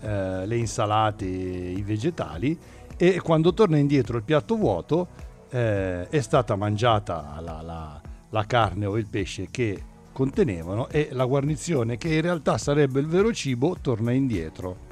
eh, 0.00 0.46
le 0.46 0.56
insalate, 0.56 1.24
i 1.24 1.82
vegetali 1.82 2.58
e 2.98 3.20
quando 3.20 3.54
torna 3.54 3.78
indietro 3.78 4.16
il 4.16 4.22
piatto 4.24 4.56
vuoto 4.56 5.08
eh, 5.50 6.08
è 6.08 6.20
stata 6.20 6.56
mangiata 6.56 7.38
la, 7.40 7.62
la- 7.62 8.00
la 8.30 8.44
carne 8.44 8.86
o 8.86 8.98
il 8.98 9.06
pesce 9.06 9.48
che 9.50 9.82
contenevano 10.12 10.88
e 10.88 11.08
la 11.12 11.24
guarnizione 11.24 11.96
che 11.96 12.14
in 12.14 12.20
realtà 12.20 12.58
sarebbe 12.58 13.00
il 13.00 13.06
vero 13.06 13.32
cibo 13.32 13.76
torna 13.80 14.12
indietro. 14.12 14.84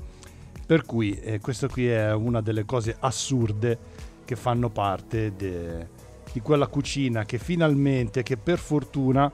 Per 0.66 0.84
cui 0.84 1.12
eh, 1.20 1.40
questa 1.40 1.68
qui 1.68 1.88
è 1.88 2.12
una 2.12 2.40
delle 2.40 2.64
cose 2.64 2.96
assurde 2.98 3.78
che 4.24 4.36
fanno 4.36 4.70
parte 4.70 5.34
de- 5.36 5.88
di 6.32 6.40
quella 6.40 6.66
cucina 6.66 7.24
che 7.24 7.38
finalmente, 7.38 8.22
che 8.22 8.36
per 8.36 8.58
fortuna 8.58 9.30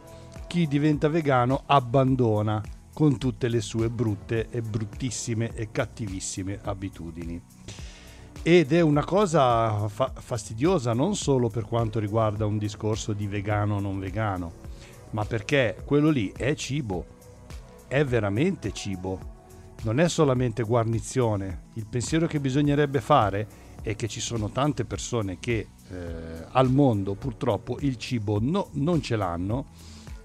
chi 0.47 0.67
diventa 0.67 1.09
vegano 1.09 1.63
abbandona 1.67 2.61
con 2.93 3.17
tutte 3.19 3.49
le 3.49 3.61
sue 3.61 3.89
brutte 3.89 4.49
e 4.51 4.61
bruttissime 4.61 5.55
e 5.55 5.71
cattivissime 5.71 6.59
abitudini. 6.63 7.41
Ed 8.43 8.73
è 8.73 8.81
una 8.81 9.05
cosa 9.05 9.87
fa- 9.89 10.13
fastidiosa 10.15 10.93
non 10.93 11.15
solo 11.15 11.49
per 11.49 11.65
quanto 11.65 11.99
riguarda 12.01 12.47
un 12.47 12.59
discorso 12.59 13.13
di 13.13 13.27
vegano 13.27 13.77
o 13.77 13.81
non 13.81 13.99
vegano, 13.99 14.53
ma 15.11 15.25
perché 15.25 15.77
quello 15.85 16.11
lì 16.11 16.33
è 16.37 16.55
cibo, 16.55 17.07
è 17.87 18.05
veramente 18.05 18.73
cibo, 18.73 19.40
non 19.83 19.99
è 19.99 20.09
solamente 20.09 20.63
guarnizione. 20.63 21.63
Il 21.75 21.87
pensiero 21.87 22.27
che 22.27 22.41
bisognerebbe 22.41 23.01
fare 23.01 23.47
è 23.83 23.97
che 23.97 24.09
ci 24.09 24.21
sono 24.21 24.51
tante 24.51 24.85
persone 24.85 25.39
che 25.39 25.69
eh, 25.91 26.45
al 26.51 26.71
mondo 26.71 27.15
purtroppo 27.15 27.79
il 27.81 27.97
cibo 27.97 28.39
no- 28.41 28.69
non 28.73 29.01
ce 29.01 29.17
l'hanno 29.17 29.67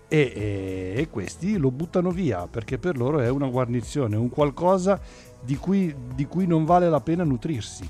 e, 0.08 0.32
e- 0.36 0.94
e 1.02 1.10
questi 1.10 1.58
lo 1.58 1.72
buttano 1.72 2.12
via 2.12 2.48
perché 2.48 2.78
per 2.78 2.98
loro 2.98 3.20
è 3.20 3.30
una 3.30 3.48
guarnizione, 3.48 4.16
un 4.18 4.30
qualcosa 4.30 5.00
di 5.42 5.56
cui, 5.56 5.94
di 6.14 6.26
cui 6.26 6.46
non 6.46 6.66
vale 6.66 6.90
la 6.90 7.02
pena 7.02 7.24
nutrirsi. 7.24 7.88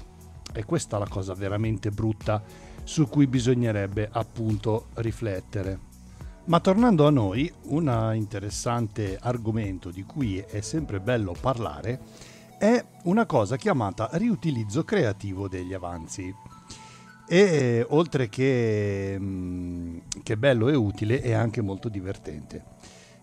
E 0.54 0.64
questa 0.64 0.98
è 0.98 1.00
la 1.00 1.08
cosa 1.08 1.34
veramente 1.34 1.90
brutta 1.90 2.42
su 2.84 3.08
cui 3.10 3.28
bisognerebbe 3.28 4.08
appunto 4.12 4.88
riflettere. 4.96 5.94
Ma 6.46 6.60
tornando 6.60 7.08
a 7.08 7.10
noi, 7.10 7.52
un 7.70 8.12
interessante 8.14 9.18
argomento 9.20 9.90
di 9.90 10.04
cui 10.04 10.38
è 10.38 10.62
sempre 10.62 11.00
bello 11.00 11.36
parlare 11.40 12.00
è 12.60 12.86
una 13.06 13.26
cosa 13.26 13.56
chiamata 13.56 14.10
riutilizzo 14.14 14.84
creativo 14.84 15.48
degli 15.48 15.74
avanzi. 15.74 16.32
E 17.28 17.84
oltre 17.90 18.30
che, 18.30 19.18
mm, 19.20 19.98
che 20.22 20.38
bello 20.38 20.70
e 20.70 20.76
utile, 20.76 21.20
è 21.20 21.34
anche 21.34 21.62
molto 21.62 21.90
divertente. 21.90 22.64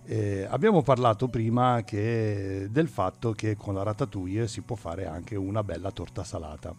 Eh, 0.05 0.45
abbiamo 0.51 0.83
parlato 0.83 1.29
prima 1.29 1.83
che- 1.85 2.67
del 2.73 2.89
fatto 2.89 3.31
che 3.35 3.55
con 3.55 3.75
la 3.75 3.85
ratatouille 3.85 4.49
si 4.49 4.63
può 4.63 4.75
fare 4.75 5.07
anche 5.07 5.37
una 5.37 5.63
bella 5.63 5.93
torta 5.93 6.25
salata. 6.25 6.75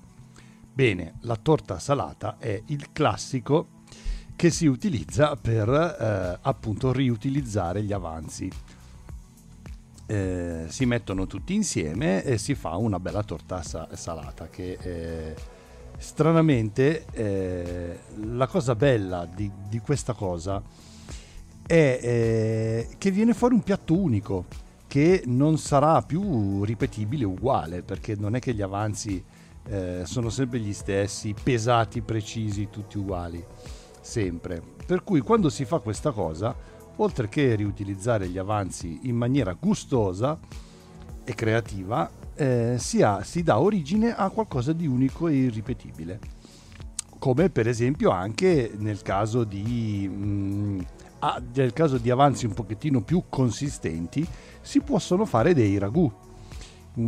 Bene, 0.74 1.14
la 1.22 1.38
torta 1.38 1.80
salata 1.80 2.36
è 2.38 2.62
il 2.66 2.92
classico 2.92 3.82
che 4.36 4.50
si 4.50 4.66
utilizza 4.68 5.36
per 5.36 5.70
eh, 5.70 6.40
appunto 6.42 6.92
riutilizzare 6.92 7.84
gli 7.84 7.94
avanzi. 7.94 8.50
Eh, 10.06 10.66
si 10.68 10.86
mettono 10.86 11.28
tutti 11.28 11.54
insieme 11.54 12.24
e 12.24 12.38
si 12.38 12.56
fa 12.56 12.76
una 12.76 13.00
bella 13.00 13.24
torta 13.24 13.64
sa- 13.64 13.88
salata 13.94 14.50
che 14.50 14.78
eh, 14.82 15.36
stranamente 15.98 17.06
eh, 17.14 18.00
la 18.26 18.48
cosa 18.48 18.76
bella 18.76 19.26
di, 19.26 19.50
di 19.70 19.80
questa 19.80 20.12
cosa 20.12 20.62
è 21.66 22.00
eh, 22.02 22.90
che 22.98 23.12
viene 23.12 23.34
fuori 23.34 23.54
un 23.54 23.64
piatto 23.64 23.98
unico 23.98 24.46
che 24.88 25.24
non 25.26 25.58
sarà 25.58 26.02
più 26.02 26.64
ripetibile 26.66 27.24
uguale 27.24 27.82
perché 27.82 28.16
non 28.16 28.36
è 28.36 28.40
che 28.40 28.54
gli 28.54 28.62
avanzi 28.62 29.24
eh, 29.66 30.02
sono 30.06 30.30
sempre 30.30 30.60
gli 30.60 30.74
stessi, 30.74 31.34
pesati, 31.42 32.02
precisi, 32.02 32.70
tutti 32.70 32.98
uguali, 32.98 33.44
sempre. 34.04 34.62
Per 34.86 35.04
cui 35.04 35.22
quando 35.22 35.50
si 35.50 35.66
fa 35.66 35.80
questa 35.80 36.12
cosa, 36.12 36.56
oltre 36.98 37.30
che 37.30 37.56
riutilizzare 37.56 38.28
gli 38.28 38.38
avanzi 38.38 39.00
in 39.04 39.16
maniera 39.16 39.56
gustosa 39.60 40.38
e 41.24 41.34
creativa, 41.34 42.10
eh, 42.36 42.76
si, 42.78 43.02
ha- 43.02 43.24
si 43.24 43.42
dà 43.44 43.60
origine 43.60 44.14
a 44.14 44.30
qualcosa 44.30 44.74
di 44.74 44.86
unico 44.86 45.28
e 45.28 45.36
irripetibile. 45.36 46.20
Come 47.18 47.50
per 47.50 47.68
esempio 47.68 48.10
anche 48.12 48.72
nel 48.78 49.02
caso 49.02 49.46
di, 49.46 50.10
mm, 50.12 50.80
ah, 51.20 51.42
nel 51.56 51.72
caso 51.72 51.98
di 51.98 52.10
avanzi 52.10 52.46
un 52.46 52.54
pochettino 52.54 53.02
più 53.02 53.24
consistenti, 53.30 54.28
si 54.62 54.82
possono 54.82 55.26
fare 55.26 55.54
dei 55.54 55.78
ragù 55.78 56.12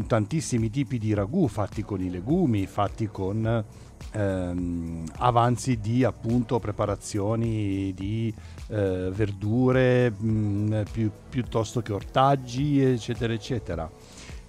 tantissimi 0.08 0.70
tipi 0.70 0.98
di 0.98 1.14
ragù 1.14 1.48
fatti 1.48 1.84
con 1.84 2.02
i 2.02 2.10
legumi, 2.10 2.66
fatti 2.66 3.08
con 3.08 3.64
ehm, 4.12 5.04
avanzi 5.18 5.80
di 5.80 6.04
appunto 6.04 6.60
preparazioni 6.60 7.94
di 7.94 8.34
eh, 8.68 9.10
verdure 9.14 10.10
mh, 10.10 10.84
più- 10.92 11.12
piuttosto 11.30 11.82
che 11.82 11.94
ortaggi, 11.94 12.82
eccetera, 12.82 13.34
eccetera. 13.34 13.90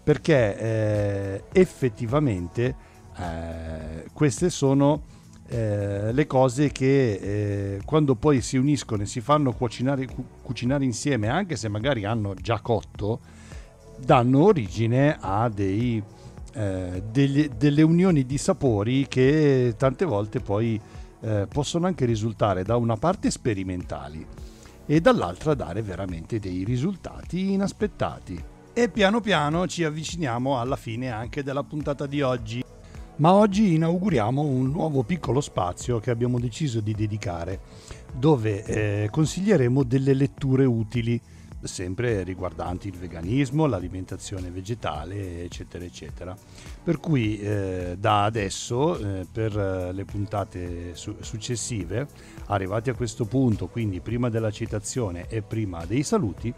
Perché 0.03 0.59
eh, 0.59 1.43
effettivamente 1.53 2.75
eh, 3.19 4.05
queste 4.13 4.51
sono 4.51 5.03
eh, 5.49 6.13
le 6.13 6.27
cose 6.27 6.71
che 6.71 7.13
eh, 7.13 7.81
quando 7.85 8.15
poi 8.15 8.41
si 8.41 8.57
uniscono 8.57 9.03
e 9.03 9.07
si 9.07 9.21
fanno 9.21 9.53
cucinare, 9.53 10.07
cu- 10.07 10.25
cucinare 10.43 10.85
insieme, 10.85 11.29
anche 11.29 11.57
se 11.57 11.69
magari 11.69 12.05
hanno 12.05 12.35
già 12.35 12.61
cotto, 12.61 13.21
danno 13.99 14.45
origine 14.45 15.17
a 15.21 15.49
dei, 15.49 16.03
eh, 16.53 17.03
degli- 17.11 17.49
delle 17.49 17.83
unioni 17.83 18.25
di 18.25 18.39
sapori 18.39 19.07
che 19.09 19.75
tante 19.77 20.05
volte 20.05 20.41
poi 20.41 20.81
eh, 21.21 21.47
possono 21.49 21.87
anche 21.87 22.05
risultare 22.05 22.63
da 22.63 22.77
una 22.77 22.97
parte 22.97 23.31
sperimentali 23.31 24.25
e 24.87 25.01
dall'altra 25.01 25.55
dare 25.55 25.83
veramente 25.83 26.39
dei 26.39 26.63
risultati 26.65 27.53
inaspettati. 27.53 28.43
E 28.73 28.89
piano 28.89 29.21
piano 29.21 29.67
ci 29.67 29.85
avviciniamo 29.85 30.61
alla 30.61 30.77
fine 30.77 31.11
anche 31.11 31.43
della 31.43 31.63
puntata 31.63 32.07
di 32.07 32.21
oggi. 32.21 32.63
Ma 33.17 33.33
oggi 33.33 33.73
inauguriamo 33.73 34.43
un 34.43 34.71
nuovo 34.71 35.03
piccolo 35.03 35.41
spazio 35.41 35.99
che 35.99 36.11
abbiamo 36.11 36.39
deciso 36.39 36.81
di 36.81 36.93
dedicare, 36.93 37.61
dove 38.13 38.63
eh, 38.65 39.09
consiglieremo 39.11 39.83
delle 39.83 40.13
letture 40.13 40.67
utili, 40.67 41.19
sempre 41.63 42.23
riguardanti 42.23 42.89
il 42.89 42.97
veganismo, 42.97 43.67
l'alimentazione 43.67 44.51
vegetale, 44.51 45.43
eccetera, 45.43 45.85
eccetera. 45.85 46.37
Per 46.83 46.99
cui 47.01 47.39
eh, 47.39 47.97
da 47.99 48.25
adesso, 48.25 48.99
eh, 48.99 49.27
per 49.31 49.59
eh, 49.59 49.93
le 49.93 50.05
puntate 50.05 50.95
su- 50.95 51.17
successive, 51.21 52.07
arrivati 52.47 52.91
a 52.91 52.95
questo 52.95 53.25
punto, 53.25 53.67
quindi 53.69 54.01
prima 54.01 54.29
della 54.29 54.51
citazione 54.51 55.27
e 55.29 55.43
prima 55.43 55.85
dei 55.85 56.03
saluti, 56.03 56.53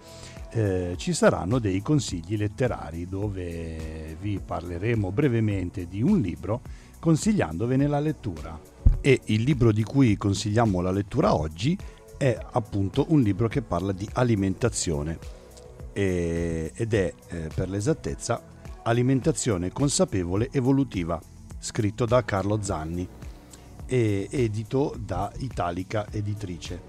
eh, 0.50 0.94
ci 0.96 1.12
saranno 1.12 1.58
dei 1.58 1.82
consigli 1.82 2.36
letterari 2.36 3.06
dove 3.06 4.16
vi 4.20 4.40
parleremo 4.44 5.12
brevemente 5.12 5.86
di 5.86 6.02
un 6.02 6.20
libro 6.20 6.60
consigliandovene 6.98 7.86
la 7.86 8.00
lettura. 8.00 8.58
E 9.00 9.20
il 9.26 9.42
libro 9.42 9.70
di 9.70 9.84
cui 9.84 10.16
consigliamo 10.16 10.80
la 10.80 10.90
lettura 10.90 11.34
oggi 11.34 11.78
è 12.18 12.38
appunto 12.52 13.06
un 13.08 13.22
libro 13.22 13.48
che 13.48 13.62
parla 13.62 13.92
di 13.92 14.06
alimentazione 14.12 15.18
e- 15.94 16.70
ed 16.74 16.92
è 16.92 17.14
eh, 17.28 17.48
per 17.54 17.70
l'esattezza 17.70 18.56
Alimentazione 18.88 19.70
consapevole 19.70 20.48
evolutiva, 20.50 21.20
scritto 21.58 22.06
da 22.06 22.24
Carlo 22.24 22.62
Zanni 22.62 23.06
e 23.84 24.28
edito 24.30 24.94
da 24.98 25.30
Italica 25.40 26.06
Editrice. 26.10 26.80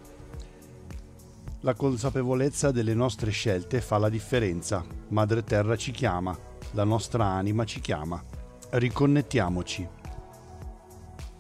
La 1.60 1.74
consapevolezza 1.74 2.72
delle 2.72 2.94
nostre 2.94 3.32
scelte 3.32 3.82
fa 3.82 3.98
la 3.98 4.08
differenza. 4.08 4.82
Madre 5.10 5.44
Terra 5.44 5.76
ci 5.76 5.92
chiama, 5.92 6.38
la 6.72 6.86
nostra 6.86 7.26
anima 7.26 7.66
ci 7.66 7.82
chiama. 7.82 8.24
Riconnettiamoci. 8.70 9.86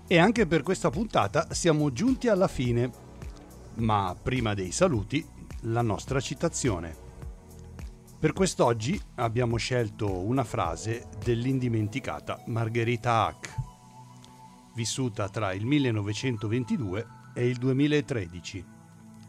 E 0.07 0.17
anche 0.17 0.45
per 0.45 0.61
questa 0.61 0.89
puntata 0.89 1.53
siamo 1.53 1.93
giunti 1.93 2.27
alla 2.27 2.49
fine. 2.49 2.91
Ma 3.79 4.15
prima 4.21 4.53
dei 4.53 4.71
saluti, 4.71 5.25
la 5.61 5.81
nostra 5.81 6.19
citazione. 6.19 7.07
Per 8.19 8.33
quest'oggi 8.33 8.99
abbiamo 9.15 9.55
scelto 9.55 10.19
una 10.19 10.43
frase 10.43 11.07
dell'indimenticata 11.23 12.43
Margherita 12.47 13.25
Hack, 13.25 13.55
vissuta 14.75 15.29
tra 15.29 15.53
il 15.53 15.65
1922 15.65 17.07
e 17.33 17.47
il 17.47 17.57
2013 17.57 18.77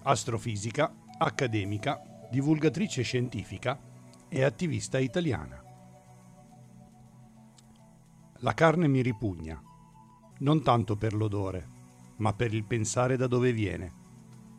astrofisica, 0.02 0.92
accademica, 1.18 2.00
divulgatrice 2.30 3.02
scientifica 3.02 3.78
e 4.28 4.42
attivista 4.42 4.98
italiana. 4.98 5.62
La 8.38 8.54
carne 8.54 8.88
mi 8.88 9.02
ripugna, 9.02 9.62
non 10.38 10.62
tanto 10.62 10.96
per 10.96 11.14
l'odore, 11.14 11.68
ma 12.16 12.32
per 12.32 12.54
il 12.54 12.64
pensare 12.64 13.16
da 13.16 13.26
dove 13.26 13.52
viene, 13.52 13.99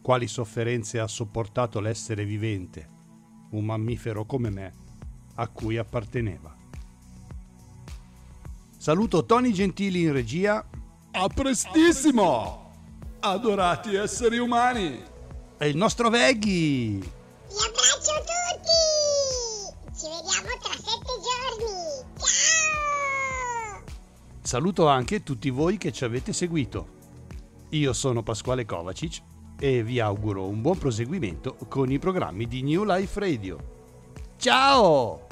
quali 0.01 0.27
sofferenze 0.27 0.99
ha 0.99 1.07
sopportato 1.07 1.79
l'essere 1.79 2.25
vivente, 2.25 2.89
un 3.51 3.65
mammifero 3.65 4.25
come 4.25 4.49
me, 4.49 4.73
a 5.35 5.47
cui 5.47 5.77
apparteneva. 5.77 6.55
Saluto 8.77 9.25
Tony 9.25 9.51
Gentili 9.51 10.01
in 10.01 10.11
regia 10.11 10.65
A 11.11 11.27
prestissimo! 11.27 12.69
Adorati 13.19 13.93
esseri 13.93 14.39
umani! 14.39 15.09
e 15.61 15.69
il 15.69 15.77
nostro 15.77 16.09
Veghi. 16.09 16.97
Vi 16.97 17.55
abbraccio 17.55 18.23
tutti! 18.25 18.79
Ci 19.95 20.07
vediamo 20.09 20.57
tra 20.59 20.73
sette 20.73 21.13
giorni! 21.21 22.05
Ciao! 22.17 23.83
Saluto 24.41 24.87
anche 24.87 25.21
tutti 25.21 25.51
voi 25.51 25.77
che 25.77 25.91
ci 25.91 26.03
avete 26.03 26.33
seguito. 26.33 26.99
Io 27.69 27.93
sono 27.93 28.23
Pasquale 28.23 28.65
Kovacic 28.65 29.21
e 29.63 29.83
vi 29.83 29.99
auguro 29.99 30.47
un 30.47 30.59
buon 30.59 30.79
proseguimento 30.79 31.55
con 31.67 31.91
i 31.91 31.99
programmi 31.99 32.47
di 32.47 32.63
New 32.63 32.83
Life 32.83 33.19
Radio. 33.19 33.59
Ciao! 34.37 35.27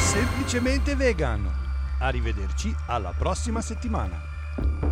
Semplicemente 0.00 0.96
vegan. 0.96 1.46
Arrivederci 1.98 2.74
alla 2.86 3.12
prossima 3.16 3.60
settimana. 3.60 4.91